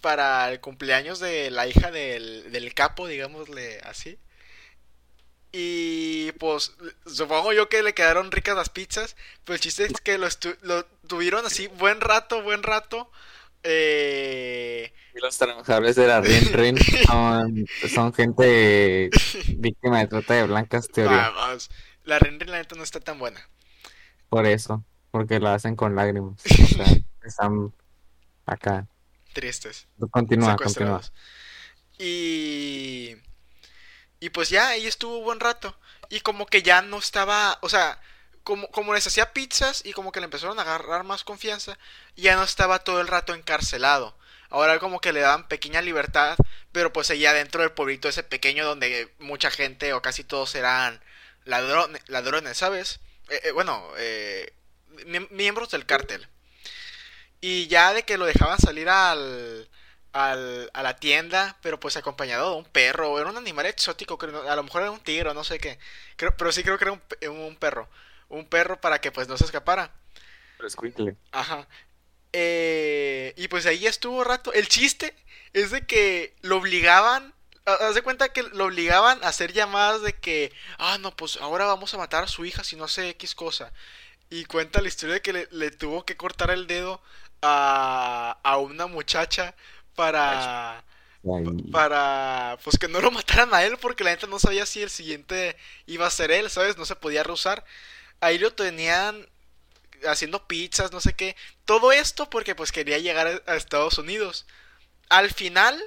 para 0.00 0.50
el 0.52 0.60
cumpleaños 0.60 1.18
de 1.18 1.50
la 1.50 1.66
hija 1.66 1.90
del, 1.90 2.52
del 2.52 2.74
capo, 2.74 3.06
digámosle 3.06 3.80
así. 3.80 4.18
Y 5.56 6.32
pues 6.32 6.74
supongo 7.06 7.52
yo 7.52 7.68
que 7.68 7.84
le 7.84 7.94
quedaron 7.94 8.32
ricas 8.32 8.56
las 8.56 8.70
pizzas, 8.70 9.14
pero 9.44 9.54
el 9.54 9.60
chiste 9.60 9.84
es 9.84 10.00
que 10.02 10.18
lo, 10.18 10.26
lo 10.62 10.84
tuvieron 11.06 11.46
así 11.46 11.68
buen 11.68 12.00
rato, 12.00 12.42
buen 12.42 12.64
rato. 12.64 13.08
Eh... 13.62 14.92
Y 15.14 15.20
los 15.20 15.38
trabajadores 15.38 15.94
de 15.94 16.08
la 16.08 16.20
RIN 16.20 16.52
RIN 16.52 16.78
son, 17.06 17.66
son 17.88 18.12
gente 18.12 19.10
víctima 19.56 20.00
de 20.00 20.08
trata 20.08 20.34
de 20.34 20.46
blancas, 20.46 20.88
teoría. 20.88 21.30
Vamos, 21.30 21.70
la 22.02 22.18
render 22.18 22.50
la 22.50 22.58
neta 22.58 22.74
no 22.74 22.82
está 22.82 22.98
tan 22.98 23.20
buena. 23.20 23.48
Por 24.28 24.46
eso, 24.46 24.84
porque 25.12 25.38
lo 25.38 25.50
hacen 25.50 25.76
con 25.76 25.94
lágrimas. 25.94 26.42
O 26.44 26.66
sea, 26.66 26.84
están 27.24 27.74
acá. 28.46 28.86
Tristes, 29.32 29.88
Continúa. 30.56 30.56
Y... 31.98 33.16
Y 34.20 34.30
pues 34.30 34.48
ya, 34.48 34.68
ahí 34.68 34.86
estuvo 34.86 35.20
buen 35.22 35.40
rato. 35.40 35.76
Y 36.08 36.20
como 36.20 36.46
que 36.46 36.62
ya 36.62 36.80
no 36.82 36.98
estaba, 36.98 37.58
o 37.60 37.68
sea, 37.68 38.00
como, 38.42 38.68
como 38.70 38.94
les 38.94 39.06
hacía 39.06 39.32
pizzas 39.32 39.84
y 39.84 39.92
como 39.92 40.12
que 40.12 40.20
le 40.20 40.24
empezaron 40.24 40.58
a 40.58 40.62
agarrar 40.62 41.04
más 41.04 41.24
confianza, 41.24 41.78
ya 42.16 42.36
no 42.36 42.42
estaba 42.42 42.78
todo 42.78 43.00
el 43.00 43.08
rato 43.08 43.34
encarcelado. 43.34 44.16
Ahora 44.48 44.78
como 44.78 45.00
que 45.00 45.12
le 45.12 45.20
daban 45.20 45.48
pequeña 45.48 45.82
libertad, 45.82 46.36
pero 46.72 46.92
pues 46.92 47.10
allá 47.10 47.32
dentro 47.32 47.62
del 47.62 47.72
pueblito 47.72 48.08
ese 48.08 48.22
pequeño 48.22 48.64
donde 48.64 49.12
mucha 49.18 49.50
gente 49.50 49.92
o 49.92 50.00
casi 50.00 50.24
todos 50.24 50.54
eran 50.54 51.02
ladrones, 51.44 52.02
ladrones 52.06 52.56
¿sabes? 52.56 53.00
Eh, 53.28 53.40
eh, 53.44 53.50
bueno, 53.50 53.84
eh, 53.98 54.54
miem- 55.06 55.28
miembros 55.30 55.70
del 55.70 55.86
cártel. 55.86 56.28
Y 57.44 57.66
ya 57.68 57.92
de 57.92 58.04
que 58.04 58.16
lo 58.18 58.24
dejaban 58.26 58.58
salir 58.58 58.88
al, 58.88 59.68
al, 60.12 60.70
a 60.72 60.82
la 60.82 60.96
tienda, 60.96 61.58
pero 61.62 61.78
pues 61.80 61.96
acompañado 61.96 62.52
de 62.52 62.56
un 62.58 62.64
perro, 62.64 63.18
era 63.20 63.28
un 63.30 63.36
animal 63.36 63.66
exótico, 63.66 64.18
a 64.48 64.56
lo 64.56 64.62
mejor 64.62 64.82
era 64.82 64.90
un 64.90 65.00
tigre, 65.00 65.34
no 65.34 65.44
sé 65.44 65.58
qué. 65.58 65.78
Creo, 66.16 66.34
pero 66.36 66.52
sí 66.52 66.62
creo 66.62 66.78
que 66.78 66.84
era 66.84 66.92
un, 66.92 67.02
un 67.28 67.56
perro. 67.56 67.88
Un 68.28 68.46
perro 68.48 68.80
para 68.80 69.00
que 69.00 69.12
pues 69.12 69.28
no 69.28 69.36
se 69.36 69.44
escapara. 69.44 69.92
Pero. 70.96 71.16
Ajá. 71.32 71.68
Eh, 72.32 73.34
y 73.36 73.48
pues 73.48 73.66
ahí 73.66 73.86
estuvo 73.86 74.24
rato. 74.24 74.52
El 74.52 74.68
chiste 74.68 75.14
es 75.52 75.70
de 75.70 75.86
que 75.86 76.36
lo 76.42 76.56
obligaban. 76.58 77.34
ha- 77.66 77.74
Haz 77.88 77.94
de 77.94 78.02
cuenta 78.02 78.30
que 78.32 78.42
lo 78.42 78.66
obligaban 78.66 79.22
a 79.24 79.28
hacer 79.28 79.52
llamadas 79.52 80.02
de 80.02 80.14
que, 80.14 80.52
ah, 80.78 80.98
no, 80.98 81.14
pues 81.16 81.38
ahora 81.38 81.66
vamos 81.66 81.94
a 81.94 81.98
matar 81.98 82.24
a 82.24 82.28
su 82.28 82.44
hija 82.44 82.64
si 82.64 82.76
no 82.76 82.88
sé 82.88 83.10
X 83.10 83.34
cosa. 83.34 83.72
Y 84.30 84.46
cuenta 84.46 84.80
la 84.82 84.88
historia 84.88 85.14
de 85.16 85.22
que 85.22 85.32
le, 85.32 85.48
le 85.52 85.70
tuvo 85.70 86.04
que 86.04 86.16
cortar 86.16 86.50
el 86.50 86.66
dedo 86.66 87.02
a, 87.42 88.38
a 88.42 88.58
una 88.58 88.86
muchacha 88.86 89.54
para, 89.94 90.84
para, 91.70 92.58
pues 92.62 92.78
que 92.78 92.88
no 92.88 93.00
lo 93.00 93.10
mataran 93.10 93.54
a 93.54 93.64
él 93.64 93.76
porque 93.78 94.04
la 94.04 94.10
gente 94.10 94.26
no 94.26 94.38
sabía 94.38 94.66
si 94.66 94.82
el 94.82 94.90
siguiente 94.90 95.56
iba 95.86 96.06
a 96.06 96.10
ser 96.10 96.30
él, 96.30 96.50
¿sabes? 96.50 96.76
No 96.76 96.84
se 96.84 96.96
podía 96.96 97.22
rehusar. 97.22 97.64
Ahí 98.20 98.38
lo 98.38 98.52
tenían 98.54 99.28
haciendo 100.06 100.46
pizzas, 100.46 100.92
no 100.92 101.00
sé 101.00 101.14
qué. 101.14 101.36
Todo 101.64 101.92
esto 101.92 102.28
porque 102.30 102.54
pues 102.54 102.72
quería 102.72 102.98
llegar 102.98 103.42
a 103.46 103.52
a 103.52 103.56
Estados 103.56 103.98
Unidos. 103.98 104.46
Al 105.08 105.30
final, 105.32 105.82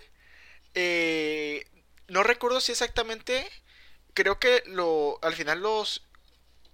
eh, 0.76 1.66
no 2.08 2.24
recuerdo 2.24 2.62
si 2.62 2.72
exactamente, 2.72 3.48
creo 4.14 4.39
que 4.39 4.64
lo, 4.68 5.20
al 5.22 5.36
final 5.36 5.62
los, 5.62 6.04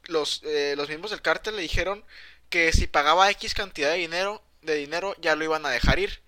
los, 0.05 0.41
eh, 0.43 0.75
los 0.77 0.87
miembros 0.89 1.11
del 1.11 1.21
cártel 1.21 1.55
le 1.55 1.61
dijeron 1.63 2.05
que 2.49 2.71
si 2.73 2.87
pagaba 2.87 3.29
X 3.31 3.53
cantidad 3.53 3.91
de 3.91 3.97
dinero, 3.97 4.43
de 4.63 4.75
dinero 4.75 5.15
ya 5.21 5.35
lo 5.35 5.43
iban 5.43 5.65
a 5.65 5.69
dejar 5.69 5.99
ir. 5.99 6.23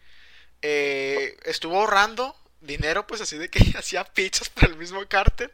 Eh, 0.61 1.37
estuvo 1.45 1.79
ahorrando 1.79 2.35
dinero, 2.61 3.07
pues 3.07 3.21
así 3.21 3.37
de 3.37 3.49
que 3.49 3.59
hacía 3.77 4.05
pizzas 4.05 4.49
para 4.49 4.67
el 4.67 4.77
mismo 4.77 5.05
cártel. 5.07 5.51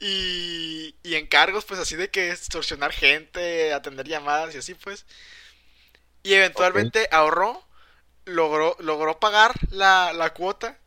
y, 0.00 0.96
y 1.02 1.14
encargos, 1.14 1.64
pues 1.64 1.80
así 1.80 1.96
de 1.96 2.10
que 2.10 2.30
extorsionar 2.30 2.92
gente, 2.92 3.72
atender 3.72 4.06
llamadas 4.06 4.54
y 4.54 4.58
así 4.58 4.74
pues. 4.74 5.06
Y 6.22 6.34
eventualmente 6.34 7.08
ahorró, 7.10 7.66
logró, 8.24 8.76
logró 8.80 9.20
pagar 9.20 9.54
la, 9.70 10.12
la 10.14 10.34
cuota 10.34 10.80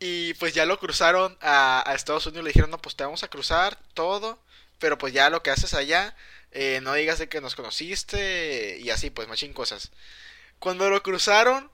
y 0.00 0.34
pues 0.34 0.54
ya 0.54 0.66
lo 0.66 0.78
cruzaron 0.80 1.38
a, 1.42 1.88
a 1.90 1.94
Estados 1.94 2.26
Unidos. 2.26 2.44
Le 2.44 2.50
dijeron, 2.50 2.70
no, 2.70 2.78
pues 2.80 2.96
te 2.96 3.04
vamos 3.04 3.22
a 3.24 3.28
cruzar 3.28 3.78
todo, 3.94 4.42
pero 4.78 4.98
pues 4.98 5.12
ya 5.14 5.30
lo 5.30 5.42
que 5.42 5.50
haces 5.50 5.74
allá, 5.74 6.16
eh, 6.52 6.80
no 6.82 6.94
digas 6.94 7.18
de 7.18 7.28
que 7.28 7.40
nos 7.40 7.54
conociste 7.54 8.78
y 8.80 8.90
así, 8.90 9.10
pues 9.10 9.28
machín 9.28 9.52
cosas. 9.52 9.90
Cuando 10.58 10.90
lo 10.90 11.02
cruzaron, 11.02 11.70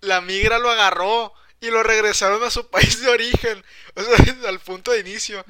la 0.00 0.20
migra 0.22 0.58
lo 0.58 0.70
agarró 0.70 1.34
y 1.60 1.70
lo 1.70 1.82
regresaron 1.84 2.42
a 2.44 2.50
su 2.50 2.68
país 2.70 3.00
de 3.02 3.10
origen, 3.10 3.64
o 3.96 4.02
sea, 4.02 4.16
al 4.48 4.60
punto 4.60 4.92
de 4.92 5.00
inicio. 5.00 5.44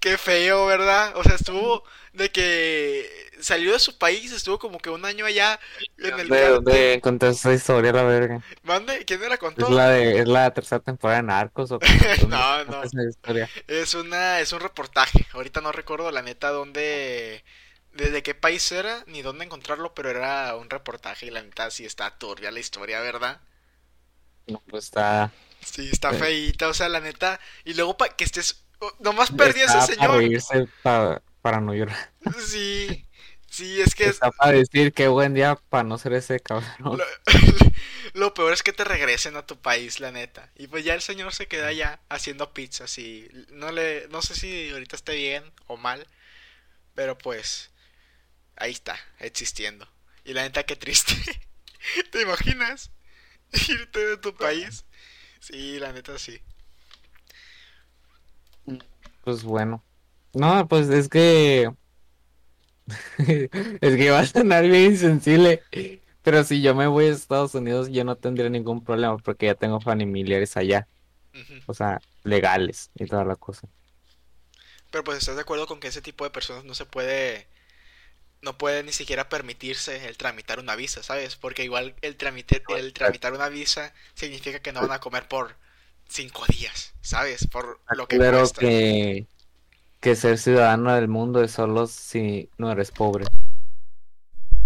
Qué 0.00 0.18
feo, 0.18 0.66
¿verdad? 0.66 1.16
O 1.16 1.22
sea, 1.24 1.34
estuvo 1.34 1.84
de 2.12 2.30
que 2.30 3.30
salió 3.40 3.72
de 3.72 3.78
su 3.78 3.98
país, 3.98 4.32
estuvo 4.32 4.58
como 4.58 4.78
que 4.78 4.90
un 4.90 5.04
año 5.04 5.26
allá 5.26 5.58
en 6.02 6.18
el 6.20 6.30
¿De 6.30 6.36
cártel. 6.36 6.64
dónde 6.64 7.00
contaste 7.02 7.48
esa 7.48 7.54
historia, 7.54 7.92
la 7.92 8.02
verga? 8.04 8.44
Mande, 8.62 9.04
¿quién 9.04 9.20
me 9.20 9.28
la 9.28 9.36
¿Es 9.56 9.68
contó? 9.68 9.68
la 9.68 9.88
de, 9.90 10.20
es 10.20 10.28
la 10.28 10.52
tercera 10.54 10.80
temporada 10.82 11.20
de 11.22 11.26
Narcos 11.28 11.72
o? 11.72 11.80
No, 12.28 12.64
no. 12.64 12.82
Es 13.66 13.94
una, 13.94 14.40
es 14.40 14.52
un 14.52 14.60
reportaje. 14.60 15.26
Ahorita 15.32 15.60
no 15.60 15.72
recuerdo 15.72 16.10
la 16.10 16.22
neta 16.22 16.50
dónde, 16.50 17.44
desde 17.94 18.22
qué 18.22 18.34
país 18.34 18.70
era, 18.72 19.04
ni 19.06 19.22
dónde 19.22 19.44
encontrarlo, 19.46 19.94
pero 19.94 20.10
era 20.10 20.54
un 20.56 20.70
reportaje 20.70 21.26
y 21.26 21.30
la 21.30 21.42
neta 21.42 21.70
sí 21.70 21.84
está 21.86 22.18
turbia 22.18 22.50
la 22.52 22.60
historia, 22.60 23.00
¿verdad? 23.00 23.40
No, 24.46 24.60
pues 24.68 24.84
está, 24.84 25.34
Sí, 25.60 25.88
está 25.90 26.12
Sí. 26.12 26.16
feíta, 26.16 26.68
o 26.68 26.74
sea, 26.74 26.88
la 26.88 27.00
neta. 27.00 27.40
Y 27.64 27.74
luego 27.74 27.96
para 27.96 28.14
que 28.16 28.24
estés, 28.24 28.64
oh, 28.80 28.92
nomás 29.00 29.30
perdí 29.30 29.60
a 29.60 29.64
ese 29.66 29.80
para 29.80 29.82
señor. 29.82 30.14
reírse, 30.14 30.66
pa- 30.82 31.22
para 31.40 31.60
no 31.60 31.74
llorar. 31.74 32.14
Sí, 32.38 33.06
sí, 33.50 33.80
es 33.80 33.94
que 33.94 34.08
es, 34.08 34.22
Está 34.22 34.30
para 34.30 34.52
decir 34.52 34.92
qué 34.92 35.08
buen 35.08 35.34
día 35.34 35.56
para 35.68 35.82
no 35.84 35.98
ser 35.98 36.12
ese 36.12 36.38
cabrón. 36.40 36.68
lo, 36.90 37.04
lo 38.14 38.34
peor 38.34 38.52
es 38.52 38.62
que 38.62 38.72
te 38.72 38.84
regresen 38.84 39.36
a 39.36 39.46
tu 39.46 39.60
país, 39.60 40.00
la 40.00 40.10
neta. 40.12 40.50
Y 40.56 40.66
pues 40.68 40.84
ya 40.84 40.94
el 40.94 41.02
señor 41.02 41.34
se 41.34 41.48
queda 41.48 41.68
allá 41.68 42.00
haciendo 42.08 42.52
pizzas 42.52 42.98
y 42.98 43.28
no 43.50 43.72
le, 43.72 44.08
no 44.08 44.22
sé 44.22 44.34
si 44.34 44.70
ahorita 44.70 44.96
esté 44.96 45.14
bien 45.16 45.44
o 45.66 45.76
mal, 45.76 46.06
pero 46.94 47.18
pues 47.18 47.72
ahí 48.56 48.72
está, 48.72 48.98
existiendo. 49.18 49.88
Y 50.24 50.32
la 50.32 50.42
neta, 50.42 50.64
qué 50.64 50.76
triste. 50.76 51.14
¿Te 52.10 52.22
imaginas? 52.22 52.90
Irte 53.68 54.06
de 54.06 54.16
tu 54.16 54.34
país. 54.34 54.84
Sí, 55.40 55.78
la 55.78 55.92
neta 55.92 56.18
sí. 56.18 56.40
Pues 59.22 59.42
bueno. 59.42 59.84
No, 60.32 60.66
pues 60.68 60.88
es 60.88 61.08
que... 61.08 61.70
Es 63.18 63.96
que 63.96 64.10
va 64.10 64.20
a 64.20 64.26
sonar 64.26 64.66
bien 64.66 64.92
insensible. 64.92 65.62
Pero 66.22 66.44
si 66.44 66.62
yo 66.62 66.74
me 66.74 66.86
voy 66.86 67.06
a 67.06 67.12
Estados 67.12 67.54
Unidos, 67.54 67.88
yo 67.90 68.04
no 68.04 68.16
tendría 68.16 68.48
ningún 68.50 68.82
problema 68.82 69.16
porque 69.18 69.46
ya 69.46 69.54
tengo 69.54 69.80
familiares 69.80 70.56
allá. 70.56 70.88
O 71.66 71.74
sea, 71.74 72.00
legales 72.22 72.90
y 72.94 73.06
toda 73.06 73.24
la 73.24 73.36
cosa. 73.36 73.68
Pero 74.90 75.04
pues 75.04 75.18
estás 75.18 75.34
de 75.34 75.42
acuerdo 75.42 75.66
con 75.66 75.80
que 75.80 75.88
ese 75.88 76.02
tipo 76.02 76.24
de 76.24 76.30
personas 76.30 76.64
no 76.64 76.74
se 76.74 76.86
puede, 76.86 77.48
no 78.44 78.58
puede 78.58 78.82
ni 78.84 78.92
siquiera 78.92 79.28
permitirse 79.28 80.06
el 80.08 80.16
tramitar 80.18 80.60
una 80.60 80.76
visa, 80.76 81.02
¿sabes? 81.02 81.36
Porque 81.36 81.64
igual 81.64 81.96
el 82.02 82.16
tramite, 82.16 82.62
el 82.68 82.92
tramitar 82.92 83.32
una 83.34 83.48
visa 83.48 83.94
significa 84.14 84.60
que 84.60 84.72
no 84.72 84.82
van 84.82 84.92
a 84.92 85.00
comer 85.00 85.28
por 85.28 85.56
cinco 86.08 86.44
días, 86.46 86.94
¿sabes? 87.02 87.46
Por 87.48 87.80
lo 87.96 88.08
que 88.08 88.18
Pero 88.18 88.30
cuesta. 88.38 88.60
que, 88.60 89.26
que 90.00 90.16
ser 90.16 90.38
ciudadano 90.38 90.94
del 90.94 91.08
mundo 91.08 91.42
es 91.42 91.52
solo 91.52 91.86
si 91.86 92.50
no 92.58 92.72
eres 92.72 92.92
pobre. 92.92 93.26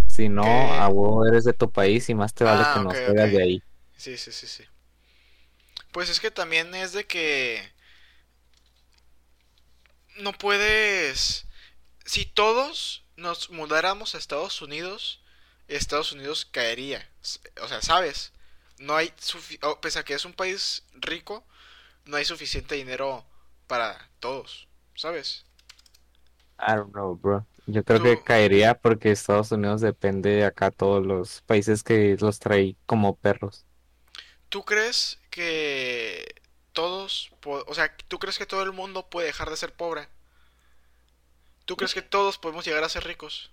Si 0.08 0.28
no, 0.28 0.42
¿Qué? 0.42 0.74
a 0.74 0.88
huevo 0.88 1.24
eres 1.26 1.44
de 1.44 1.52
tu 1.52 1.70
país 1.70 2.08
y 2.08 2.14
más 2.14 2.34
te 2.34 2.44
vale 2.44 2.64
Ah, 2.64 2.72
que 2.72 2.80
no 2.80 2.90
salgas 2.94 3.30
de 3.32 3.42
ahí. 3.42 3.62
Sí, 3.96 4.16
sí, 4.16 4.32
sí, 4.32 4.46
sí. 4.46 4.64
Pues 5.92 6.08
es 6.08 6.18
que 6.20 6.30
también 6.30 6.74
es 6.74 6.92
de 6.92 7.06
que 7.06 7.62
no 10.18 10.32
puedes... 10.32 11.46
Si 12.04 12.24
todos 12.26 13.04
nos 13.18 13.50
mudáramos 13.50 14.14
a 14.14 14.18
Estados 14.18 14.62
Unidos, 14.62 15.20
Estados 15.66 16.12
Unidos 16.12 16.46
caería. 16.50 17.06
O 17.62 17.68
sea, 17.68 17.82
¿sabes? 17.82 18.32
No 18.78 18.96
hay... 18.96 19.12
oh, 19.62 19.80
pese 19.80 19.98
a 19.98 20.04
que 20.04 20.14
es 20.14 20.24
un 20.24 20.32
país 20.32 20.84
rico, 20.94 21.44
no 22.04 22.16
hay 22.16 22.24
suficiente 22.24 22.76
dinero 22.76 23.26
para 23.66 24.08
todos, 24.20 24.68
¿sabes? 24.94 25.44
I 26.60 26.76
don't 26.76 26.92
know, 26.92 27.16
bro. 27.16 27.44
Yo 27.66 27.84
creo 27.84 28.02
que 28.02 28.22
caería 28.22 28.78
porque 28.78 29.10
Estados 29.10 29.52
Unidos 29.52 29.82
depende 29.82 30.30
de 30.30 30.44
acá 30.44 30.70
todos 30.70 31.04
los 31.04 31.42
países 31.42 31.82
que 31.82 32.16
los 32.18 32.38
trae 32.38 32.76
como 32.86 33.16
perros. 33.16 33.66
¿Tú 34.48 34.64
crees 34.64 35.18
que 35.28 36.40
todos, 36.72 37.30
o 37.44 37.74
sea, 37.74 37.94
tú 38.08 38.18
crees 38.18 38.38
que 38.38 38.46
todo 38.46 38.62
el 38.62 38.72
mundo 38.72 39.10
puede 39.10 39.26
dejar 39.26 39.50
de 39.50 39.56
ser 39.58 39.74
pobre? 39.74 40.08
¿Tú 41.68 41.76
crees 41.76 41.92
que 41.92 42.00
todos 42.00 42.38
podemos 42.38 42.64
llegar 42.64 42.82
a 42.82 42.88
ser 42.88 43.04
ricos? 43.04 43.52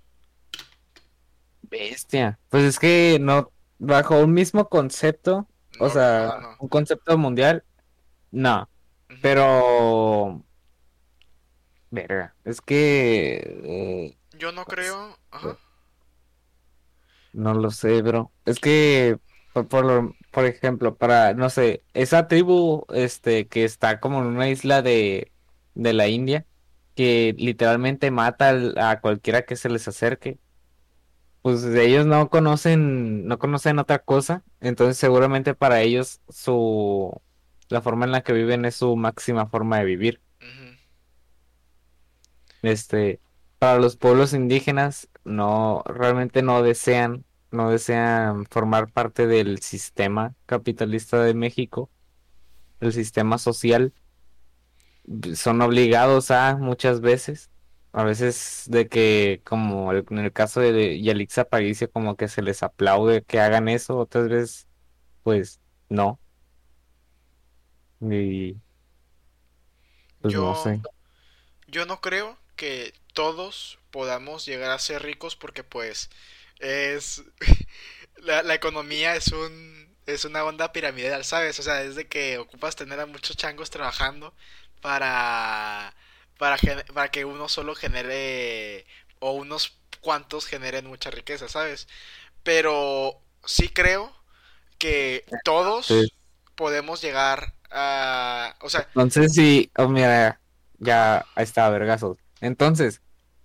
Bestia. 1.64 2.40
Pues 2.48 2.64
es 2.64 2.80
que 2.80 3.18
no, 3.20 3.52
bajo 3.78 4.22
un 4.22 4.32
mismo 4.32 4.70
concepto, 4.70 5.50
o 5.82 5.90
sea, 5.90 6.38
no, 6.40 6.52
no. 6.52 6.56
un 6.60 6.70
concepto 6.70 7.18
mundial, 7.18 7.66
no. 8.32 8.70
Pero, 9.22 10.46
verga, 11.90 12.34
es 12.46 12.62
que 12.62 13.36
eh, 13.66 14.18
Yo 14.32 14.54
no 14.54 14.64
creo, 14.64 15.20
ajá. 15.32 15.60
no 17.34 17.54
lo 17.54 17.70
sé, 17.72 18.02
bro. 18.02 18.32
Es 18.46 18.60
que, 18.60 19.20
por, 19.52 19.68
por, 19.68 20.16
por 20.32 20.46
ejemplo, 20.46 20.96
para, 20.96 21.34
no 21.34 21.50
sé, 21.50 21.84
esa 21.94 22.30
tribu, 22.30 22.86
este, 22.94 23.50
que 23.50 23.66
está 23.66 24.00
como 24.00 24.20
en 24.20 24.28
una 24.28 24.48
isla 24.48 24.82
de, 24.82 25.34
de 25.74 25.92
la 25.92 26.08
India, 26.08 26.46
que 26.96 27.36
literalmente 27.38 28.10
mata 28.12 28.54
a 28.92 29.02
cualquiera 29.02 29.44
que 29.44 29.56
se 29.56 29.70
les 29.70 29.88
acerque. 29.88 30.40
Pues 31.42 31.64
ellos 31.66 32.08
no 32.08 32.30
conocen, 32.30 33.28
no 33.28 33.38
conocen 33.38 33.78
otra 33.80 34.00
cosa, 34.00 34.44
entonces 34.62 34.98
seguramente 34.98 35.54
para 35.54 35.82
ellos 35.82 36.22
su, 36.30 37.22
la 37.70 37.82
forma 37.82 38.06
en 38.06 38.12
la 38.12 38.22
que 38.22 38.34
viven 38.34 38.66
es 38.66 38.76
su 38.76 38.96
máxima 38.96 39.48
forma 39.48 39.78
de 39.80 39.86
vivir. 39.86 40.22
Este, 42.64 43.20
para 43.60 43.78
los 43.80 43.96
pueblos 43.96 44.34
indígenas 44.34 45.08
no, 45.24 45.84
realmente 45.86 46.42
no 46.42 46.64
desean, 46.64 47.26
no 47.52 47.70
desean 47.70 48.46
formar 48.48 48.92
parte 48.92 49.28
del 49.28 49.60
sistema 49.60 50.34
capitalista 50.48 51.24
de 51.24 51.36
México, 51.36 51.92
el 52.80 52.92
sistema 52.92 53.38
social. 53.38 53.94
Son 55.36 55.62
obligados 55.62 56.32
a 56.32 56.58
muchas 56.58 57.02
veces, 57.02 57.52
a 57.92 58.04
veces 58.04 58.64
de 58.68 58.88
que, 58.88 59.42
como 59.46 59.94
en 59.94 60.18
el 60.20 60.34
caso 60.34 60.60
de 60.62 61.02
Yalitza 61.02 61.42
Aparicio, 61.42 61.92
como 61.92 62.16
que 62.16 62.28
se 62.28 62.42
les 62.42 62.64
aplaude 62.64 63.24
que 63.24 63.40
hagan 63.40 63.68
eso, 63.70 63.98
otras 63.98 64.28
veces, 64.30 64.68
pues, 65.24 65.62
no. 65.90 66.22
Y 68.00 68.62
pues 70.22 70.36
no 70.36 70.54
Yo, 70.54 70.56
sé. 70.56 70.86
yo 71.68 71.86
no 71.86 72.02
creo 72.02 72.38
que 72.56 72.94
todos 73.14 73.80
podamos 73.92 74.46
llegar 74.46 74.72
a 74.72 74.80
ser 74.80 75.04
ricos 75.04 75.36
porque 75.36 75.64
pues 75.64 76.10
es 76.60 77.24
la, 78.18 78.44
la 78.44 78.56
economía 78.56 79.16
es 79.16 79.30
un 79.30 79.86
es 80.08 80.26
una 80.26 80.44
onda 80.46 80.72
piramidal, 80.74 81.26
¿sabes? 81.26 81.60
O 81.60 81.64
sea, 81.64 81.82
es 81.84 81.96
de 81.96 82.08
que 82.08 82.38
ocupas 82.38 82.76
tener 82.76 83.00
a 83.00 83.08
muchos 83.08 83.38
changos 83.38 83.72
trabajando 83.72 84.36
para 84.86 85.96
para 86.38 86.58
para 86.94 87.10
que 87.12 87.26
uno 87.26 87.50
solo 87.50 87.76
genere 87.76 88.86
o 89.20 89.32
unos 89.32 89.78
cuantos 90.02 90.46
generen 90.46 90.86
mucha 90.88 91.10
riqueza, 91.12 91.48
¿sabes? 91.50 91.88
Pero 92.44 93.22
sí 93.46 93.70
creo 93.70 94.16
que 94.80 95.26
todos 95.44 95.88
Sí. 95.88 96.12
podemos 96.56 97.02
llegar 97.04 97.56
a, 97.72 98.56
o 98.62 98.70
sea, 98.70 98.90
Entonces, 98.94 99.34
sí, 99.34 99.72
oh, 99.78 99.88
mira, 99.90 100.42
ya 100.80 101.30
está, 101.36 101.70
vergazos. 101.70 102.18
Entonces, 102.42 103.02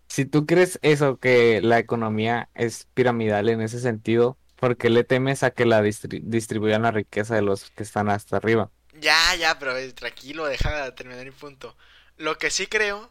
si 0.09 0.24
tú 0.26 0.47
crees 0.47 0.78
eso, 0.82 1.18
que 1.18 1.61
la 1.62 1.78
economía 1.78 2.51
es 2.55 2.86
piramidal 2.95 3.49
en 3.49 3.61
ese 3.62 3.80
sentido, 3.80 4.38
¿por 4.57 4.76
qué 4.76 4.91
le 4.91 5.05
temes 5.05 5.43
a 5.43 5.51
que 5.53 5.66
la 5.66 5.82
distri- 5.82 6.22
distribuyan 6.24 6.82
la 6.82 6.91
riqueza 6.93 7.34
de 7.36 7.43
los 7.43 7.70
que 7.72 7.82
están 7.84 8.09
hasta 8.11 8.36
arriba? 8.38 8.72
Ya, 9.01 9.34
ya, 9.36 9.59
pero 9.59 9.76
eh, 9.76 9.92
tranquilo, 9.92 10.46
deja 10.46 10.84
de 10.84 10.92
terminar 10.92 11.24
mi 11.24 11.30
punto. 11.30 11.76
Lo 12.16 12.38
que 12.38 12.51
sí 12.51 12.66
creo 12.66 13.11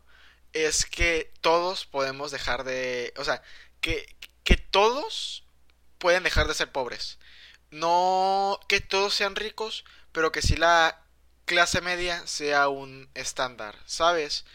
es 0.53 0.85
que 0.85 1.31
todos 1.41 1.85
podemos 1.85 2.31
dejar 2.31 2.63
de... 2.63 3.13
O 3.17 3.23
sea, 3.23 3.41
que, 3.81 4.15
que 4.43 4.57
todos 4.57 5.45
pueden 5.99 6.23
dejar 6.23 6.47
de 6.47 6.53
ser 6.55 6.71
pobres. 6.71 7.19
No 7.71 8.59
que 8.67 8.81
todos 8.81 9.13
sean 9.15 9.35
ricos, 9.35 9.85
pero 10.11 10.31
que 10.31 10.41
sí 10.41 10.55
la 10.57 11.01
clase 11.45 11.81
media 11.81 12.25
sea 12.27 12.69
un 12.69 13.09
estándar, 13.15 13.75
¿sabes? 13.85 14.45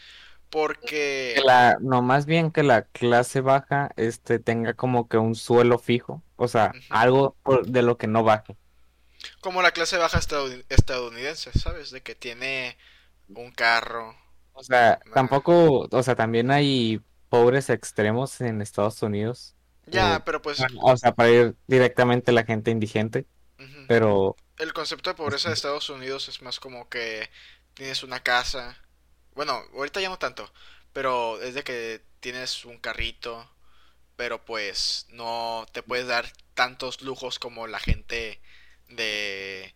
Porque... 0.51 1.35
Que 1.35 1.41
la, 1.41 1.77
no, 1.81 2.01
más 2.01 2.25
bien 2.25 2.49
que 2.51 2.63
la 2.63 2.83
clase 2.83 3.41
baja 3.41 3.91
este, 3.97 4.39
tenga 4.39 4.73
como 4.73 5.07
que 5.09 5.17
un 5.17 5.35
suelo 5.35 5.77
fijo, 5.79 6.23
o 6.37 6.47
sea, 6.47 6.77
algo 6.89 7.35
por- 7.43 7.67
de 7.67 7.81
lo 7.81 7.97
que 7.97 8.07
no 8.07 8.23
baje. 8.23 8.55
Como 9.45 9.61
la 9.61 9.71
clase 9.71 9.97
baja 9.97 10.19
estadounidense, 10.19 11.51
¿sabes? 11.57 11.91
De 11.91 12.01
que 12.03 12.15
tiene 12.15 12.77
un 13.29 13.51
carro. 13.51 14.17
O 14.53 14.63
sea, 14.63 14.99
tampoco, 15.13 15.87
o 15.91 16.03
sea, 16.03 16.15
también 16.15 16.49
hay 16.51 17.01
pobres 17.29 17.69
extremos 17.69 18.39
en 18.41 18.61
Estados 18.61 19.01
Unidos. 19.01 19.55
Ya, 19.87 20.19
Eh, 20.19 20.23
pero 20.25 20.41
pues 20.41 20.67
o 20.81 20.97
sea, 20.97 21.13
para 21.15 21.29
ir 21.31 21.57
directamente 21.67 22.31
la 22.31 22.45
gente 22.45 22.71
indigente, 22.71 23.27
pero 23.87 24.37
el 24.57 24.73
concepto 24.73 25.09
de 25.09 25.15
pobreza 25.15 25.49
de. 25.49 25.53
Estados 25.53 25.89
Unidos 25.89 26.27
es 26.29 26.41
más 26.41 26.59
como 26.59 26.89
que 26.89 27.29
tienes 27.73 28.03
una 28.03 28.21
casa. 28.23 28.77
Bueno, 29.35 29.61
ahorita 29.73 30.01
ya 30.01 30.09
no 30.09 30.19
tanto, 30.19 30.51
pero 30.93 31.41
es 31.41 31.53
de 31.55 31.63
que 31.63 32.03
tienes 32.19 32.65
un 32.65 32.77
carrito, 32.79 33.49
pero 34.17 34.45
pues 34.45 35.07
no 35.09 35.65
te 35.73 35.83
puedes 35.83 36.07
dar 36.07 36.31
tantos 36.55 37.01
lujos 37.01 37.39
como 37.39 37.67
la 37.67 37.79
gente 37.79 38.41
de 38.89 39.73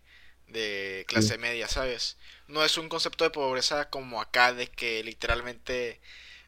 de 0.48 1.06
clase 1.08 1.38
media, 1.38 1.68
¿sabes? 1.68 2.18
No 2.48 2.64
es 2.66 2.78
un 2.78 2.90
concepto 2.90 3.24
de 3.24 3.30
pobreza 3.30 3.90
como 3.90 4.22
acá 4.22 4.54
de 4.54 4.68
que 4.68 5.04
literalmente 5.04 6.02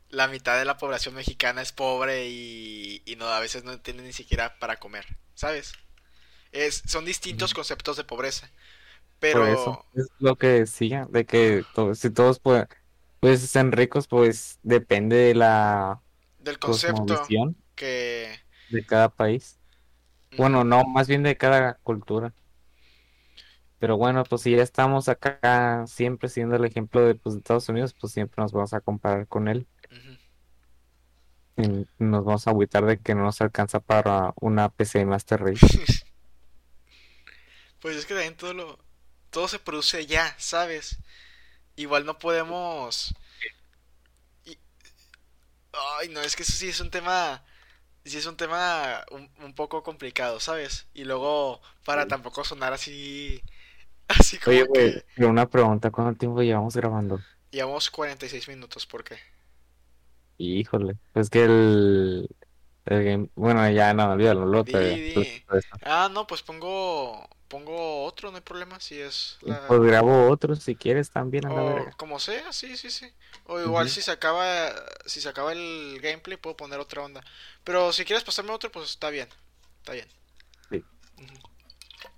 la 0.09 0.27
mitad 0.27 0.57
de 0.59 0.65
la 0.65 0.77
población 0.77 1.15
mexicana 1.15 1.61
es 1.61 1.71
pobre 1.73 2.27
y, 2.29 3.01
y 3.05 3.15
no 3.17 3.27
a 3.27 3.39
veces 3.39 3.63
no 3.63 3.79
tiene 3.81 4.03
ni 4.03 4.13
siquiera 4.13 4.59
para 4.59 4.77
comer, 4.79 5.05
¿sabes? 5.35 5.73
Es, 6.51 6.83
son 6.87 7.05
distintos 7.05 7.53
conceptos 7.53 7.97
de 7.97 8.03
pobreza, 8.05 8.49
por 9.29 9.47
eso 9.47 9.79
pero 9.79 9.85
es 9.93 10.07
lo 10.19 10.37
que 10.37 10.47
decía, 10.47 11.07
de 11.09 11.25
que 11.25 11.63
si 11.95 12.09
todos 12.11 12.39
pueden, 12.39 12.67
pues 13.19 13.41
sean 13.41 13.71
ricos, 13.71 14.07
pues 14.07 14.59
depende 14.63 15.15
de 15.15 15.35
la 15.35 16.01
del 16.39 16.59
concepto 16.59 17.29
cosmovisión 17.29 17.55
que... 17.75 18.39
de 18.69 18.85
cada 18.85 19.09
país. 19.09 19.59
Bueno, 20.37 20.63
no, 20.63 20.83
más 20.85 21.07
bien 21.07 21.23
de 21.23 21.37
cada 21.37 21.75
cultura. 21.79 22.33
Pero 23.81 23.97
bueno, 23.97 24.23
pues 24.25 24.43
si 24.43 24.55
ya 24.57 24.63
estamos 24.63 25.09
acá 25.09 25.85
siempre 25.87 26.29
siendo 26.29 26.55
el 26.57 26.65
ejemplo 26.65 27.01
de, 27.01 27.15
pues, 27.17 27.35
de 27.35 27.39
Estados 27.41 27.69
Unidos, 27.69 27.95
pues 27.99 28.13
siempre 28.13 28.41
nos 28.43 28.53
vamos 28.53 28.73
a 28.75 28.81
comparar 28.81 29.27
con 29.27 29.49
él. 29.49 29.67
Y 31.57 31.87
nos 31.97 32.25
vamos 32.25 32.45
a 32.47 32.49
agüitar 32.51 32.85
de 32.85 32.99
que 32.99 33.15
no 33.15 33.23
nos 33.23 33.39
alcanza 33.41 33.79
para 33.79 34.33
una 34.41 34.67
PC 34.69 35.05
Master 35.05 35.41
Race. 35.41 35.65
Pues 37.79 37.95
es 37.97 38.05
que 38.05 38.13
también 38.13 38.35
todo 38.37 38.53
lo... 38.53 38.79
Todo 39.29 39.47
se 39.47 39.59
produce 39.59 40.05
ya, 40.05 40.35
¿sabes? 40.39 40.97
Igual 41.77 42.05
no 42.05 42.19
podemos... 42.19 43.13
y- 44.45 44.57
Ay, 45.99 46.09
no, 46.09 46.21
es 46.21 46.35
que 46.35 46.43
eso 46.43 46.53
sí 46.53 46.69
es 46.69 46.79
un 46.79 46.91
tema... 46.91 47.43
Sí 48.05 48.17
es 48.17 48.25
un 48.27 48.37
tema 48.37 49.05
un, 49.11 49.31
un 49.43 49.53
poco 49.55 49.83
complicado, 49.83 50.39
¿sabes? 50.39 50.87
Y 50.93 51.05
luego, 51.05 51.61
para 51.85 52.05
Sí. 52.05 52.07
tampoco 52.07 52.43
sonar 52.45 52.73
así... 52.73 53.43
Así 54.19 54.37
como 54.39 54.55
Oye, 54.55 54.63
güey, 54.63 55.03
que... 55.15 55.25
una 55.25 55.49
pregunta, 55.49 55.91
¿cuánto 55.91 56.17
tiempo 56.17 56.41
llevamos 56.41 56.75
grabando? 56.75 57.19
Llevamos 57.51 57.89
46 57.89 58.47
minutos, 58.49 58.85
¿por 58.85 59.03
qué? 59.03 59.17
Híjole, 60.37 60.97
pues 61.13 61.29
que 61.29 61.43
el, 61.43 62.27
el 62.85 63.03
game, 63.03 63.29
bueno, 63.35 63.69
ya 63.69 63.93
no, 63.93 64.11
olvídalo, 64.11 64.45
luego 64.45 64.63
Di. 64.63 65.43
Ah, 65.83 66.09
no, 66.11 66.25
pues 66.27 66.41
pongo... 66.41 67.27
Pongo 67.47 68.05
otro, 68.05 68.31
no 68.31 68.37
hay 68.37 68.41
problema, 68.43 68.79
si 68.79 68.97
es 68.97 69.37
la... 69.41 69.67
Pues 69.67 69.81
grabo 69.81 70.29
otro 70.29 70.55
si 70.55 70.77
quieres 70.77 71.11
también, 71.11 71.45
a 71.45 71.49
la 71.49 71.61
O 71.61 71.65
verga. 71.75 71.91
como 71.97 72.17
sea, 72.19 72.53
sí, 72.53 72.77
sí, 72.77 72.89
sí. 72.89 73.11
O 73.45 73.59
igual 73.59 73.89
si 73.89 74.01
se 74.01 74.11
acaba, 74.11 74.73
si 75.05 75.19
se 75.19 75.27
acaba 75.29 75.51
el 75.51 75.99
gameplay 76.01 76.37
puedo 76.37 76.55
poner 76.55 76.79
otra 76.79 77.03
onda. 77.03 77.21
Pero 77.65 77.91
si 77.91 78.05
quieres 78.05 78.23
pasarme 78.23 78.51
otro, 78.51 78.71
pues 78.71 78.89
está 78.89 79.09
bien. 79.09 79.27
Está 79.79 79.93
bien. 79.93 80.07
Sí. 80.69 80.85
Ujú. 81.17 81.50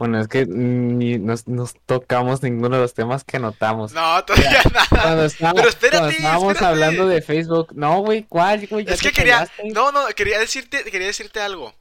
Bueno, 0.04 0.20
es 0.20 0.28
que 0.28 0.46
ni 0.46 1.18
nos, 1.18 1.48
nos 1.48 1.76
tocamos 1.86 2.44
ninguno 2.44 2.76
de 2.76 2.82
los 2.82 2.94
temas 2.94 3.24
que 3.24 3.40
notamos. 3.40 3.94
No, 3.94 4.22
todavía 4.26 4.62
nada. 4.74 4.86
Cuando 4.90 5.24
estábamos, 5.24 5.62
Pero 5.62 5.70
espérate, 5.70 5.98
cuando 6.00 6.18
estábamos 6.18 6.52
espérate. 6.56 6.66
hablando 6.74 7.08
de 7.08 7.22
Facebook, 7.22 7.68
no, 7.74 8.00
güey, 8.02 8.24
¿cuál, 8.24 8.68
güey? 8.68 8.86
Es 8.86 9.02
que 9.02 9.14
quería, 9.14 9.36
callaste. 9.36 9.70
no, 9.72 9.94
no, 9.94 10.06
quería 10.08 10.40
decirte, 10.40 10.84
quería 10.84 11.08
decirte 11.08 11.40
algo. 11.40 11.74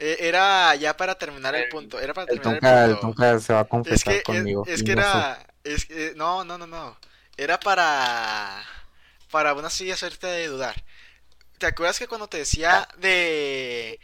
Eh, 0.00 0.16
era 0.22 0.74
ya 0.74 0.96
para 0.96 1.14
terminar 1.14 1.54
el 1.54 1.62
El- 1.62 1.68
punto, 1.68 2.00
era 2.00 2.12
para 2.14 2.32
El 2.32 2.40
terminar 2.40 2.60
Tonka, 2.60 2.84
el 2.84 2.90
el 2.90 2.98
punto. 2.98 3.22
Tonka 3.22 3.38
se 3.38 3.52
va 3.52 3.60
a 3.60 3.62
Es 3.62 3.68
confesar 3.68 4.12
que, 4.14 4.18
es, 4.18 4.24
conmigo. 4.24 4.64
es 4.66 4.82
que 4.82 4.96
no 4.96 5.02
era, 5.02 5.46
es 5.62 5.86
que, 5.86 6.14
no, 6.16 6.42
no, 6.44 6.58
no, 6.58 6.66
no. 6.66 6.98
Era 7.36 7.60
para, 7.60 8.60
para 9.30 9.50
aún 9.50 9.64
así 9.64 9.88
hacerte 9.92 10.48
dudar. 10.48 10.82
¿Te 11.58 11.66
acuerdas 11.66 12.00
que 12.00 12.08
cuando 12.08 12.26
te 12.26 12.38
decía 12.38 12.88
de, 12.98 14.00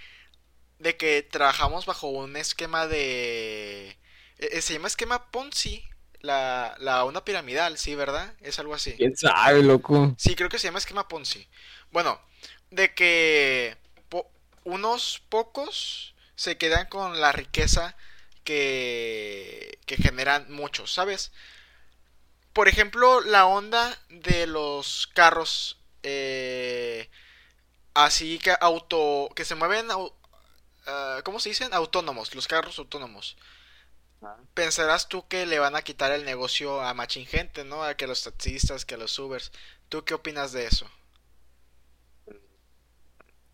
de 0.78 0.96
que 0.96 1.22
trabajamos 1.22 1.86
bajo 1.86 2.08
un 2.08 2.36
esquema 2.36 2.86
de, 2.86 3.90
eh, 3.90 3.96
eh, 4.38 4.62
se 4.62 4.74
llama 4.74 4.88
esquema 4.88 5.30
Ponzi, 5.30 5.84
la, 6.20 6.76
la 6.80 7.04
una 7.04 7.24
piramidal, 7.24 7.78
sí, 7.78 7.94
¿verdad? 7.94 8.34
Es 8.40 8.58
algo 8.58 8.74
así. 8.74 8.92
¿Quién 8.96 9.16
sabe, 9.16 9.62
loco? 9.62 10.16
Sí, 10.16 10.34
creo 10.34 10.48
que 10.48 10.58
se 10.58 10.66
llama 10.68 10.78
esquema 10.78 11.08
Ponzi. 11.08 11.48
Bueno, 11.90 12.20
de 12.70 12.94
que 12.94 13.76
po- 14.08 14.30
unos 14.64 15.20
pocos 15.28 16.14
se 16.34 16.58
quedan 16.58 16.86
con 16.86 17.20
la 17.20 17.32
riqueza 17.32 17.96
que, 18.44 19.78
que 19.86 19.96
generan 19.96 20.50
muchos, 20.52 20.92
¿sabes? 20.92 21.32
Por 22.52 22.68
ejemplo, 22.68 23.20
la 23.20 23.46
onda 23.46 23.96
de 24.08 24.46
los 24.46 25.06
carros 25.14 25.78
eh, 26.02 27.08
así 27.94 28.38
que 28.38 28.54
auto 28.60 29.30
que 29.36 29.44
se 29.46 29.56
mueven 29.56 29.88
au- 29.90 30.14
ah, 30.88 31.20
¿cómo 31.24 31.40
se 31.40 31.50
dicen? 31.50 31.72
Autónomos, 31.72 32.34
los 32.34 32.48
carros 32.48 32.78
autónomos. 32.78 33.36
Pensarás 34.54 35.08
tú 35.08 35.28
que 35.28 35.46
le 35.46 35.60
van 35.60 35.76
a 35.76 35.82
quitar 35.82 36.10
el 36.12 36.24
negocio 36.24 36.80
a 36.82 36.92
machín 36.94 37.26
gente, 37.26 37.64
¿no? 37.64 37.84
A 37.84 37.94
que 37.94 38.06
los 38.08 38.24
taxistas, 38.24 38.84
que 38.84 38.94
a 38.94 38.98
los 38.98 39.18
Ubers. 39.18 39.52
¿Tú 39.88 40.04
qué 40.04 40.14
opinas 40.14 40.52
de 40.52 40.66
eso? 40.66 40.90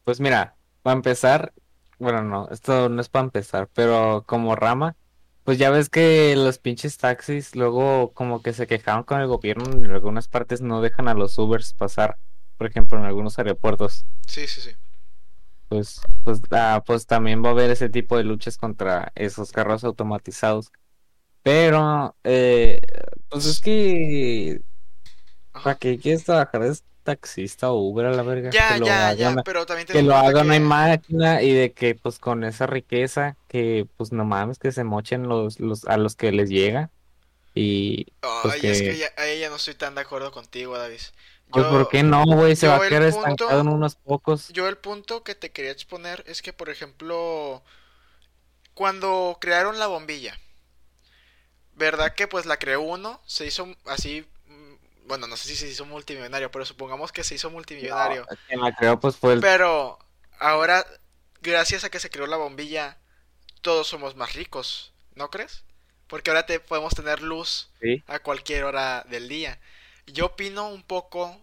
Pues 0.04 0.20
mira, 0.20 0.56
para 0.82 0.96
empezar, 0.96 1.52
bueno, 1.98 2.22
no, 2.22 2.48
esto 2.50 2.88
no 2.88 3.00
es 3.00 3.08
para 3.08 3.24
empezar, 3.24 3.68
pero 3.74 4.24
como 4.26 4.56
rama, 4.56 4.96
pues 5.44 5.58
ya 5.58 5.70
ves 5.70 5.88
que 5.90 6.34
los 6.36 6.58
pinches 6.58 6.98
taxis 6.98 7.54
luego 7.56 8.12
como 8.14 8.42
que 8.42 8.52
se 8.52 8.66
quejaron 8.66 9.04
con 9.04 9.20
el 9.20 9.26
gobierno 9.26 9.64
y 9.80 9.84
en 9.84 9.92
algunas 9.92 10.28
partes 10.28 10.60
no 10.62 10.80
dejan 10.80 11.08
a 11.08 11.14
los 11.14 11.38
Ubers 11.38 11.74
pasar, 11.74 12.18
por 12.58 12.66
ejemplo, 12.66 12.98
en 12.98 13.04
algunos 13.04 13.38
aeropuertos. 13.38 14.06
Sí, 14.26 14.46
sí, 14.46 14.60
sí. 14.62 14.70
Pues, 15.68 16.00
pues, 16.24 16.40
ah, 16.52 16.82
pues 16.86 17.06
también 17.06 17.44
va 17.44 17.48
a 17.48 17.52
haber 17.52 17.70
ese 17.70 17.88
tipo 17.88 18.16
de 18.16 18.24
luchas 18.24 18.58
contra 18.58 19.12
esos 19.14 19.52
carros 19.52 19.84
automatizados. 19.84 20.70
Pero, 21.42 22.16
eh, 22.24 22.80
pues 23.28 23.46
es 23.46 23.60
que, 23.60 24.62
¿para 25.52 25.76
qué 25.76 25.98
quieres 25.98 26.24
trabajar 26.24 26.62
de 26.62 26.76
taxista 27.02 27.70
o 27.72 27.80
Uber 27.80 28.06
a 28.06 28.12
la 28.12 28.22
verga? 28.22 28.50
Ya, 28.50 28.68
Que 28.68 28.78
lo 28.78 28.86
ya, 28.86 29.12
ya, 29.14 29.30
hagan 29.30 29.42
pero 29.44 29.66
también 29.66 29.86
ten 29.86 29.96
que 29.96 30.02
lo 30.02 30.14
haga 30.16 30.42
una 30.42 30.54
que... 30.54 30.60
máquina 30.60 31.42
y 31.42 31.52
de 31.52 31.72
que 31.72 31.94
pues 31.94 32.18
con 32.18 32.44
esa 32.44 32.66
riqueza 32.66 33.36
que 33.48 33.88
pues 33.96 34.12
no 34.12 34.24
mames 34.24 34.58
que 34.58 34.72
se 34.72 34.84
mochen 34.84 35.28
los, 35.28 35.60
los 35.60 35.84
a 35.86 35.96
los 35.98 36.16
que 36.16 36.32
les 36.32 36.48
llega 36.50 36.90
y 37.54 38.06
pues 38.42 38.54
Ay, 38.54 38.60
es 38.64 38.82
que 38.82 38.88
que 38.88 38.98
ya, 38.98 39.06
ahí 39.16 39.40
ya 39.40 39.48
no 39.50 39.56
estoy 39.56 39.74
tan 39.74 39.94
de 39.94 40.00
acuerdo 40.02 40.32
contigo, 40.32 40.76
David. 40.78 41.00
Pues 41.50 41.64
por 41.66 41.80
Yo, 41.82 41.88
qué 41.88 42.02
no 42.02 42.24
güey 42.24 42.56
se 42.56 42.68
va 42.68 42.76
a 42.76 42.82
el 42.82 42.88
quedar 42.88 43.10
punto- 43.10 43.18
estancado 43.18 43.60
en 43.60 43.68
unos 43.68 43.94
pocos 43.96 44.48
yo 44.50 44.68
el 44.68 44.76
punto 44.76 45.22
que 45.24 45.34
te 45.34 45.50
quería 45.52 45.70
exponer 45.70 46.24
es 46.26 46.42
que, 46.42 46.52
por 46.52 46.68
ejemplo, 46.70 47.62
cuando 48.74 49.38
crearon 49.40 49.78
la 49.78 49.86
bombilla, 49.86 50.38
¿verdad 51.74 52.14
que 52.14 52.28
pues 52.28 52.46
la 52.46 52.58
creó 52.58 52.80
uno? 52.82 53.20
Se 53.26 53.46
hizo 53.46 53.68
así, 53.86 54.26
mm, 54.46 55.06
bueno, 55.06 55.26
no 55.26 55.36
sé 55.36 55.48
si 55.48 55.56
se 55.56 55.68
hizo 55.68 55.84
multimillonario, 55.84 56.50
pero 56.50 56.64
supongamos 56.64 57.12
que 57.12 57.24
se 57.24 57.34
hizo 57.34 57.50
multimillonario. 57.50 58.26
No, 58.30 58.36
quien 58.46 58.60
la 58.60 58.74
creó 58.74 58.98
pues 58.98 59.16
fue 59.16 59.34
el 59.34 59.40
Pero 59.40 59.98
ahora, 60.38 60.84
gracias 61.42 61.84
a 61.84 61.90
que 61.90 62.00
se 62.00 62.10
creó 62.10 62.26
la 62.26 62.36
bombilla, 62.36 62.98
todos 63.62 63.86
somos 63.86 64.16
más 64.16 64.34
ricos, 64.34 64.92
¿no 65.14 65.30
crees? 65.30 65.64
Porque 66.06 66.30
ahora 66.30 66.46
te 66.46 66.60
podemos 66.60 66.94
tener 66.94 67.22
luz 67.22 67.70
sí 67.80 68.02
a 68.06 68.18
cualquier 68.18 68.64
hora 68.64 69.04
del 69.08 69.28
día. 69.28 69.58
Yo 70.06 70.26
opino 70.26 70.68
un 70.68 70.82
poco 70.82 71.40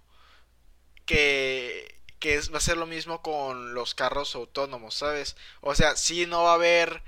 que, 1.05 1.99
que 2.20 2.36
es- 2.36 2.53
va 2.53 2.57
a 2.57 2.62
ser 2.62 2.78
lo 2.78 2.86
mismo 2.86 3.22
con 3.22 3.74
los 3.74 3.95
carros 3.95 4.36
autónomos, 4.36 4.95
¿sabes? 4.95 5.36
O 5.62 5.76
sea, 5.76 5.95
sí 5.95 6.26
no 6.26 6.43
va 6.43 6.51
a 6.51 6.55
haber... 6.55 7.03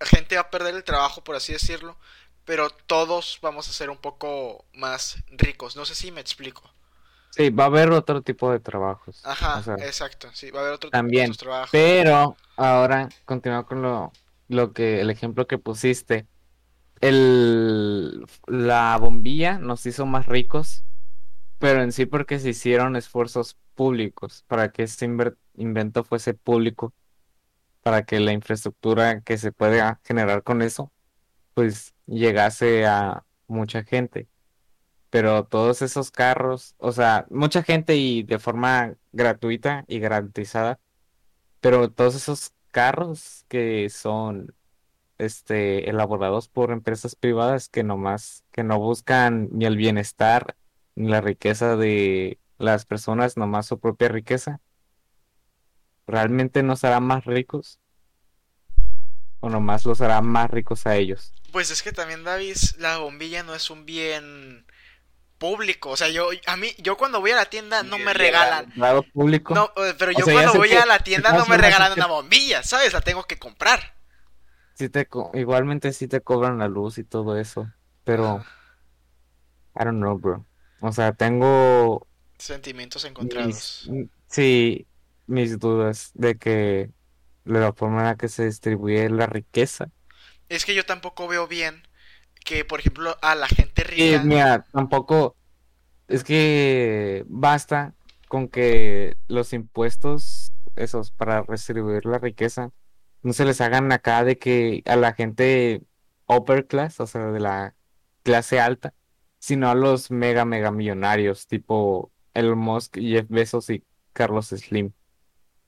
Gente 0.00 0.34
va 0.36 0.42
a 0.42 0.50
perder 0.50 0.74
el 0.74 0.84
trabajo, 0.84 1.22
por 1.24 1.36
así 1.36 1.52
decirlo, 1.52 1.96
pero 2.44 2.70
todos 2.70 3.38
vamos 3.42 3.68
a 3.68 3.72
ser 3.72 3.90
un 3.90 3.98
poco 3.98 4.64
más 4.72 5.18
ricos. 5.28 5.76
No 5.76 5.84
sé 5.84 5.94
si 5.94 6.10
me 6.12 6.20
explico. 6.20 6.62
sí 7.30 7.50
va 7.50 7.64
a 7.64 7.66
haber 7.68 7.90
otro 7.92 8.22
tipo 8.22 8.50
de 8.52 8.60
trabajos 8.60 9.30
Ajá, 9.32 9.54
o 9.54 9.62
sea 9.62 9.76
exacto, 9.76 10.30
sí, 10.34 10.50
va 10.50 10.60
a 10.60 10.62
haber 10.62 10.74
otro 10.74 10.90
también 10.90 11.30
otros 11.30 11.36
trabajos. 11.38 11.70
pero 11.70 12.36
ahora 12.56 13.08
continúa 13.24 13.66
con 13.66 13.82
lo 13.82 14.12
lo 14.48 14.72
que 14.72 15.00
el 15.00 15.10
ejemplo 15.10 15.46
que 15.46 15.58
pusiste 15.58 16.28
el, 17.00 18.26
la 18.46 18.96
bombilla 18.98 19.58
nos 19.58 19.86
hizo 19.86 20.06
más 20.06 20.26
ricos, 20.26 20.84
pero 21.58 21.82
en 21.82 21.92
sí 21.92 22.06
porque 22.06 22.38
se 22.38 22.50
hicieron 22.50 22.96
esfuerzos 22.96 23.56
públicos 23.74 24.44
para 24.48 24.72
que 24.72 24.82
este 24.84 25.08
invento 25.56 26.04
fuese 26.04 26.34
público, 26.34 26.94
para 27.82 28.04
que 28.04 28.20
la 28.20 28.32
infraestructura 28.32 29.20
que 29.22 29.38
se 29.38 29.52
pueda 29.52 30.00
generar 30.04 30.42
con 30.42 30.62
eso, 30.62 30.92
pues 31.54 31.94
llegase 32.06 32.86
a 32.86 33.24
mucha 33.48 33.84
gente. 33.84 34.28
Pero 35.10 35.44
todos 35.46 35.82
esos 35.82 36.10
carros, 36.10 36.74
o 36.78 36.92
sea, 36.92 37.26
mucha 37.30 37.62
gente 37.62 37.96
y 37.96 38.22
de 38.24 38.38
forma 38.38 38.96
gratuita 39.12 39.84
y 39.88 40.00
garantizada, 40.00 40.80
pero 41.60 41.90
todos 41.90 42.16
esos 42.16 42.52
carros 42.72 43.44
que 43.48 43.88
son 43.90 44.54
este, 45.18 45.88
elaborados 45.88 46.48
por 46.48 46.70
empresas 46.70 47.14
privadas 47.14 47.68
que 47.68 47.82
nomás, 47.82 48.44
que 48.52 48.62
no 48.62 48.78
buscan 48.78 49.48
ni 49.52 49.64
el 49.66 49.76
bienestar 49.76 50.56
ni 50.94 51.08
la 51.08 51.20
riqueza 51.20 51.76
de 51.76 52.38
las 52.58 52.86
personas, 52.86 53.36
nomás 53.36 53.66
su 53.66 53.78
propia 53.78 54.08
riqueza, 54.08 54.60
¿realmente 56.06 56.62
nos 56.62 56.84
hará 56.84 57.00
más 57.00 57.24
ricos 57.24 57.78
o 59.40 59.50
nomás 59.50 59.84
los 59.84 60.00
hará 60.00 60.20
más 60.22 60.50
ricos 60.50 60.86
a 60.86 60.96
ellos? 60.96 61.34
Pues 61.52 61.70
es 61.70 61.82
que 61.82 61.92
también, 61.92 62.24
Davis, 62.24 62.76
la 62.78 62.98
bombilla 62.98 63.42
no 63.42 63.54
es 63.54 63.70
un 63.70 63.84
bien 63.84 64.66
público. 65.38 65.90
O 65.90 65.96
sea, 65.96 66.08
yo, 66.08 66.28
a 66.46 66.56
mí, 66.56 66.74
yo 66.78 66.96
cuando 66.96 67.20
voy 67.20 67.30
a 67.30 67.36
la 67.36 67.46
tienda 67.46 67.82
no 67.82 67.98
me 67.98 68.14
regalan. 68.14 68.72
Público. 69.12 69.54
No, 69.54 69.72
eh, 69.84 69.94
pero 69.98 70.12
O 70.12 70.18
yo 70.18 70.24
sea, 70.24 70.34
cuando 70.34 70.54
voy 70.54 70.70
que 70.70 70.78
a 70.78 70.86
la 70.86 70.98
tienda 71.00 71.32
no 71.32 71.46
me 71.46 71.56
regalan 71.56 71.94
que 71.94 72.00
una 72.00 72.08
bombilla, 72.08 72.62
¿sabes? 72.62 72.92
La 72.92 73.00
tengo 73.00 73.24
que 73.24 73.38
comprar. 73.38 73.95
Sí 74.76 74.88
te 74.90 75.06
co- 75.08 75.32
igualmente 75.34 75.92
sí 75.92 76.08
te 76.08 76.22
cobran 76.22 76.58
la 76.58 76.68
luz 76.68 76.98
y 76.98 77.04
todo 77.04 77.38
eso, 77.38 77.72
pero. 78.04 78.48
I 79.78 79.84
don't 79.84 79.98
know, 80.00 80.16
bro. 80.18 80.46
O 80.80 80.92
sea, 80.92 81.12
tengo 81.14 82.08
Sentimientos 82.38 83.04
mis, 83.18 83.66
encontrados. 83.74 83.92
sí, 84.28 84.88
mis 85.26 85.58
dudas 85.58 86.10
de 86.14 86.38
que 86.38 86.92
de 87.44 87.60
la 87.60 87.72
forma 87.72 88.00
en 88.00 88.04
la 88.06 88.16
que 88.16 88.28
se 88.28 88.44
distribuye 88.46 89.08
la 89.10 89.26
riqueza. 89.26 89.90
Es 90.48 90.64
que 90.64 90.74
yo 90.74 90.84
tampoco 90.84 91.28
veo 91.28 91.46
bien 91.46 91.86
que, 92.44 92.64
por 92.64 92.80
ejemplo, 92.80 93.18
a 93.22 93.34
la 93.36 93.48
gente 93.48 93.84
Y 93.94 94.18
rica, 94.18 94.24
mira, 94.24 94.66
tampoco 94.72 95.36
es 96.08 96.24
que 96.24 97.24
basta 97.28 97.96
con 98.28 98.48
que 98.48 99.18
los 99.28 99.52
impuestos, 99.54 100.52
esos, 100.76 101.12
para 101.12 101.44
distribuir 101.48 102.06
la 102.06 102.18
riqueza, 102.18 102.72
no 103.26 103.32
se 103.32 103.44
les 103.44 103.60
hagan 103.60 103.90
acá 103.90 104.22
de 104.22 104.38
que 104.38 104.84
a 104.86 104.94
la 104.94 105.12
gente 105.12 105.82
upper 106.26 106.68
class, 106.68 107.00
o 107.00 107.08
sea, 107.08 107.26
de 107.32 107.40
la 107.40 107.74
clase 108.22 108.60
alta, 108.60 108.94
sino 109.40 109.68
a 109.68 109.74
los 109.74 110.12
mega, 110.12 110.44
mega 110.44 110.70
millonarios, 110.70 111.48
tipo 111.48 112.12
Elon 112.34 112.58
Musk, 112.58 112.98
Jeff 113.00 113.26
Bezos 113.28 113.68
y 113.70 113.82
Carlos 114.12 114.50
Slim. 114.50 114.92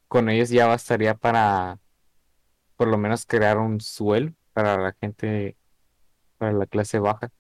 Con 0.06 0.28
ellos 0.28 0.50
ya 0.50 0.68
bastaría 0.68 1.16
para, 1.16 1.80
por 2.76 2.86
lo 2.86 2.96
menos, 2.96 3.26
crear 3.26 3.58
un 3.58 3.80
suelo 3.80 4.32
para 4.52 4.78
la 4.78 4.94
gente, 5.00 5.56
para 6.36 6.52
la 6.52 6.66
clase 6.66 7.00
baja. 7.00 7.32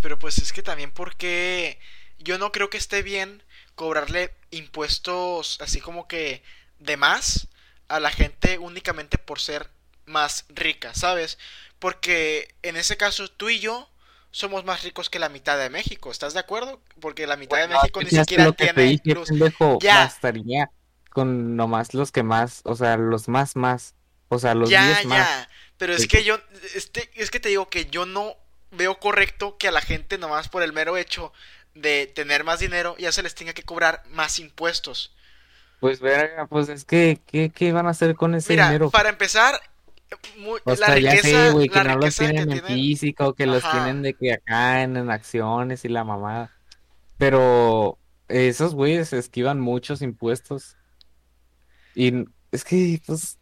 Pero 0.00 0.18
pues 0.18 0.38
es 0.38 0.54
que 0.54 0.62
también 0.62 0.90
porque 0.90 1.78
yo 2.18 2.38
no 2.38 2.50
creo 2.50 2.70
que 2.70 2.78
esté 2.78 3.02
bien 3.02 3.42
cobrarle 3.74 4.32
impuestos 4.50 5.58
así 5.60 5.82
como 5.82 6.08
que 6.08 6.42
de 6.78 6.96
más 6.96 7.48
a 7.88 8.00
la 8.00 8.10
gente 8.10 8.58
únicamente 8.58 9.18
por 9.18 9.40
ser 9.40 9.70
más 10.06 10.44
rica, 10.48 10.94
¿sabes? 10.94 11.38
Porque 11.78 12.54
en 12.62 12.76
ese 12.76 12.96
caso 12.96 13.28
tú 13.28 13.48
y 13.50 13.60
yo 13.60 13.88
somos 14.30 14.64
más 14.64 14.82
ricos 14.82 15.10
que 15.10 15.18
la 15.18 15.28
mitad 15.28 15.58
de 15.58 15.70
México, 15.70 16.10
¿estás 16.10 16.34
de 16.34 16.40
acuerdo? 16.40 16.80
Porque 17.00 17.26
la 17.26 17.36
mitad 17.36 17.60
de 17.60 17.68
México 17.68 18.02
ni 18.02 18.10
siquiera 18.10 18.44
lo 18.44 18.56
que 18.56 18.68
tiene 18.72 18.84
dije, 18.84 19.14
luz. 19.14 19.30
pendejo, 19.30 19.78
Ya, 19.78 19.94
bastaría 19.94 20.70
con 21.10 21.56
nomás 21.56 21.94
los 21.94 22.12
que 22.12 22.22
más, 22.22 22.60
o 22.64 22.76
sea, 22.76 22.96
los 22.96 23.28
más 23.28 23.56
más, 23.56 23.94
o 24.28 24.38
sea, 24.38 24.54
los 24.54 24.70
Ya, 24.70 24.82
10 24.82 25.04
más 25.04 25.46
ya, 25.46 25.48
pero 25.76 25.94
es 25.94 26.06
que 26.06 26.24
yo, 26.24 26.38
este, 26.74 27.10
es 27.14 27.30
que 27.30 27.40
te 27.40 27.48
digo 27.48 27.68
que 27.68 27.86
yo 27.86 28.06
no 28.06 28.36
veo 28.70 28.98
correcto 29.00 29.56
que 29.58 29.68
a 29.68 29.72
la 29.72 29.80
gente 29.80 30.18
nomás 30.18 30.48
por 30.48 30.62
el 30.62 30.72
mero 30.72 30.96
hecho 30.96 31.32
de 31.74 32.06
tener 32.06 32.44
más 32.44 32.60
dinero 32.60 32.96
ya 32.98 33.12
se 33.12 33.22
les 33.22 33.34
tenga 33.34 33.54
que 33.54 33.62
cobrar 33.64 34.02
más 34.08 34.38
impuestos. 34.38 35.15
Pues 35.80 36.00
verga, 36.00 36.46
pues 36.46 36.68
es 36.68 36.84
que, 36.84 37.20
¿qué, 37.26 37.50
qué 37.50 37.72
van 37.72 37.86
a 37.86 37.90
hacer 37.90 38.14
con 38.16 38.34
ese 38.34 38.52
Mira, 38.52 38.66
dinero? 38.66 38.90
para 38.90 39.08
empezar, 39.10 39.60
mu- 40.38 40.56
O 40.64 40.74
la 40.74 40.86
sea, 40.86 40.98
ya 40.98 41.16
sé, 41.16 41.32
riqueza, 41.32 41.52
güey, 41.52 41.68
que 41.68 41.80
no 41.82 41.96
los 41.96 42.04
riqueza 42.04 42.24
tienen 42.32 42.50
en 42.52 42.60
tienen, 42.60 42.66
físico, 42.66 43.34
que 43.34 43.46
los 43.46 43.62
tienen 43.62 43.96
ajá, 43.96 44.02
de 44.02 44.14
que 44.14 44.32
acá 44.32 44.82
en, 44.82 44.96
en 44.96 45.10
acciones 45.10 45.84
y 45.84 45.88
la 45.88 46.04
mamada, 46.04 46.50
pero 47.18 47.98
esos 48.28 48.74
güeyes 48.74 49.12
esquivan 49.12 49.60
muchos 49.60 50.02
impuestos. 50.02 50.76
Y 51.94 52.24
es 52.52 52.64
que, 52.64 53.00
pues, 53.06 53.38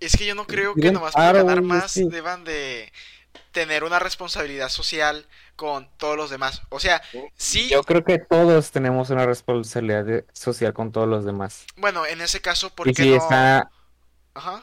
es 0.00 0.16
que 0.16 0.26
yo 0.26 0.34
no 0.34 0.46
creo 0.46 0.74
que 0.74 0.92
nomás 0.92 1.14
raro, 1.14 1.44
ganar 1.44 1.62
más 1.62 1.94
deban 1.94 2.44
de 2.44 2.92
tener 3.56 3.84
una 3.84 3.98
responsabilidad 3.98 4.68
social 4.68 5.26
con 5.56 5.88
todos 5.96 6.16
los 6.16 6.28
demás. 6.30 6.60
O 6.68 6.78
sea, 6.78 7.00
sí, 7.36 7.70
yo 7.70 7.82
creo 7.84 8.04
que 8.04 8.18
todos 8.18 8.70
tenemos 8.70 9.08
una 9.10 9.24
responsabilidad 9.26 10.04
de- 10.04 10.26
social 10.34 10.74
con 10.74 10.92
todos 10.92 11.08
los 11.08 11.24
demás. 11.24 11.66
bueno, 11.76 12.06
en 12.06 12.20
ese 12.20 12.40
caso, 12.40 12.70
¿por 12.74 12.86
Y 12.88 12.94
qué 12.94 13.04
si 13.04 13.10
no? 13.10 13.16
está, 13.16 13.70
Ajá. 14.34 14.62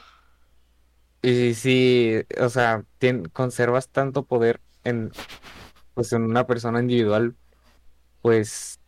y 1.22 1.54
si, 1.54 2.20
o 2.40 2.48
sea, 2.48 2.84
conservas 3.32 3.88
tanto 3.90 4.26
poder 4.26 4.60
en, 4.84 5.10
pues, 5.94 6.12
en 6.12 6.22
una 6.24 6.46
persona 6.46 6.80
individual, 6.80 7.36
pues, 8.22 8.80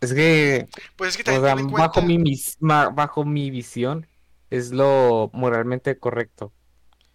es 0.00 0.14
que, 0.14 0.68
Pues 0.96 1.10
es 1.10 1.16
que 1.16 1.24
o 1.24 1.24
también 1.24 1.42
sea, 1.42 1.54
bajo 1.56 2.02
mi, 2.02 2.18
cuenta, 2.18 2.20
mis- 2.20 2.56
bajo 2.60 3.24
mi 3.26 3.50
visión, 3.50 4.08
es 4.50 4.72
lo 4.72 5.30
moralmente 5.34 5.98
correcto. 5.98 6.54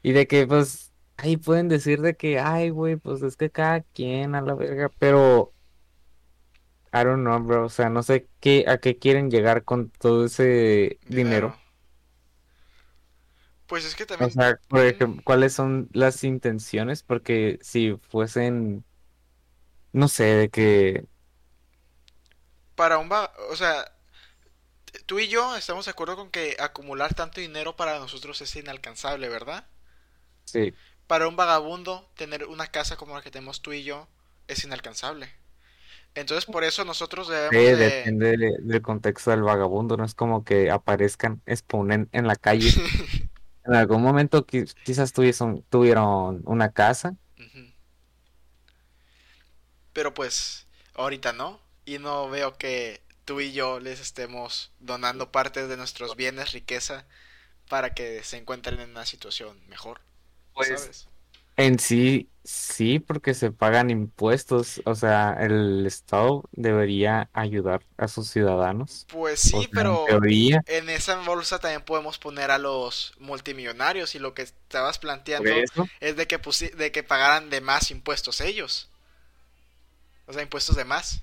Y 0.03 0.13
de 0.13 0.27
que, 0.27 0.47
pues, 0.47 0.86
ahí 1.17 1.37
pueden 1.37 1.67
decir 1.69 2.01
de 2.01 2.15
que, 2.15 2.39
ay, 2.39 2.69
güey, 2.69 2.97
pues 2.97 3.21
es 3.23 3.37
que 3.37 3.51
cada 3.51 3.81
quien 3.81 4.35
a 4.35 4.41
la 4.41 4.55
verga, 4.55 4.89
pero, 4.99 5.55
I 6.93 7.03
don't 7.03 7.21
know, 7.23 7.39
bro, 7.39 7.65
o 7.65 7.69
sea, 7.69 7.89
no 7.89 8.01
sé 8.03 8.29
qué, 8.39 8.65
a 8.67 8.77
qué 8.79 8.97
quieren 8.97 9.29
llegar 9.29 9.63
con 9.63 9.89
todo 9.91 10.25
ese 10.25 10.99
dinero. 11.07 11.55
Pues 13.67 13.85
es 13.85 13.95
que 13.95 14.05
O 14.19 14.29
también 14.29 14.31
sea, 14.31 14.59
por 14.67 14.85
ejemplo, 14.85 15.21
¿cuáles 15.23 15.53
son 15.53 15.89
las 15.93 16.23
intenciones? 16.23 17.03
Porque 17.03 17.59
si 17.61 17.95
fuesen, 18.09 18.83
no 19.93 20.07
sé, 20.07 20.23
de 20.25 20.49
que, 20.49 21.07
para 22.75 22.97
un 22.99 23.09
va, 23.11 23.31
o 23.51 23.55
sea, 23.55 23.85
tú 25.07 25.17
y 25.19 25.27
yo 25.27 25.55
estamos 25.55 25.85
de 25.85 25.91
acuerdo 25.91 26.15
con 26.15 26.29
que 26.29 26.55
acumular 26.59 27.13
tanto 27.15 27.41
dinero 27.41 27.75
para 27.75 27.97
nosotros 27.99 28.41
es 28.41 28.55
inalcanzable, 28.55 29.27
¿verdad? 29.29 29.65
sí, 30.45 30.77
Para 31.07 31.27
un 31.27 31.35
vagabundo 31.35 32.09
tener 32.15 32.45
una 32.45 32.67
casa 32.67 32.97
como 32.97 33.15
la 33.15 33.21
que 33.21 33.31
tenemos 33.31 33.61
tú 33.61 33.73
y 33.73 33.83
yo 33.83 34.07
es 34.47 34.63
inalcanzable. 34.63 35.29
Entonces 36.15 36.45
por 36.45 36.63
eso 36.63 36.85
nosotros 36.85 37.27
debemos 37.29 37.71
eh, 37.71 37.75
de 37.75 37.77
depende 37.77 38.37
de- 38.37 38.57
del 38.61 38.81
contexto 38.81 39.31
del 39.31 39.41
vagabundo, 39.43 39.97
no 39.97 40.05
es 40.05 40.13
como 40.15 40.43
que 40.43 40.69
aparezcan, 40.71 41.41
exponen 41.45 42.09
en 42.11 42.27
la 42.27 42.35
calle. 42.35 42.69
En 43.65 43.75
algún 43.75 44.01
momento 44.01 44.45
qui- 44.47 44.73
quizás 44.83 45.11
tuviesen, 45.13 45.63
tuvieron 45.69 46.41
una 46.45 46.71
casa. 46.71 47.15
Pero 49.93 50.13
pues 50.13 50.67
ahorita 50.93 51.33
no. 51.33 51.59
Y 51.85 51.99
no 51.99 52.29
veo 52.29 52.57
que 52.57 53.01
tú 53.25 53.39
y 53.41 53.53
yo 53.53 53.79
les 53.79 53.99
estemos 53.99 54.71
donando 54.79 55.31
partes 55.31 55.69
de 55.69 55.77
nuestros 55.77 56.15
bienes, 56.15 56.51
riqueza, 56.51 57.05
para 57.69 57.93
que 57.93 58.23
se 58.23 58.37
encuentren 58.37 58.79
en 58.81 58.91
una 58.91 59.05
situación 59.05 59.59
mejor, 59.69 60.01
pues 60.57 60.67
¿sabes? 60.67 61.07
en 61.57 61.79
sí, 61.79 62.31
sí, 62.43 62.99
porque 62.99 63.33
se 63.33 63.51
pagan 63.51 63.89
impuestos, 63.89 64.81
o 64.85 64.95
sea, 64.95 65.33
el 65.39 65.85
Estado 65.87 66.43
debería 66.53 67.29
ayudar 67.33 67.85
a 67.97 68.07
sus 68.07 68.29
ciudadanos, 68.29 69.07
Pues 69.07 69.39
o 69.51 69.63
sí, 69.63 69.67
sea, 69.71 69.71
pero 69.73 70.07
en 70.65 70.89
esa 70.89 71.15
bolsa 71.21 71.59
también 71.59 71.83
podemos 71.83 72.17
poner 72.19 72.51
a 72.51 72.57
los 72.57 73.13
multimillonarios 73.19 74.15
y 74.15 74.19
lo 74.19 74.33
que 74.33 74.43
estabas 74.43 74.99
planteando 74.99 75.65
es 76.01 76.15
de 76.17 76.27
que 76.27 76.37
de 76.75 76.91
que 76.91 77.03
pagaran 77.03 77.49
de 77.49 77.61
más 77.61 77.91
impuestos 77.91 78.41
ellos, 78.41 78.89
o 80.27 80.33
sea, 80.33 80.41
impuestos 80.43 80.75
de 80.75 80.85
más. 80.85 81.21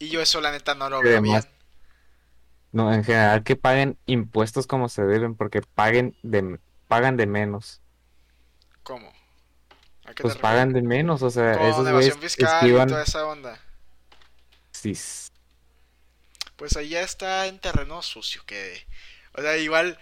Y 0.00 0.08
yo 0.08 0.20
eso 0.20 0.40
la 0.40 0.50
neta 0.50 0.74
no 0.74 0.90
lo 0.90 1.02
veo 1.02 1.20
bien. 1.22 1.46
No, 2.72 2.92
en 2.92 3.02
general 3.04 3.42
que 3.44 3.56
paguen 3.56 3.98
impuestos 4.06 4.66
como 4.66 4.88
se 4.88 5.02
deben, 5.04 5.34
porque 5.36 5.62
paguen 5.62 6.16
de, 6.22 6.60
pagan 6.88 7.16
de 7.16 7.26
menos. 7.26 7.82
¿Cómo? 8.82 9.12
¿A 10.06 10.14
qué 10.14 10.24
te 10.24 10.24
Pues 10.24 10.36
pagan 10.36 10.72
de 10.72 10.82
menos, 10.82 11.22
o 11.22 11.30
sea, 11.30 11.54
Con 11.54 11.66
esos 11.66 11.86
evasión 11.86 12.18
fiscal 12.20 12.74
y 12.76 12.84
toda 12.86 13.02
esquivan. 13.02 13.02
esa 13.02 13.26
onda. 13.26 13.60
Sí, 14.72 14.94
Pues 16.56 16.76
ahí 16.76 16.90
ya 16.90 17.02
está 17.02 17.46
en 17.46 17.58
terreno 17.60 18.02
sucio 18.02 18.42
que... 18.46 18.86
O 19.34 19.40
sea, 19.42 19.56
igual, 19.56 19.98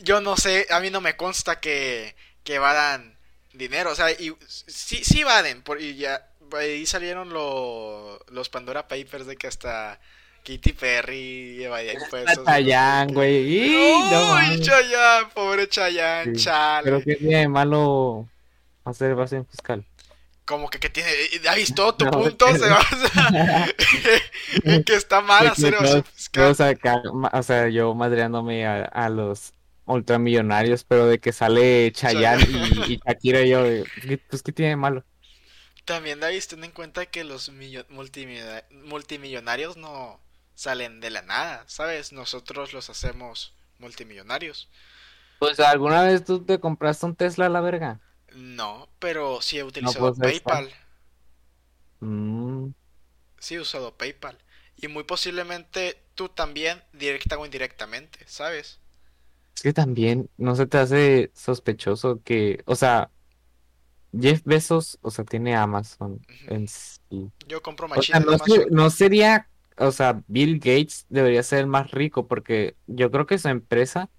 yo 0.00 0.20
no 0.20 0.36
sé, 0.36 0.66
a 0.70 0.80
mí 0.80 0.90
no 0.90 1.00
me 1.00 1.16
consta 1.16 1.60
que, 1.60 2.16
que 2.44 2.58
vayan 2.58 3.16
dinero. 3.52 3.90
O 3.92 3.94
sea, 3.94 4.10
y 4.10 4.34
sí, 4.48 5.04
sí 5.04 5.22
vaden. 5.24 5.62
Por, 5.62 5.80
y 5.80 5.96
ya 5.96 6.28
ahí 6.58 6.86
salieron 6.86 7.30
lo- 7.30 8.18
los 8.28 8.48
Pandora 8.48 8.88
Papers 8.88 9.26
de 9.26 9.36
que 9.36 9.46
hasta 9.46 10.00
Katy 10.44 10.72
Perry 10.72 11.64
evadía 11.64 11.94
impuestos. 11.94 12.44
Chayanne, 12.44 13.12
güey. 13.12 13.70
No 14.10 14.34
Uy, 14.34 14.40
mames. 14.40 14.60
Chayanne, 14.62 15.28
pobre 15.34 15.68
Chayanne, 15.68 16.34
Sí, 16.36 16.44
chale. 16.44 16.84
Pero 16.84 17.02
que 17.02 17.16
tiene 17.16 17.38
de 17.40 17.48
malo 17.48 18.28
hacer 18.84 19.10
evasión 19.12 19.46
fiscal. 19.46 19.84
Como 20.44 20.68
que, 20.68 20.80
que 20.80 20.90
tiene. 20.90 21.08
¿Has 21.48 21.56
visto 21.56 21.94
tu 21.94 22.04
No, 22.06 22.10
punto? 22.10 22.46
que- 22.46 22.58
Se 22.58 22.68
va 22.68 22.80
que 24.86 24.94
está 24.94 25.20
mal 25.20 25.46
hacer 25.46 25.74
evasión 25.74 26.04
fiscal. 26.04 26.54
acá, 26.68 27.02
o 27.32 27.42
sea, 27.42 27.68
yo 27.68 27.94
madreándome 27.94 28.66
a, 28.66 28.84
a 28.84 29.08
los 29.08 29.52
ultramillonarios, 29.86 30.84
pero 30.84 31.06
de 31.06 31.18
que 31.18 31.32
sale 31.32 31.90
Chayanne 31.92 32.44
y, 32.48 32.92
y 32.94 33.00
Shakira, 33.04 33.42
yo, 33.42 33.64
¿qué- 34.02 34.18
pues, 34.18 34.42
¿qué 34.42 34.52
tiene 34.52 34.70
de 34.70 34.76
malo? 34.76 35.04
También, 35.84 36.20
David, 36.20 36.42
ten 36.48 36.62
en 36.62 36.70
cuenta 36.70 37.06
que 37.06 37.24
los 37.24 37.50
millo- 37.52 37.86
multimillonar- 37.88 38.64
multimillonarios 38.70 39.76
no 39.76 40.20
salen 40.60 41.00
de 41.00 41.10
la 41.10 41.22
nada, 41.22 41.64
¿sabes? 41.68 42.12
Nosotros 42.12 42.72
los 42.72 42.90
hacemos 42.90 43.54
multimillonarios. 43.78 44.68
Pues, 45.38 45.58
¿alguna 45.60 46.02
vez 46.02 46.24
tú 46.24 46.44
te 46.44 46.60
compraste 46.60 47.04
un 47.06 47.16
Tesla 47.16 47.46
a 47.46 47.48
la 47.48 47.60
verga? 47.60 48.00
No, 48.34 48.88
pero 48.98 49.40
sí 49.40 49.58
he 49.58 49.62
utilizado 49.64 50.12
pues. 50.16 50.18
PayPal. 50.18 50.72
Mm, 52.02 52.72
Sí 53.40 53.56
he 53.56 53.60
usado 53.60 53.96
PayPal. 53.98 54.38
Y 54.76 54.86
muy 54.86 55.02
posiblemente 55.02 56.00
tú 56.14 56.28
también, 56.28 56.80
directa 56.92 57.36
o 57.38 57.44
indirectamente, 57.44 58.20
¿sabes? 58.28 58.78
es 59.56 59.62
que 59.62 59.72
también, 59.72 60.30
¿no 60.36 60.56
se 60.56 60.66
te 60.66 60.78
hace 60.78 61.32
sospechoso 61.34 62.22
que, 62.22 62.62
o 62.66 62.74
sea, 62.76 63.12
Jeff 64.12 64.42
Bezos, 64.44 64.98
o 65.02 65.10
sea, 65.10 65.24
tiene 65.24 65.54
Amazon 65.56 66.26
en 66.46 66.66
sí. 66.68 67.32
Yo 67.46 67.60
compro 67.62 67.86
O 67.92 68.02
sea, 68.04 68.20
machines 68.20 68.28
de 68.28 68.32
no, 68.32 68.34
Amazon. 68.34 68.64
se- 68.64 68.66
no 68.70 68.90
sería, 68.90 69.49
o 69.80 69.92
sea, 69.92 70.22
Bill 70.26 70.58
Gates 70.58 71.06
debería 71.08 71.42
ser 71.42 71.60
el 71.60 71.66
más 71.66 71.90
rico 71.90 72.26
porque 72.26 72.76
yo 72.86 73.10
creo 73.10 73.26
que 73.26 73.38
su 73.38 73.48
empresa 73.48 74.10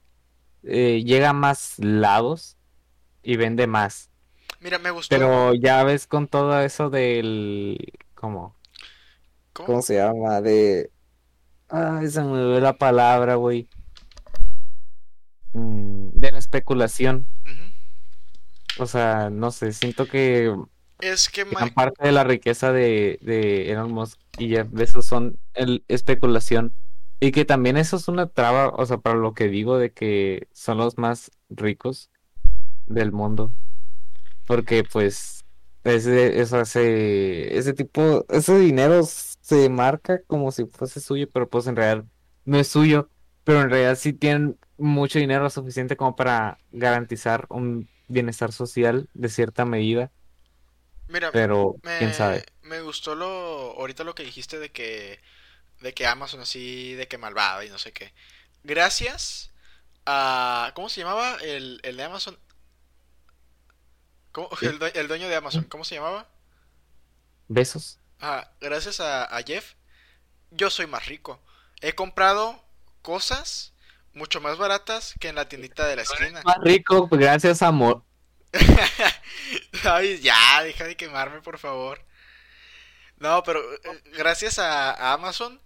eh, 0.64 1.04
llega 1.06 1.30
a 1.30 1.34
más 1.34 1.76
lados 1.78 2.58
y 3.22 3.38
vende 3.38 3.68
más. 3.68 4.10
Mira, 4.60 4.80
me 4.80 4.90
gustó. 4.90 5.16
Pero 5.16 5.54
ya 5.54 5.84
ves 5.84 6.08
con 6.08 6.28
todo 6.28 6.60
eso 6.62 6.90
del, 6.90 7.94
¿cómo? 8.16 8.56
¿Cómo? 9.54 9.68
¿Cómo 9.68 9.82
se 9.84 9.96
llama? 9.96 10.42
De, 10.42 10.90
ay, 11.70 12.08
se 12.10 12.22
me 12.22 12.32
olvidó 12.32 12.60
la 12.60 12.78
palabra, 12.78 13.36
güey. 13.36 13.70
Mm, 15.54 16.10
de 16.14 16.32
la 16.32 16.40
especulación. 16.40 17.28
O 18.80 18.88
sea, 18.88 19.30
no 19.30 19.52
sé, 19.52 19.74
siento 19.74 20.08
que 20.08 20.56
Es 21.02 21.30
que 21.30 21.44
gran 21.44 21.70
parte 21.72 22.04
de 22.04 22.14
la 22.14 22.24
riqueza 22.24 22.72
de, 22.72 23.20
de 23.22 23.72
Elon 23.72 23.92
Musk 23.92 24.21
y 24.38 24.50
Jeff 24.50 24.68
Bezos 24.72 25.06
son 25.06 25.40
especulación. 25.88 26.74
Y 27.20 27.32
que 27.32 27.46
también 27.46 27.78
eso 27.78 27.98
es 27.98 28.08
una 28.08 28.28
traba, 28.28 28.70
o 28.70 28.86
sea, 28.86 28.98
para 28.98 29.16
lo 29.16 29.34
que 29.34 29.48
digo 29.48 29.78
de 29.78 29.92
que 29.92 30.48
son 30.54 30.78
los 30.80 30.98
más 30.98 31.32
ricos 31.50 32.10
del 32.88 33.12
mundo. 33.12 33.52
Porque 34.48 34.84
pues 34.84 35.46
ese, 35.84 36.42
eso 36.42 36.58
hace, 36.58 37.58
ese 37.58 37.74
tipo, 37.74 38.26
ese 38.30 38.58
dinero 38.60 39.04
se 39.04 39.70
marca 39.70 40.22
como 40.24 40.52
si 40.52 40.66
fuese 40.66 41.00
suyo, 41.00 41.28
pero 41.32 41.48
pues 41.50 41.68
en 41.68 41.76
realidad 41.76 42.06
no 42.46 42.58
es 42.58 42.68
suyo. 42.68 43.10
Pero 43.44 43.62
en 43.62 43.70
realidad 43.70 43.96
sí 43.96 44.14
tienen 44.14 44.58
mucho 44.78 45.20
dinero 45.20 45.50
suficiente 45.50 45.96
como 45.98 46.16
para 46.16 46.58
garantizar 46.72 47.46
un 47.50 47.88
bienestar 48.08 48.52
social 48.52 49.10
de 49.14 49.30
cierta 49.30 49.66
medida. 49.66 50.12
Mira, 51.12 51.32
Pero 51.32 51.76
me, 51.84 51.98
quién 51.98 52.14
sabe. 52.14 52.44
me 52.64 52.82
gustó 52.82 53.16
lo 53.16 53.28
ahorita 53.80 54.04
lo 54.04 54.16
que 54.16 54.24
dijiste 54.24 54.60
de 54.60 54.72
que 54.72 55.20
de 55.82 55.94
que 55.94 56.08
Amazon 56.08 56.42
así 56.42 56.94
de 56.96 57.08
que 57.10 57.18
malvado 57.20 57.64
y 57.64 57.70
no 57.70 57.80
sé 57.80 57.94
qué. 57.94 58.14
Gracias 58.64 59.52
a 60.08 60.74
¿cómo 60.76 60.90
se 60.90 61.02
llamaba 61.02 61.38
el, 61.44 61.80
el 61.84 61.98
de 61.98 62.04
Amazon? 62.06 62.40
¿Cómo- 64.34 64.50
el, 64.62 64.80
el 64.94 65.08
dueño 65.08 65.28
de 65.30 65.36
Amazon, 65.36 65.66
¿cómo 65.70 65.84
se 65.86 65.96
llamaba? 65.96 66.28
Besos. 67.48 68.00
Ah, 68.22 68.50
gracias 68.62 69.00
a, 69.02 69.26
a 69.26 69.44
Jeff, 69.44 69.74
yo 70.52 70.70
soy 70.72 70.88
más 70.88 71.08
rico. 71.08 71.42
He 71.82 71.94
comprado 71.96 72.64
cosas 73.04 73.74
mucho 74.14 74.42
más 74.42 74.58
baratas 74.58 75.16
que 75.20 75.30
en 75.30 75.36
la 75.36 75.50
tiendita 75.50 75.88
de 75.88 75.98
la 75.98 76.04
esquina. 76.04 76.44
Más 76.44 76.58
rico, 76.64 77.08
gracias 77.08 77.62
amor. 77.62 78.04
Ay, 79.84 80.20
ya, 80.20 80.64
deja 80.64 80.86
de 80.86 80.96
quemarme, 80.98 81.42
por 81.42 81.58
favor. 81.58 82.00
No, 83.18 83.44
pero 83.44 83.60
eh, 83.74 84.02
gracias 84.18 84.60
a, 84.60 84.92
a 84.92 85.14
Amazon 85.14 85.62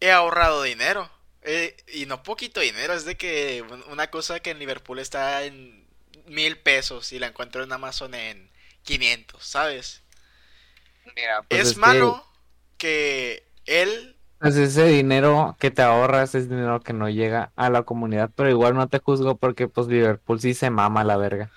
he 0.00 0.10
ahorrado 0.12 0.62
dinero. 0.62 1.10
Eh, 1.42 1.76
y 1.94 2.06
no 2.06 2.22
poquito 2.22 2.60
dinero, 2.60 2.94
es 2.94 3.04
de 3.06 3.16
que 3.16 3.62
un- 3.62 3.84
una 3.90 4.10
cosa 4.10 4.40
que 4.40 4.50
en 4.50 4.60
Liverpool 4.60 4.98
está 5.00 5.44
en 5.44 5.86
mil 6.26 6.58
pesos 6.58 7.12
y 7.12 7.18
la 7.20 7.28
encuentro 7.28 7.64
en 7.64 7.72
Amazon 7.72 8.14
en 8.14 8.50
500, 8.84 9.44
¿sabes? 9.46 10.02
Mira, 11.16 11.42
pues 11.48 11.64
es 11.64 11.76
que, 11.76 11.76
malo 11.76 12.26
que 12.78 13.44
él 13.66 14.16
pues, 14.38 14.56
ese 14.56 14.84
dinero 14.86 15.56
que 15.58 15.70
te 15.70 15.82
ahorras 15.82 16.34
es 16.34 16.48
dinero 16.48 16.80
que 16.80 16.92
no 16.92 17.08
llega 17.08 17.52
a 17.56 17.70
la 17.70 17.82
comunidad, 17.84 18.30
pero 18.34 18.50
igual 18.50 18.74
no 18.74 18.88
te 18.88 18.98
juzgo 19.00 19.36
porque 19.38 19.68
pues 19.68 19.86
Liverpool 19.88 20.40
sí 20.40 20.54
se 20.54 20.70
mama 20.70 21.04
la 21.04 21.16
verga. 21.16 21.50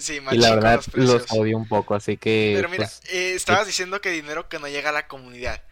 Sí, 0.00 0.20
Y 0.28 0.38
la 0.38 0.54
verdad 0.54 0.84
los 0.94 1.26
odio 1.30 1.56
un 1.56 1.68
poco, 1.68 1.94
así 1.94 2.16
que 2.16 2.56
Pero 2.56 2.68
mira, 2.68 2.84
pues 2.86 3.00
eh, 3.10 3.34
estabas 3.34 3.66
diciendo 3.66 4.00
que 4.00 4.10
dinero 4.10 4.48
que 4.48 4.58
no 4.58 4.68
llega 4.68 4.90
a 4.90 4.92
la 4.92 5.08
comunidad. 5.08 5.62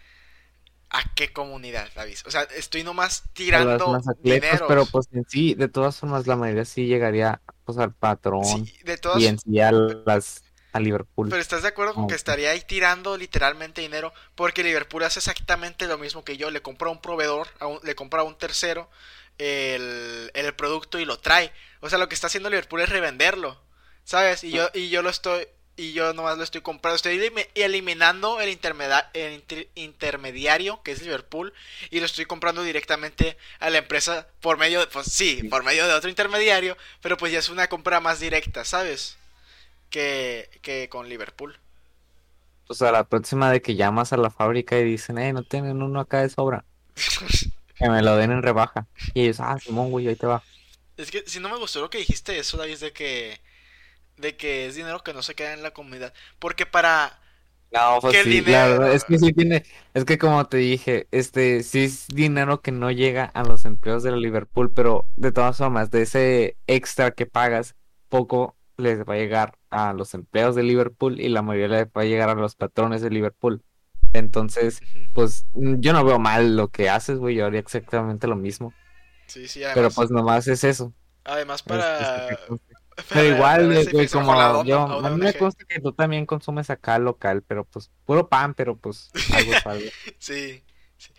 ¿A 0.91 1.03
qué 1.15 1.33
comunidad, 1.33 1.91
David? 1.95 2.19
O 2.27 2.31
sea, 2.31 2.43
estoy 2.43 2.85
nomás 2.85 3.25
tirando 3.33 3.99
dineros. 4.23 4.69
pero 4.69 4.87
pues 4.87 5.07
en 5.13 5.25
sí, 5.29 5.55
de 5.55 5.69
todas 5.69 5.99
formas 5.99 6.27
la 6.27 6.37
mayoría 6.37 6.65
sí 6.65 6.87
llegaría 6.87 7.43
pues 7.65 7.79
al 7.79 7.95
patrón 7.95 8.67
Sí, 8.67 8.79
de 8.85 8.99
todas, 8.99 9.23
y 9.23 9.27
en 9.27 9.39
sí 9.39 9.61
a 9.61 9.73
las 9.73 10.45
a 10.73 10.81
Liverpool. 10.81 11.29
pero 11.29 11.41
estás 11.41 11.63
de 11.63 11.69
acuerdo 11.69 11.95
con 11.95 12.03
No, 12.03 12.09
que 12.09 12.15
estaría 12.15 12.51
ahí 12.51 12.61
tirando 12.61 13.17
literalmente 13.17 13.81
dinero 13.81 14.13
porque 14.35 14.63
Liverpool 14.63 15.03
hace 15.05 15.19
exactamente 15.21 15.87
lo 15.87 15.97
mismo 15.99 16.25
que 16.25 16.37
yo, 16.37 16.51
le 16.51 16.61
compra 16.63 16.89
a 16.89 16.93
un 16.93 17.01
proveedor, 17.01 17.49
a 17.59 17.67
un- 17.67 17.81
le 17.83 17.95
compra 17.95 18.21
a 18.21 18.25
un 18.25 18.37
tercero 18.37 18.91
el, 19.39 20.31
el 20.35 20.55
producto 20.55 20.99
y 20.99 21.05
lo 21.07 21.19
trae. 21.19 21.53
O 21.81 21.89
sea, 21.89 21.99
lo 21.99 22.09
que 22.09 22.15
está 22.15 22.27
haciendo 22.27 22.51
Liverpool 22.51 22.83
es 22.83 22.89
revenderlo, 22.91 23.61
¿sabes? 24.05 24.45
Y 24.45 24.51
yo 24.53 24.69
y 24.75 24.91
yo 24.91 25.03
lo 25.03 25.11
estoy 25.11 25.47
y 25.77 25.93
yo 25.95 26.13
nomás 26.13 26.37
lo 26.39 26.45
estoy 26.45 26.61
comprando, 26.61 26.97
estoy 26.97 27.19
elimi- 27.19 27.49
eliminando 27.55 28.41
el, 28.41 28.51
el 29.15 29.33
inter- 29.33 29.69
intermediario 29.75 30.83
que 30.83 30.93
es 30.93 31.03
Liverpool 31.03 31.53
y 31.91 32.01
lo 32.01 32.07
estoy 32.07 32.27
comprando 32.27 32.63
directamente 32.63 33.39
a 33.59 33.71
la 33.71 33.79
empresa 33.79 34.29
por 34.41 34.59
medio 34.59 34.81
de, 34.81 34.87
pues 34.89 35.07
sí, 35.09 35.45
por 35.45 35.65
medio 35.65 35.87
de 35.87 35.95
otro 35.95 36.11
intermediario, 36.11 36.77
pero 37.01 37.17
pues 37.17 37.33
ya 37.33 37.39
es 37.39 37.49
una 37.49 37.69
compra 37.69 38.01
más 38.01 38.21
directa, 38.21 38.65
¿sabes? 38.65 39.17
Que, 39.91 40.51
que 40.63 40.89
con 40.91 41.09
Liverpool. 41.09 41.59
Pues 42.67 42.83
a 42.83 42.91
la 42.93 43.05
próxima 43.09 43.51
de 43.53 43.63
que 43.63 43.77
llamas 43.77 44.13
a 44.13 44.17
la 44.17 44.31
fábrica 44.31 44.77
y 44.79 44.85
dicen, 44.85 45.19
eh, 45.19 45.33
no 45.33 45.45
tienen 45.45 45.81
uno 45.83 46.01
acá 46.01 46.23
de 46.23 46.29
sobra, 46.31 46.65
que 47.79 47.89
me 47.89 48.03
lo 48.03 48.17
den 48.17 48.33
en 48.33 48.43
rebaja. 48.43 48.89
Y 49.15 49.23
ellos, 49.25 49.41
ah, 49.41 49.59
Simón, 49.59 49.91
güey, 49.91 50.09
ahí 50.09 50.17
te 50.17 50.27
va. 50.27 50.47
Es 50.97 51.11
que 51.11 51.25
si 51.27 51.41
no 51.41 51.49
me 51.49 51.57
gustó 51.59 51.81
lo 51.81 51.91
que 51.91 51.99
dijiste 51.99 52.39
eso, 52.39 52.57
David, 52.57 52.79
de 52.79 52.93
que 52.93 53.41
de 54.17 54.37
que 54.37 54.67
es 54.67 54.75
dinero 54.77 55.03
que 55.05 55.15
no 55.15 55.23
se 55.23 55.35
queda 55.35 55.53
en 55.55 55.63
la 55.63 55.73
comunidad, 55.73 56.15
porque 56.39 56.67
para 56.67 57.19
No, 57.71 58.01
pues 58.03 58.27
la 58.27 58.67
verdad 58.69 58.93
es 58.93 59.05
que 59.07 59.19
sí 59.19 59.33
tiene, 59.33 59.65
es 59.95 60.05
que 60.05 60.19
como 60.19 60.45
te 60.47 60.59
dije, 60.59 61.09
este, 61.11 61.63
sí 61.63 61.85
es 61.85 62.07
dinero 62.09 62.61
que 62.61 62.71
no 62.71 62.91
llega 62.91 63.25
a 63.25 63.45
los 63.45 63.65
empleados 63.65 64.03
de 64.03 64.11
la 64.11 64.19
Liverpool, 64.19 64.71
pero 64.75 65.09
de 65.17 65.33
todas 65.33 65.57
formas, 65.57 65.91
de 65.91 66.03
ese 66.03 66.59
extra 66.67 67.13
que 67.13 67.25
pagas, 67.25 67.75
poco 68.11 68.59
les 68.77 69.01
va 69.05 69.15
a 69.15 69.17
llegar 69.17 69.59
a 69.71 69.95
los 69.95 70.13
empleados 70.13 70.55
de 70.55 70.65
Liverpool 70.65 71.19
y 71.19 71.31
la 71.31 71.41
mayoría 71.41 71.79
les 71.79 71.87
va 71.89 72.03
a 72.03 72.05
llegar 72.05 72.29
a 72.29 72.35
los 72.35 72.57
patrones 72.57 73.01
de 73.01 73.09
Liverpool. 73.11 73.65
Entonces, 74.13 74.83
pues 75.15 75.47
yo 75.55 75.95
no 75.95 76.05
veo 76.05 76.19
mal 76.19 76.57
lo 76.57 76.69
que 76.69 76.91
haces, 76.91 77.19
güey, 77.19 77.37
yo 77.37 77.47
haría 77.47 77.61
exactamente 77.61 78.27
lo 78.27 78.37
mismo, 78.37 78.77
sí, 79.27 79.49
sí, 79.49 79.65
pero 79.73 79.89
además, 79.89 79.95
pues 79.95 80.11
nomás 80.11 80.49
es 80.49 80.65
eso. 80.65 80.95
además 81.25 81.63
es- 81.65 81.69
para, 81.69 81.87
es 81.99 82.11
que- 82.11 82.37
para 82.37 82.72
Pero 83.09 83.37
igual, 83.37 83.91
güey, 83.91 84.09
como 84.09 84.65
yo, 84.65 84.81
a 84.83 85.11
mí 85.11 85.21
me 85.21 85.35
consta 85.35 85.65
que 85.65 85.81
tú 85.81 85.93
también 85.93 86.27
consumes 86.27 86.71
acá 86.71 86.99
local, 86.99 87.43
pero 87.43 87.65
pues 87.65 87.91
puro 88.05 88.29
pan, 88.29 88.55
pero 88.55 88.77
pues 88.77 89.11
algo 89.33 89.53
es 89.53 89.67
algo. 89.67 89.91
Sí, 90.19 90.63
sí. 90.99 91.13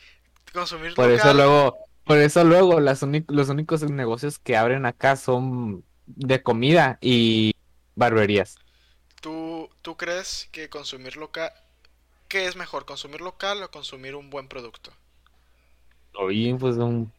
Consumir 0.54 0.94
Por 0.94 1.10
eso 1.12 1.34
luego, 1.34 1.78
por 2.04 2.18
eso 2.18 2.44
luego 2.44 2.80
las 2.80 3.04
los 3.28 3.50
únicos 3.50 3.84
negocios 3.84 4.40
que 4.40 4.56
abren 4.56 4.86
acá 4.86 5.16
son 5.16 5.84
de 6.06 6.44
comida 6.44 6.98
y 7.02 7.56
barberías. 7.96 8.56
¿Tú, 9.22 9.70
¿Tú 9.82 9.96
crees 9.98 10.50
que 10.52 10.70
consumir 10.70 11.18
local... 11.18 11.52
¿Qué 12.28 12.48
es 12.48 12.56
mejor, 12.56 12.86
consumir 12.86 13.22
local 13.22 13.62
o 13.64 13.72
consumir 13.72 14.16
un 14.16 14.30
buen 14.30 14.48
producto? 14.48 14.92
Oye, 16.16 16.56
pues 16.60 16.78
un 16.78 17.12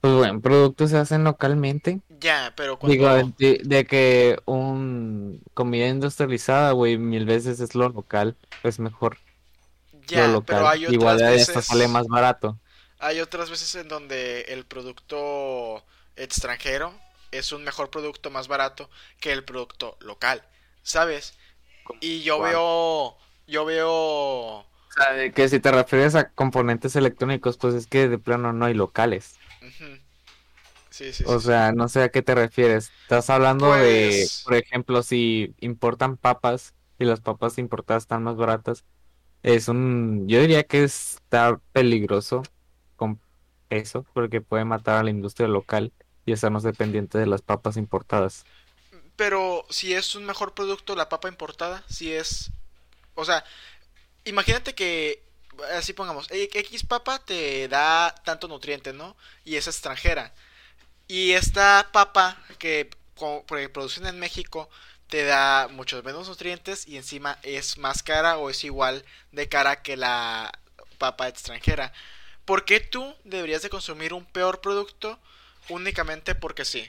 Pues 0.00 0.14
bueno, 0.14 0.40
productos 0.40 0.90
se 0.90 0.98
hacen 0.98 1.24
localmente. 1.24 2.00
Ya, 2.08 2.52
pero 2.56 2.78
Digo, 2.82 3.06
cuando... 3.06 3.34
de, 3.38 3.60
de 3.64 3.86
que 3.86 4.38
un 4.46 5.42
comida 5.54 5.88
industrializada, 5.88 6.72
güey, 6.72 6.98
mil 6.98 7.24
veces 7.26 7.60
es 7.60 7.74
lo 7.74 7.88
local, 7.90 8.36
es 8.62 8.78
mejor 8.78 9.18
lo 10.10 10.40
Ya, 10.40 10.40
pero 10.46 10.68
hay 10.68 10.86
Igual 10.86 11.16
otras 11.16 11.20
de 11.20 11.36
esto 11.36 11.62
sale 11.62 11.86
veces... 11.86 11.88
más 11.88 12.06
barato. 12.08 12.58
Hay 12.98 13.20
otras 13.20 13.50
veces 13.50 13.74
en 13.74 13.88
donde 13.88 14.42
el 14.48 14.64
producto 14.66 15.84
extranjero 16.16 16.94
es 17.30 17.52
un 17.52 17.64
mejor 17.64 17.90
producto 17.90 18.30
más 18.30 18.48
barato 18.48 18.90
que 19.20 19.32
el 19.32 19.44
producto 19.44 19.96
local, 20.00 20.42
¿sabes? 20.82 21.34
Y 22.00 22.22
yo 22.22 22.38
Igual. 22.38 22.50
veo, 22.50 23.18
yo 23.46 23.64
veo, 23.64 24.66
O 24.90 24.92
sea, 24.96 25.12
de 25.12 25.32
que 25.32 25.48
si 25.48 25.60
te 25.60 25.70
refieres 25.72 26.14
a 26.14 26.30
componentes 26.32 26.96
electrónicos, 26.96 27.56
pues 27.58 27.74
es 27.74 27.86
que 27.86 28.08
de 28.08 28.18
plano 28.18 28.52
no 28.52 28.64
hay 28.64 28.74
locales. 28.74 29.40
Sí, 30.90 31.12
sí, 31.12 31.12
O 31.22 31.40
sí. 31.40 31.40
sea, 31.40 31.72
no 31.72 31.88
sé 31.88 32.02
a 32.04 32.08
qué 32.10 32.22
te 32.22 32.34
refieres. 32.34 32.94
Estás 33.02 33.30
hablando 33.30 33.76
de, 33.76 34.32
Pues, 34.32 34.44
por 34.44 34.54
ejemplo, 34.54 35.02
si 35.02 35.54
importan 35.60 36.16
papas 36.16 36.74
y 36.98 37.04
las 37.04 37.20
papas 37.20 37.58
importadas 37.58 38.04
están 38.04 38.22
más 38.22 38.36
baratas, 38.36 38.84
es 39.42 39.68
un, 39.68 40.28
yo 40.28 40.40
diría 40.40 40.64
que 40.64 40.84
está 40.84 41.60
peligroso 41.72 42.50
con 42.96 43.22
eso, 43.70 44.06
porque 44.14 44.40
puede 44.42 44.64
matar 44.66 44.98
a 44.98 45.04
la 45.04 45.10
industria 45.10 45.48
local 45.48 45.94
y 46.26 46.32
hacernos 46.34 46.64
dependientes 46.64 47.20
de 47.20 47.26
las 47.26 47.42
papas 47.42 47.76
importadas. 47.78 48.48
pero 49.16 49.64
si 49.70 49.94
es 49.94 50.14
un 50.14 50.24
mejor 50.26 50.54
producto 50.54 50.94
la 50.94 51.08
papa 51.08 51.28
importada, 51.28 51.84
si 51.88 52.12
es, 52.12 52.50
o 53.14 53.24
sea, 53.26 53.44
imagínate 54.24 54.74
que, 54.74 55.25
así 55.74 55.92
pongamos, 55.92 56.28
X 56.30 56.84
papa 56.84 57.18
te 57.18 57.68
da 57.68 58.14
tanto 58.24 58.48
nutriente, 58.48 58.92
¿no? 58.92 59.16
Y 59.44 59.56
es 59.56 59.66
extranjera. 59.66 60.32
Y 61.08 61.32
esta 61.32 61.88
papa 61.92 62.36
que 62.58 62.90
producen 63.72 64.06
en 64.06 64.18
México 64.18 64.68
te 65.08 65.24
da 65.24 65.68
muchos 65.68 66.02
menos 66.04 66.28
nutrientes 66.28 66.86
y 66.86 66.96
encima 66.96 67.38
es 67.42 67.78
más 67.78 68.02
cara 68.02 68.38
o 68.38 68.50
es 68.50 68.64
igual 68.64 69.04
de 69.32 69.48
cara 69.48 69.82
que 69.82 69.96
la 69.96 70.52
papa 70.98 71.28
extranjera. 71.28 71.92
¿Por 72.44 72.64
qué 72.64 72.80
tú 72.80 73.14
deberías 73.24 73.62
de 73.62 73.70
consumir 73.70 74.12
un 74.12 74.24
peor 74.24 74.60
producto 74.60 75.18
únicamente 75.68 76.34
porque 76.34 76.64
sí? 76.64 76.88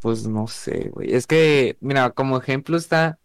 Pues 0.00 0.26
no 0.26 0.48
sé, 0.48 0.90
güey. 0.90 1.14
Es 1.14 1.26
que, 1.26 1.76
mira, 1.80 2.10
como 2.10 2.38
ejemplo 2.38 2.76
está 2.76 3.18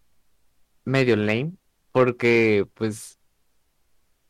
medio 0.86 1.16
lame, 1.16 1.54
porque 1.92 2.68
pues 2.76 3.20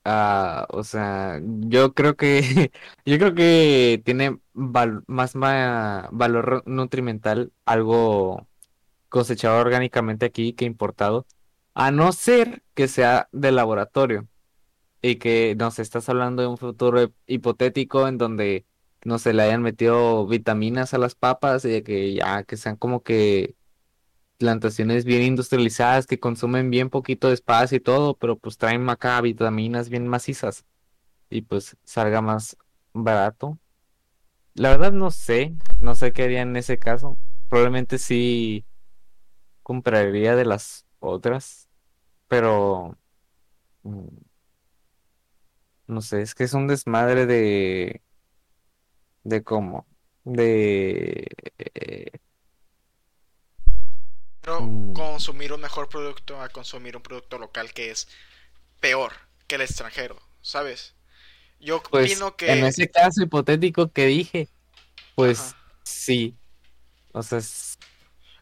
Ah, 0.09 0.65
o 0.69 0.83
sea, 0.85 1.41
yo 1.43 1.93
creo 1.93 2.15
que 2.15 2.71
yo 3.05 3.17
creo 3.17 3.35
que 3.35 4.01
tiene 4.05 4.39
más 5.07 5.35
valor 6.11 6.63
nutrimental 6.65 7.51
algo 7.65 8.47
cosechado 9.09 9.59
orgánicamente 9.59 10.25
aquí 10.27 10.53
que 10.53 10.65
importado, 10.65 11.27
a 11.75 11.91
no 11.91 12.11
ser 12.13 12.63
que 12.75 12.87
sea 12.89 13.29
de 13.33 13.51
laboratorio 13.53 14.27
y 15.01 15.17
que 15.17 15.55
nos 15.59 15.79
estás 15.79 16.09
hablando 16.09 16.43
de 16.43 16.49
un 16.49 16.57
futuro 16.59 17.03
hip- 17.03 17.15
hipotético 17.27 18.07
en 18.09 18.17
donde 18.19 18.67
no 19.05 19.19
se 19.19 19.33
le 19.33 19.43
hayan 19.43 19.63
metido 19.63 20.27
vitaminas 20.27 20.95
a 20.95 20.99
las 20.99 21.15
papas 21.15 21.65
y 21.65 21.83
que 21.83 22.15
ya 22.15 22.45
que 22.45 22.57
sean 22.57 22.77
como 22.77 23.03
que 23.03 23.56
plantaciones 24.37 25.05
bien 25.05 25.23
industrializadas 25.23 26.07
que 26.07 26.19
consumen 26.19 26.69
bien 26.69 26.89
poquito 26.89 27.27
de 27.29 27.33
espacio 27.35 27.77
y 27.77 27.81
todo, 27.81 28.15
pero 28.17 28.37
pues 28.37 28.57
traen 28.57 28.89
acá 28.89 29.19
vitaminas 29.21 29.89
bien 29.89 30.07
macizas 30.07 30.65
y 31.29 31.41
pues 31.43 31.77
salga 31.83 32.21
más 32.21 32.57
barato. 32.93 33.59
La 34.55 34.69
verdad 34.69 34.91
no 34.91 35.11
sé, 35.11 35.55
no 35.79 35.95
sé 35.95 36.13
qué 36.13 36.23
haría 36.23 36.41
en 36.41 36.55
ese 36.57 36.79
caso. 36.79 37.17
Probablemente 37.49 37.97
sí 37.97 38.65
compraría 39.63 40.35
de 40.35 40.45
las 40.45 40.85
otras, 40.99 41.69
pero 42.27 42.97
mm, 43.83 44.07
no 45.87 46.01
sé, 46.01 46.21
es 46.21 46.35
que 46.35 46.43
es 46.43 46.53
un 46.53 46.67
desmadre 46.67 47.25
de 47.25 48.01
de 49.23 49.43
cómo, 49.43 49.87
de 50.23 51.27
mm, 54.55 54.93
consumir 54.93 55.53
un 55.53 55.61
mejor 55.61 55.89
producto 55.89 56.41
a 56.41 56.49
consumir 56.49 56.95
un 56.97 57.03
producto 57.03 57.37
local 57.39 57.73
que 57.73 57.91
es 57.91 58.07
peor 58.81 59.13
que 59.47 59.55
el 59.55 59.61
extranjero, 59.61 60.19
¿sabes? 60.41 60.95
Yo 61.59 61.83
pues 61.89 62.11
opino 62.11 62.35
en 62.45 62.63
que, 62.63 62.63
ese 62.63 62.89
caso 62.89 63.21
hipotético 63.23 63.91
que 63.91 64.05
dije, 64.07 64.49
ajá, 65.19 65.43
pues 65.45 65.55
sí. 65.83 66.37
O 67.13 67.23
sea, 67.23 67.41
sí 67.41 67.77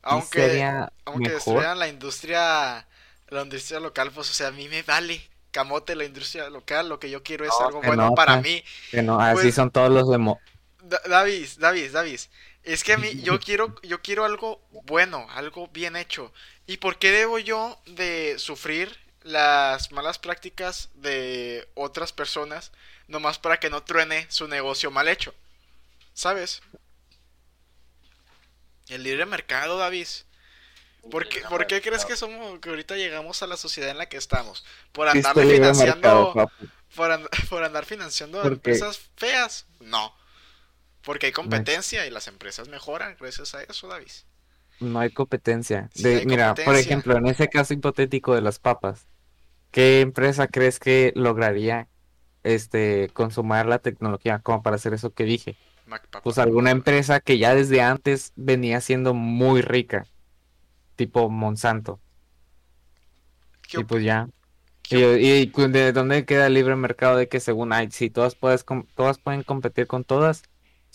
aunque 0.03 0.39
sería 0.41 0.91
aunque 1.05 1.29
mejor. 1.29 1.35
destruyan 1.35 1.79
la 1.79 1.87
industria, 1.87 2.87
la 3.29 3.41
industria 3.43 3.79
local, 3.79 4.11
pues 4.13 4.29
o 4.31 4.33
sea, 4.33 4.47
a 4.47 4.51
mí 4.51 4.67
me 4.69 4.83
vale 4.83 5.21
camote 5.51 5.95
la 5.95 6.03
industria 6.05 6.49
local, 6.49 6.89
lo 6.89 6.99
que 6.99 7.09
yo 7.09 7.23
quiero 7.23 7.45
es 7.45 7.59
No, 7.59 7.67
algo 7.67 7.81
bueno 7.83 8.13
para 8.15 8.37
mí. 8.37 8.63
que 8.91 9.01
no, 9.03 9.19
así 9.19 9.51
Pues 9.51 9.55
son 9.55 9.71
todos 9.71 9.91
los 9.91 10.09
demo. 10.09 10.39
Da- 10.83 11.01
Davis, 11.07 11.57
Davis, 11.57 11.91
Davis. 11.93 12.29
Es 12.65 12.83
que 12.83 12.93
a 12.93 12.97
mí, 12.97 13.21
yo 13.21 13.39
quiero, 13.39 13.75
yo 13.83 14.01
quiero 14.01 14.25
algo 14.25 14.61
bueno, 14.85 15.27
algo 15.31 15.67
bien 15.67 15.95
hecho. 15.95 16.33
¿Y 16.67 16.77
por 16.77 16.97
qué 16.97 17.11
debo 17.11 17.37
yo 17.39 17.79
de 17.85 18.35
sufrir 18.39 18.97
las 19.21 19.91
malas 19.91 20.19
prácticas 20.19 20.89
de 20.95 21.67
otras 21.75 22.11
personas 22.11 22.71
nomás 23.07 23.37
para 23.39 23.59
que 23.59 23.69
no 23.69 23.83
truene 23.83 24.25
su 24.29 24.47
negocio 24.47 24.89
mal 24.91 25.07
hecho? 25.07 25.33
¿Sabes? 26.13 26.61
El 28.89 29.03
libre 29.03 29.25
mercado, 29.25 29.77
Davis. 29.77 30.25
¿Por 31.11 31.29
qué, 31.29 31.41
por 31.41 31.67
qué 31.67 31.81
crees 31.81 32.03
que 32.03 32.15
somos, 32.15 32.59
que 32.59 32.69
ahorita 32.69 32.95
llegamos 32.95 33.43
a 33.43 33.47
la 33.47 33.57
sociedad 33.57 33.91
en 33.91 33.97
la 33.99 34.09
que 34.09 34.17
estamos? 34.17 34.65
¿Por 34.91 35.07
mercado, 35.43 36.33
financiando, 36.33 36.51
por, 36.95 37.11
and- 37.11 37.27
por 37.49 37.63
andar 37.63 37.85
financiando 37.85 38.41
Porque 38.41 38.55
empresas 38.55 38.99
feas? 39.15 39.65
No. 39.79 40.15
Porque 41.05 41.27
hay 41.27 41.31
no 41.43 41.57
hay, 41.57 41.67
competencia 41.67 42.05
y 42.05 42.11
las 42.11 42.27
empresas 42.27 42.67
mejoran 42.67 43.15
gracias 43.17 43.55
a 43.55 43.63
eso, 43.63 43.87
Davis. 43.87 44.25
no 44.79 44.99
hay 44.99 45.11
competencia. 45.11 45.89
Sí 45.89 46.13
De, 46.13 46.21
hay 46.21 46.25
mira, 46.25 46.61
por 46.61 46.75
ejemplo, 46.75 47.15
en 47.17 47.27
ese 47.27 47.49
caso 47.49 47.73
hipotético 47.73 48.35
de 48.35 48.41
las 48.41 48.59
papas, 48.59 49.07
¿qué 49.71 50.01
empresa 50.01 50.47
crees 50.49 50.79
que 50.79 51.13
lograría 51.15 51.89
este 52.43 53.09
consumar 53.13 53.67
la 53.67 53.79
tecnología 53.79 54.39
como 54.41 54.63
para 54.63 54.77
hacer 54.77 54.93
eso 54.93 55.13
que 55.13 55.25
dije? 55.25 55.59
Pues 56.21 56.37
alguna 56.39 56.71
empresa 56.71 57.19
que 57.21 57.37
ya 57.39 57.55
desde 57.55 57.81
antes 57.81 58.33
venía 58.35 58.81
siendo 58.81 59.13
muy 59.13 59.61
rica, 59.61 60.09
tipo 60.95 61.29
Monsanto. 61.29 62.01
¿Qué, 63.61 63.77
Y 63.77 63.83
pues 63.83 64.03
ya. 64.03 64.29
qué 64.83 64.99
Y, 65.09 65.47
de 65.69 65.93
dónde 65.93 66.25
queda 66.25 66.47
el 66.47 66.53
libre 66.55 66.75
mercado 66.75 67.17
de 67.17 67.27
que 67.29 67.39
según 67.39 67.73
hay, 67.73 67.91
si 67.91 68.09
todas 68.09 68.35
puedes 68.35 68.63
com- 68.63 68.87
todas 68.95 69.19
pueden 69.19 69.43
competir 69.43 69.87
con 69.87 70.03
todas, 70.05 70.43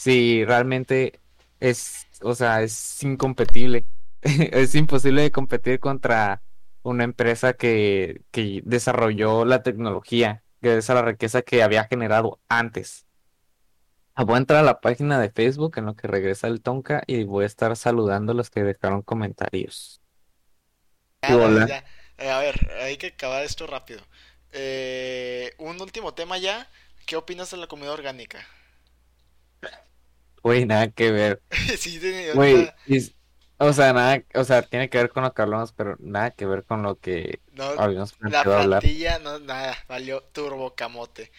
si 0.01 0.45
realmente 0.47 1.21
es, 1.61 2.07
o 2.23 2.35
sea, 2.35 2.63
es 2.63 3.03
incompetible. 3.03 3.85
Es 4.23 4.75
imposible 4.75 5.23
de 5.23 5.31
competir 5.31 5.79
contra 5.81 6.43
una 6.83 7.05
empresa 7.05 7.53
que, 7.55 8.23
que 8.31 8.63
desarrolló 8.65 9.45
la 9.45 9.63
tecnología, 9.63 10.43
que 10.63 10.79
es 10.79 10.89
la 10.89 11.03
riqueza 11.03 11.43
que 11.43 11.63
había 11.63 11.85
generado 11.85 12.41
antes. 12.49 13.07
Ah, 14.15 14.25
Voy 14.25 14.37
a 14.37 14.39
entrar 14.39 14.61
a 14.61 14.63
la 14.63 14.81
página 14.81 15.21
de 15.21 15.31
Facebook 15.31 15.75
en 15.79 15.87
lo 15.87 15.95
que 15.97 16.09
regresa 16.09 16.47
el 16.49 16.63
Tonka 16.63 17.03
y 17.07 17.25
voy 17.25 17.45
a 17.45 17.47
estar 17.47 17.77
saludando 17.77 18.33
a 18.33 18.35
los 18.35 18.51
que 18.51 18.63
dejaron 18.63 19.03
comentarios. 19.03 20.01
Davis, 21.23 21.35
hola. 21.35 21.67
ya. 21.67 21.85
Eh, 22.19 22.31
a 22.31 22.39
ver, 22.41 22.71
hay 22.81 22.97
que 22.99 23.09
acabar 23.09 23.45
esto 23.45 23.67
rápido. 23.67 24.01
Eh, 24.53 25.53
un 25.59 25.81
último 25.81 26.15
tema 26.15 26.39
ya. 26.39 26.69
¿Qué 27.07 27.17
opinas 27.17 27.51
de 27.51 27.57
la 27.59 27.67
comida 27.67 27.93
orgánica? 27.93 28.47
Güey, 30.43 30.67
nada 30.67 30.91
que 30.91 31.11
ver. 31.13 31.43
Sí, 31.79 31.99
de- 31.99 32.35
Güey, 32.35 32.71
o 33.59 33.73
sea, 33.73 33.93
nada, 33.93 34.23
o 34.35 34.45
sea, 34.45 34.63
tiene 34.63 34.89
que 34.89 34.99
ver 34.99 35.11
con 35.11 35.23
lo 35.23 35.35
que 35.35 35.43
hablamos, 35.43 35.73
pero 35.73 35.97
nada 36.01 36.31
que 36.31 36.47
ver 36.47 36.65
con 36.65 36.83
lo 36.83 36.99
que 36.99 37.41
no, 37.53 37.65
habíamos 37.77 38.15
la 38.21 38.41
hablar. 38.41 38.81
plantilla 38.81 39.19
no, 39.19 39.39
nada, 39.39 39.77
valió 39.89 40.23
turbo 40.33 40.75
camote. 40.75 41.31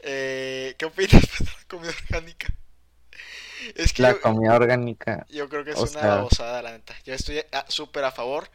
Eh, 0.00 0.74
¿qué 0.78 0.84
opinas 0.86 1.10
de 1.38 1.44
la 1.44 1.64
comida 1.68 1.90
orgánica? 2.08 2.48
Es 3.74 3.92
que 3.92 4.04
yo, 4.04 4.08
La 4.08 4.14
comida 4.20 4.54
orgánica, 4.56 5.26
yo 5.28 5.48
creo 5.48 5.64
que 5.64 5.72
es 5.72 5.78
o 5.78 5.84
una 5.84 6.00
sea, 6.00 6.08
babosada, 6.16 6.62
la 6.62 6.72
neta. 6.72 6.94
Yo 7.04 7.14
estoy 7.14 7.40
a- 7.52 7.66
súper 7.68 8.04
a 8.04 8.12
favor 8.12 8.50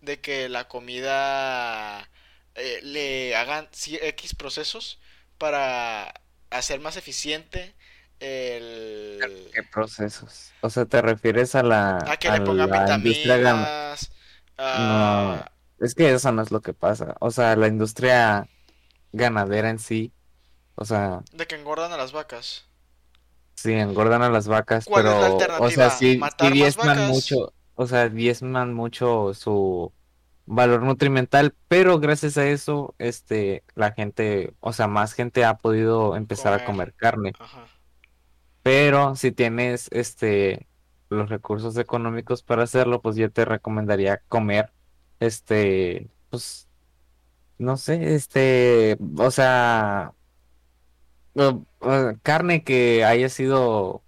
de 0.00 0.20
que 0.20 0.48
la 0.48 0.68
comida 0.68 2.08
eh, 2.54 2.80
le 2.82 3.36
hagan 3.36 3.68
X 3.72 4.34
procesos 4.34 4.98
para 5.38 6.12
hacer 6.50 6.80
más 6.80 6.96
eficiente 6.96 7.74
el... 8.20 9.48
¿qué 9.52 9.62
procesos? 9.62 10.52
O 10.60 10.70
sea, 10.70 10.86
¿te 10.86 11.00
refieres 11.02 11.54
a 11.54 11.62
la, 11.62 11.98
A 12.06 12.16
que 12.16 12.28
a 12.28 12.38
le 12.38 12.40
pongan 12.44 12.70
vitaminas, 13.02 14.10
No, 14.58 15.44
es 15.80 15.94
que 15.94 16.12
eso 16.12 16.32
no 16.32 16.42
es 16.42 16.50
lo 16.50 16.60
que 16.60 16.74
pasa. 16.74 17.16
O 17.20 17.30
sea, 17.30 17.56
la 17.56 17.68
industria 17.68 18.48
ganadera 19.12 19.70
en 19.70 19.78
sí, 19.78 20.12
O 20.74 20.84
sea, 20.84 21.22
De 21.32 21.46
que 21.46 21.56
engordan 21.56 21.92
a 21.92 21.96
las 21.96 22.12
vacas. 22.12 22.66
sí, 23.54 23.72
engordan 23.72 24.22
a 24.22 24.30
las 24.30 24.48
vacas, 24.48 24.84
¿Cuál 24.86 25.06
es 25.06 25.12
la 25.20 25.36
pero, 25.38 25.58
o 25.62 25.70
sea, 25.70 25.90
sí, 25.90 26.14
sí 26.14 26.18
¿Matar 26.18 26.54
más 26.54 26.54
diezman 26.54 27.06
mucho, 27.08 27.54
o 27.74 27.86
sea, 27.86 28.08
diezman 28.08 28.74
mucho 28.74 29.34
su 29.34 29.92
valor 30.46 30.82
nutrimental, 30.82 31.54
pero 31.68 31.98
gracias 32.00 32.38
a 32.38 32.46
eso, 32.48 32.94
este, 32.98 33.64
la 33.74 33.92
gente, 33.92 34.54
o 34.60 34.72
sea, 34.72 34.88
más 34.88 35.12
gente 35.14 35.44
ha 35.44 35.58
podido 35.58 36.16
empezar 36.16 36.52
a 36.54 36.64
Comer. 36.64 36.92
comer 36.92 36.94
carne. 36.94 37.36
Ajá. 37.38 37.66
Pero 38.68 39.16
si 39.16 39.32
tienes 39.32 39.88
este 39.92 40.66
los 41.08 41.30
recursos 41.30 41.78
económicos 41.78 42.42
para 42.42 42.64
hacerlo, 42.64 43.00
pues 43.00 43.16
yo 43.16 43.32
te 43.32 43.46
recomendaría 43.46 44.20
comer 44.28 44.70
este, 45.20 46.10
pues 46.28 46.68
no 47.56 47.78
sé, 47.78 48.14
este, 48.14 48.98
o 49.16 49.30
sea, 49.30 50.12
carne 52.22 52.62
que 52.62 53.06
haya 53.06 53.30
sido 53.30 54.02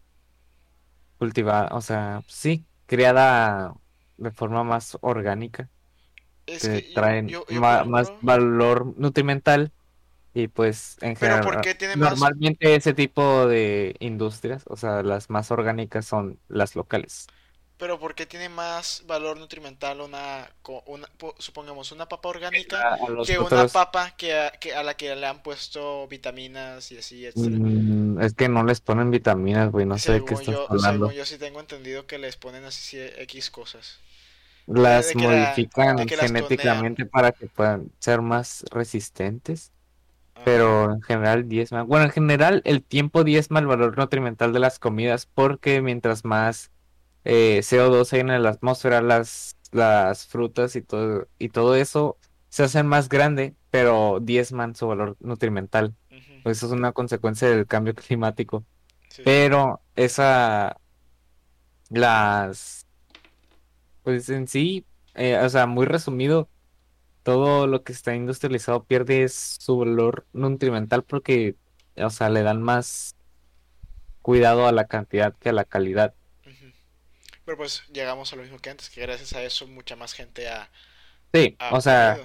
cultivada, 1.18 1.74
o 1.74 1.80
sea, 1.80 2.22
sí, 2.28 2.66
criada 2.84 3.72
de 4.18 4.30
forma 4.30 4.62
más 4.62 4.98
orgánica, 5.00 5.70
Es 6.44 6.68
que 6.68 6.82
traen 6.94 7.28
yo, 7.28 7.46
yo, 7.48 7.60
más 7.62 8.08
ejemplo- 8.10 8.18
valor 8.20 8.94
nutrimental 8.98 9.72
y 10.34 10.48
pues 10.48 10.96
en 11.02 11.16
Pero 11.18 11.40
general, 11.40 11.40
¿por 11.40 11.60
qué 11.60 11.74
tiene 11.76 11.96
más- 11.96 12.32
normalmente 12.32 12.74
ese 12.76 12.94
tipo 12.94 13.46
de 13.46 13.96
industrias, 14.00 14.64
o 14.68 14.76
sea, 14.76 15.02
las 15.02 15.30
más 15.30 15.50
orgánicas 15.50 16.06
son 16.06 16.40
las 16.48 16.76
locales. 16.76 17.26
Pero 17.78 17.98
¿por 17.98 18.14
qué 18.14 18.26
tiene 18.26 18.48
más 18.48 19.02
valor 19.06 19.36
nutrimental 19.38 20.00
una, 20.02 20.48
una 20.86 21.06
po- 21.18 21.34
supongamos, 21.38 21.90
una 21.92 22.08
papa 22.08 22.28
orgánica 22.28 22.88
que 23.22 23.38
una 23.40 23.64
otros, 23.64 23.72
papa 23.72 24.14
que 24.16 24.38
a, 24.38 24.50
que 24.52 24.74
a 24.74 24.82
la 24.84 24.96
que 24.96 25.16
le 25.16 25.26
han 25.26 25.42
puesto 25.42 26.06
vitaminas 26.08 26.92
y 26.92 26.98
así, 26.98 27.26
etcétera? 27.26 27.72
mm, 27.74 28.20
es 28.20 28.34
que 28.34 28.48
no 28.48 28.64
les 28.64 28.80
ponen 28.80 29.10
vitaminas, 29.10 29.70
güey, 29.70 29.86
no 29.86 29.98
sé 29.98 30.12
de 30.12 30.24
qué 30.24 30.34
estás 30.34 30.56
yo, 30.56 30.68
hablando. 30.68 30.74
según 30.78 31.12
yo 31.14 31.24
sí 31.24 31.38
tengo 31.38 31.60
entendido 31.60 32.06
que 32.06 32.18
les 32.18 32.36
ponen 32.36 32.64
así 32.64 32.82
sí, 32.82 32.98
X 33.22 33.50
cosas. 33.50 33.98
Las 34.66 35.14
la- 35.16 35.16
modifican 35.16 36.12
genéticamente 36.12 37.04
para 37.06 37.32
que 37.32 37.48
puedan 37.48 37.92
ser 37.98 38.22
más 38.22 38.64
resistentes. 38.70 39.72
Pero 40.42 40.92
en 40.92 41.02
general 41.02 41.48
diezma. 41.48 41.82
Bueno, 41.82 42.06
en 42.06 42.10
general 42.12 42.62
el 42.64 42.84
tiempo 42.84 43.24
diezma 43.24 43.60
el 43.60 43.66
valor 43.66 43.96
nutrimental 43.98 44.52
de 44.52 44.60
las 44.60 44.78
comidas 44.78 45.26
porque 45.26 45.82
mientras 45.82 46.24
más 46.24 46.72
eh, 47.24 47.62
CO2 47.62 48.12
hay 48.12 48.20
en 48.20 48.42
la 48.42 48.50
atmósfera, 48.50 49.02
las, 49.02 49.56
las 49.72 50.26
frutas 50.26 50.76
y 50.76 50.82
todo, 50.82 51.28
y 51.38 51.50
todo 51.50 51.74
eso 51.76 52.18
se 52.48 52.64
hacen 52.64 52.86
más 52.86 53.08
grande, 53.08 53.54
pero 53.70 54.18
diezman 54.20 54.74
su 54.74 54.88
valor 54.88 55.16
nutrimental. 55.20 55.94
Ujú, 56.10 56.50
Eso 56.50 56.66
es 56.66 56.72
una 56.72 56.92
consecuencia 56.92 57.48
del 57.48 57.66
cambio 57.66 57.94
climático. 57.96 58.64
sí. 59.10 59.22
Pero 59.24 59.82
esa, 59.96 60.76
las, 61.90 62.86
pues 64.02 64.28
en 64.28 64.46
sí, 64.48 64.86
eh, 65.14 65.38
o 65.38 65.48
sea, 65.48 65.66
muy 65.66 65.86
resumido, 65.86 66.50
todo 67.22 67.66
lo 67.66 67.82
que 67.84 67.92
está 67.92 68.14
industrializado 68.14 68.84
pierde 68.84 69.28
su 69.28 69.78
valor 69.78 70.26
nutrimental 70.32 71.04
porque, 71.04 71.56
o 71.96 72.10
sea, 72.10 72.30
le 72.30 72.42
dan 72.42 72.62
más 72.62 73.16
cuidado 74.22 74.66
a 74.66 74.72
la 74.72 74.86
cantidad 74.86 75.34
que 75.36 75.50
a 75.50 75.52
la 75.52 75.64
calidad. 75.64 76.14
Pero 77.44 77.56
pues 77.56 77.82
llegamos 77.92 78.32
a 78.32 78.36
lo 78.36 78.42
mismo 78.42 78.58
que 78.58 78.70
antes, 78.70 78.90
que 78.90 79.00
gracias 79.00 79.32
a 79.34 79.42
eso 79.42 79.66
mucha 79.66 79.96
más 79.96 80.12
gente 80.12 80.48
ha, 80.48 80.70
Sí, 81.32 81.56
ha 81.58 81.74
o 81.74 81.80
sea. 81.80 82.18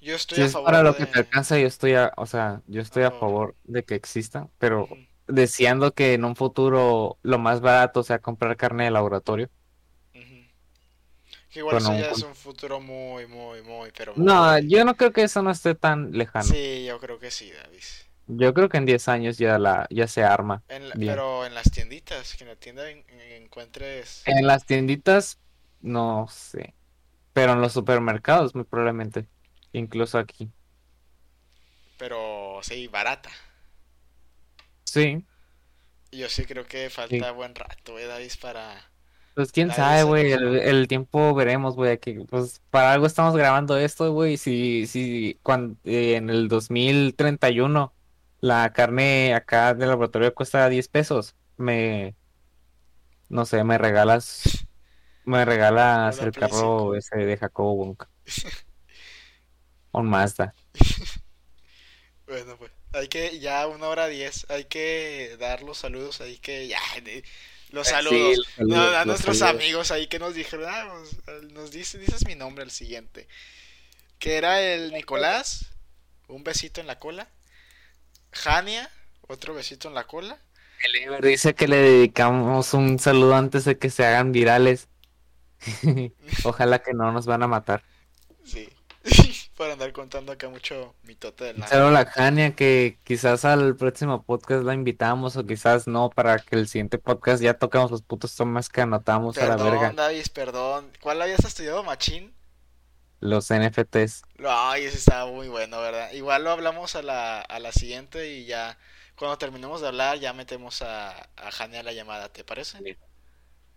Yo 0.00 0.14
estoy 0.14 0.36
si 0.36 0.42
a 0.42 0.46
es 0.46 0.52
favor 0.52 0.66
para 0.66 0.82
lo 0.82 0.94
que 0.94 1.06
te 1.06 1.18
alcanza, 1.18 1.58
yo 1.58 1.66
estoy 1.66 1.94
a, 1.94 2.12
o 2.16 2.26
sea, 2.26 2.62
yo 2.66 2.80
estoy 2.80 3.02
A 3.02 3.08
a 3.08 3.10
favor. 3.10 3.56
de 3.64 3.84
que 3.84 3.94
exista, 3.96 4.48
pero 4.58 4.88
deseando 5.26 5.92
que 5.92 6.14
en 6.14 6.24
un 6.24 6.36
futuro 6.36 7.18
lo 7.22 7.38
más 7.38 7.60
barato 7.60 8.02
sea 8.04 8.20
comprar 8.20 8.56
carne 8.56 8.84
de 8.84 8.90
laboratorio. 8.92 9.50
Que 11.50 11.60
igual 11.60 11.76
eso 11.78 11.90
un 11.92 11.98
ya 11.98 12.10
es 12.10 12.22
un 12.22 12.34
futuro 12.34 12.80
muy, 12.80 13.26
muy, 13.26 13.62
muy, 13.62 13.90
pero 13.92 14.14
muy... 14.14 14.24
No, 14.24 14.58
yo 14.58 14.84
no 14.84 14.96
creo 14.96 15.12
que 15.12 15.22
eso 15.22 15.42
no 15.42 15.50
esté 15.50 15.74
tan 15.74 16.12
lejano. 16.12 16.48
Sí, 16.48 16.84
yo 16.86 16.98
creo 17.00 17.18
que 17.18 17.30
sí, 17.30 17.50
David. 17.52 17.82
Yo 18.26 18.52
creo 18.52 18.68
que 18.68 18.76
en 18.76 18.84
10 18.86 19.08
años 19.08 19.38
ya 19.38 19.58
la 19.58 19.86
ya 19.90 20.06
se 20.06 20.22
arma. 20.22 20.62
En 20.68 20.88
la- 20.88 20.94
Bien. 20.94 21.14
pero 21.14 21.46
en 21.46 21.54
las 21.54 21.70
tienditas, 21.70 22.34
que 22.36 22.44
en 22.44 22.50
la 22.50 22.56
tienda 22.56 22.90
en- 22.90 23.04
en- 23.08 23.42
encuentres... 23.42 24.22
En 24.26 24.46
las 24.46 24.66
tienditas, 24.66 25.40
no 25.80 26.26
sé. 26.28 26.74
Pero 27.32 27.52
en 27.54 27.60
los 27.62 27.72
supermercados, 27.72 28.54
muy 28.54 28.64
probablemente. 28.64 29.28
Incluso 29.72 30.18
aquí. 30.18 30.52
Pero 31.98 32.60
sí, 32.62 32.86
barata. 32.88 33.30
Sí. 34.84 35.24
Yo 36.12 36.28
sí 36.28 36.44
creo 36.44 36.66
que 36.66 36.90
falta 36.90 37.30
buen 37.32 37.54
rato, 37.54 37.98
¿eh, 37.98 38.06
David? 38.06 38.32
Para... 38.40 38.90
Pues 39.38 39.52
quién 39.52 39.68
Nadie 39.68 39.76
sabe, 39.76 40.02
güey. 40.02 40.32
El, 40.32 40.56
el 40.56 40.88
tiempo 40.88 41.32
veremos, 41.32 41.76
güey. 41.76 41.92
Aquí, 41.92 42.14
pues 42.28 42.60
para 42.70 42.92
algo 42.92 43.06
estamos 43.06 43.36
grabando 43.36 43.76
esto, 43.76 44.12
güey. 44.12 44.36
Si, 44.36 44.88
si 44.88 45.38
cuando, 45.44 45.76
en 45.84 46.28
el 46.28 46.48
2031 46.48 47.94
la 48.40 48.72
carne 48.72 49.34
acá 49.34 49.74
del 49.74 49.90
laboratorio 49.90 50.34
cuesta 50.34 50.68
10 50.68 50.88
pesos, 50.88 51.36
me. 51.56 52.16
No 53.28 53.46
sé, 53.46 53.62
me 53.62 53.78
regalas. 53.78 54.66
Me 55.24 55.44
regalas 55.44 56.18
el 56.18 56.32
carro 56.32 56.96
ese 56.96 57.18
de 57.18 57.36
Jacobo 57.36 57.76
Wong. 57.76 57.98
Un 59.92 60.10
Mazda. 60.10 60.52
Bueno, 62.26 62.56
pues 62.58 62.70
hay 62.92 63.08
que, 63.08 63.38
ya 63.38 63.66
una 63.66 63.88
hora 63.88 64.06
diez, 64.06 64.44
hay 64.50 64.64
que 64.66 65.36
dar 65.40 65.62
los 65.62 65.78
saludos, 65.78 66.20
hay 66.20 66.36
que, 66.38 66.68
ya, 66.68 66.78
de- 67.02 67.24
los 67.70 67.88
Sí, 67.88 67.90
saludos, 67.90 68.46
No, 68.58 68.80
a 68.80 69.04
los 69.04 69.06
nuestros 69.06 69.38
saludos. 69.38 69.42
amigos 69.42 69.90
ahí 69.90 70.06
que 70.08 70.18
nos 70.18 70.34
dijeron, 70.34 70.66
ah, 70.68 70.88
pues, 71.24 71.42
nos 71.52 71.70
dice, 71.70 71.98
dices 71.98 72.26
mi 72.26 72.34
nombre 72.34 72.64
al 72.64 72.70
siguiente, 72.70 73.28
que 74.18 74.36
era 74.36 74.62
el 74.62 74.92
Nicolás, 74.92 75.70
un 76.28 76.44
besito 76.44 76.80
en 76.80 76.86
la 76.88 76.98
cola, 76.98 77.28
Jania, 78.32 78.90
otro 79.28 79.54
besito 79.54 79.88
en 79.88 79.94
la 79.94 80.06
cola, 80.06 80.40
El 80.80 80.96
Ever 80.96 81.24
dice 81.24 81.54
que 81.54 81.68
le 81.68 81.76
dedicamos 81.76 82.74
un 82.74 82.98
saludo 82.98 83.34
antes 83.36 83.64
de 83.64 83.78
que 83.78 83.90
se 83.90 84.04
hagan 84.06 84.32
virales. 84.32 84.88
Ojalá 86.44 86.80
que 86.80 86.94
no 86.94 87.12
nos 87.12 87.26
van 87.26 87.42
a 87.44 87.48
matar. 87.48 87.84
sí, 88.44 88.68
para 89.58 89.72
andar 89.72 89.92
contando 89.92 90.30
acá 90.30 90.48
mucho 90.48 90.94
mitote 91.02 91.52
del. 91.52 91.66
Solo 91.66 91.90
la 91.90 92.06
Jania 92.06 92.54
que 92.54 92.96
quizás 93.02 93.44
al 93.44 93.74
próximo 93.76 94.22
podcast 94.22 94.62
la 94.62 94.72
invitamos 94.72 95.36
o 95.36 95.44
quizás 95.44 95.88
no 95.88 96.10
para 96.10 96.38
que 96.38 96.54
el 96.54 96.68
siguiente 96.68 96.96
podcast 96.96 97.42
ya 97.42 97.54
toquemos 97.54 97.90
los 97.90 98.02
putos 98.02 98.34
temas 98.36 98.68
que 98.68 98.82
anotamos 98.82 99.36
a 99.36 99.46
la 99.46 99.56
Perdón, 99.56 99.72
verga. 99.72 99.92
Davis, 99.92 100.28
perdón, 100.28 100.92
¿cuál 101.00 101.20
habías 101.20 101.44
estudiado, 101.44 101.82
Machín? 101.82 102.32
Los 103.18 103.50
NFTs. 103.50 104.22
Ay, 104.46 104.84
ese 104.84 104.98
estaba 104.98 105.28
muy 105.28 105.48
bueno, 105.48 105.80
¿verdad? 105.80 106.12
Igual 106.12 106.44
lo 106.44 106.52
hablamos 106.52 106.94
a 106.94 107.02
la, 107.02 107.40
a 107.40 107.58
la 107.58 107.72
siguiente 107.72 108.32
y 108.32 108.44
ya, 108.46 108.78
cuando 109.16 109.38
terminemos 109.38 109.80
de 109.80 109.88
hablar, 109.88 110.20
ya 110.20 110.32
metemos 110.32 110.82
a, 110.82 111.28
a 111.36 111.50
Jania 111.50 111.80
a 111.80 111.82
la 111.82 111.92
llamada, 111.92 112.28
¿te 112.32 112.44
parece? 112.44 112.78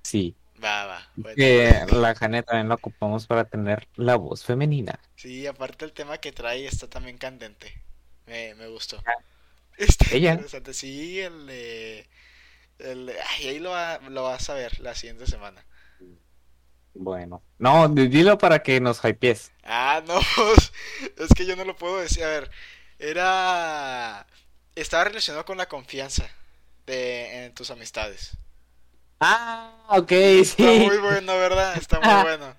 Sí. 0.03 0.35
Va, 0.63 0.85
va. 0.85 1.11
bueno. 1.15 1.47
La 2.01 2.15
Jania 2.15 2.43
también 2.43 2.69
la 2.69 2.75
ocupamos 2.75 3.27
para 3.27 3.45
tener 3.45 3.87
la 3.95 4.15
voz 4.15 4.43
femenina. 4.45 4.99
Sí, 5.15 5.45
aparte 5.47 5.85
el 5.85 5.93
tema 5.93 6.17
que 6.19 6.31
trae 6.31 6.65
está 6.67 6.87
también 6.89 7.17
candente. 7.17 7.81
Me, 8.25 8.55
me 8.55 8.67
gustó. 8.67 9.01
Ah. 9.05 9.13
Está 9.77 10.05
Ella. 10.11 10.33
interesante. 10.33 10.73
Sí, 10.73 11.19
el 11.21 11.47
de... 11.47 12.09
El 12.79 13.09
ay, 13.09 13.47
ahí 13.49 13.59
lo, 13.59 13.71
va- 13.71 13.99
lo 14.09 14.23
vas 14.23 14.49
a 14.49 14.55
ver 14.55 14.79
la 14.79 14.95
siguiente 14.95 15.27
semana. 15.27 15.65
Bueno. 16.93 17.41
No, 17.57 17.87
di- 17.87 18.07
dilo 18.07 18.37
para 18.37 18.61
que 18.63 18.79
nos 18.81 18.99
hypees. 19.01 19.51
Ah, 19.63 20.01
no, 20.05 20.19
es 21.17 21.29
que 21.35 21.45
yo 21.45 21.55
no 21.55 21.65
lo 21.65 21.75
puedo 21.75 21.99
decir. 21.99 22.23
A 22.23 22.27
ver, 22.29 22.51
era... 22.99 24.27
Estaba 24.75 25.05
relacionado 25.05 25.45
con 25.45 25.57
la 25.57 25.67
confianza 25.67 26.29
de, 26.85 27.45
en 27.45 27.53
tus 27.53 27.71
amistades. 27.71 28.37
Ah, 29.21 29.71
ok, 29.89 30.11
Está 30.11 30.63
sí. 30.63 30.79
muy 30.87 30.97
bueno, 30.97 31.37
¿verdad? 31.37 31.77
Está 31.77 31.99
muy 31.99 32.23
bueno. 32.23 32.55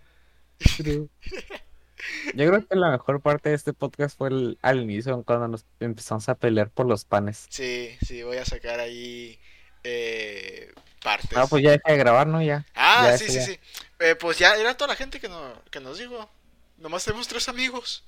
Yo 2.34 2.48
creo 2.48 2.66
que 2.66 2.76
la 2.76 2.90
mejor 2.90 3.20
parte 3.20 3.48
de 3.50 3.56
este 3.56 3.72
podcast 3.72 4.16
fue 4.16 4.28
el- 4.28 4.58
al 4.62 4.80
inicio, 4.80 5.22
cuando 5.24 5.48
nos 5.48 5.64
empezamos 5.80 6.28
a 6.28 6.34
pelear 6.36 6.70
por 6.70 6.86
los 6.86 7.04
panes. 7.04 7.46
Sí, 7.50 7.96
sí, 8.06 8.22
voy 8.22 8.36
a 8.38 8.44
sacar 8.44 8.80
ahí 8.80 9.38
eh, 9.84 10.72
partes. 11.02 11.36
Ah, 11.36 11.46
pues 11.48 11.62
ya 11.64 11.72
deja 11.72 11.90
de 11.90 11.96
grabar, 11.98 12.26
¿no? 12.28 12.40
Ya. 12.42 12.64
Ah, 12.74 13.08
ya 13.10 13.18
sí, 13.18 13.26
sí, 13.26 13.34
ya. 13.34 13.42
sí. 13.44 13.58
Eh, 13.98 14.14
pues 14.14 14.38
ya 14.38 14.54
era 14.54 14.76
toda 14.76 14.88
la 14.88 14.96
gente 14.96 15.18
que, 15.20 15.28
no, 15.28 15.52
que 15.70 15.80
nos 15.80 15.98
dijo. 15.98 16.30
Nomás 16.78 17.04
tenemos 17.04 17.26
tres 17.28 17.48
amigos. 17.48 18.04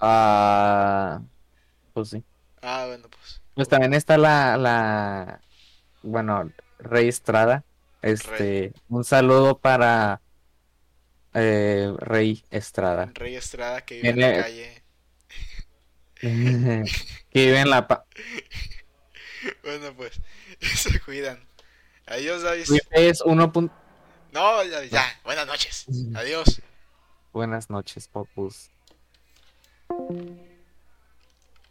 Ah, 0.00 1.20
pues 1.92 2.10
sí. 2.10 2.22
Ah, 2.62 2.84
bueno, 2.86 3.08
pues. 3.08 3.40
Pues 3.54 3.68
también 3.68 3.94
está 3.94 4.16
la, 4.16 4.56
la, 4.56 5.40
bueno, 6.02 6.50
Rey 6.78 7.08
Estrada. 7.08 7.64
Este, 8.02 8.72
un 8.88 9.04
saludo 9.04 9.58
para 9.58 10.20
eh, 11.34 11.92
Rey 11.98 12.44
Estrada. 12.50 13.10
Rey 13.14 13.36
Estrada 13.36 13.80
que 13.82 13.96
vive 13.96 14.08
en 14.08 14.20
la 14.20 14.42
calle. 14.42 14.82
que 16.20 16.86
vive 17.32 17.60
en 17.60 17.70
la... 17.70 17.86
Pa 17.86 18.04
bueno, 19.62 19.94
pues, 19.94 20.20
se 20.60 21.00
cuidan. 21.00 21.38
Adiós, 22.06 22.42
David. 22.42 22.64
es 22.90 23.20
1. 23.20 23.52
No, 24.32 24.64
ya, 24.64 24.84
ya, 24.84 25.20
buenas 25.24 25.46
noches. 25.46 25.86
Adiós. 26.14 26.60
Buenas 27.32 27.70
noches, 27.70 28.08
Popus. 28.08 28.70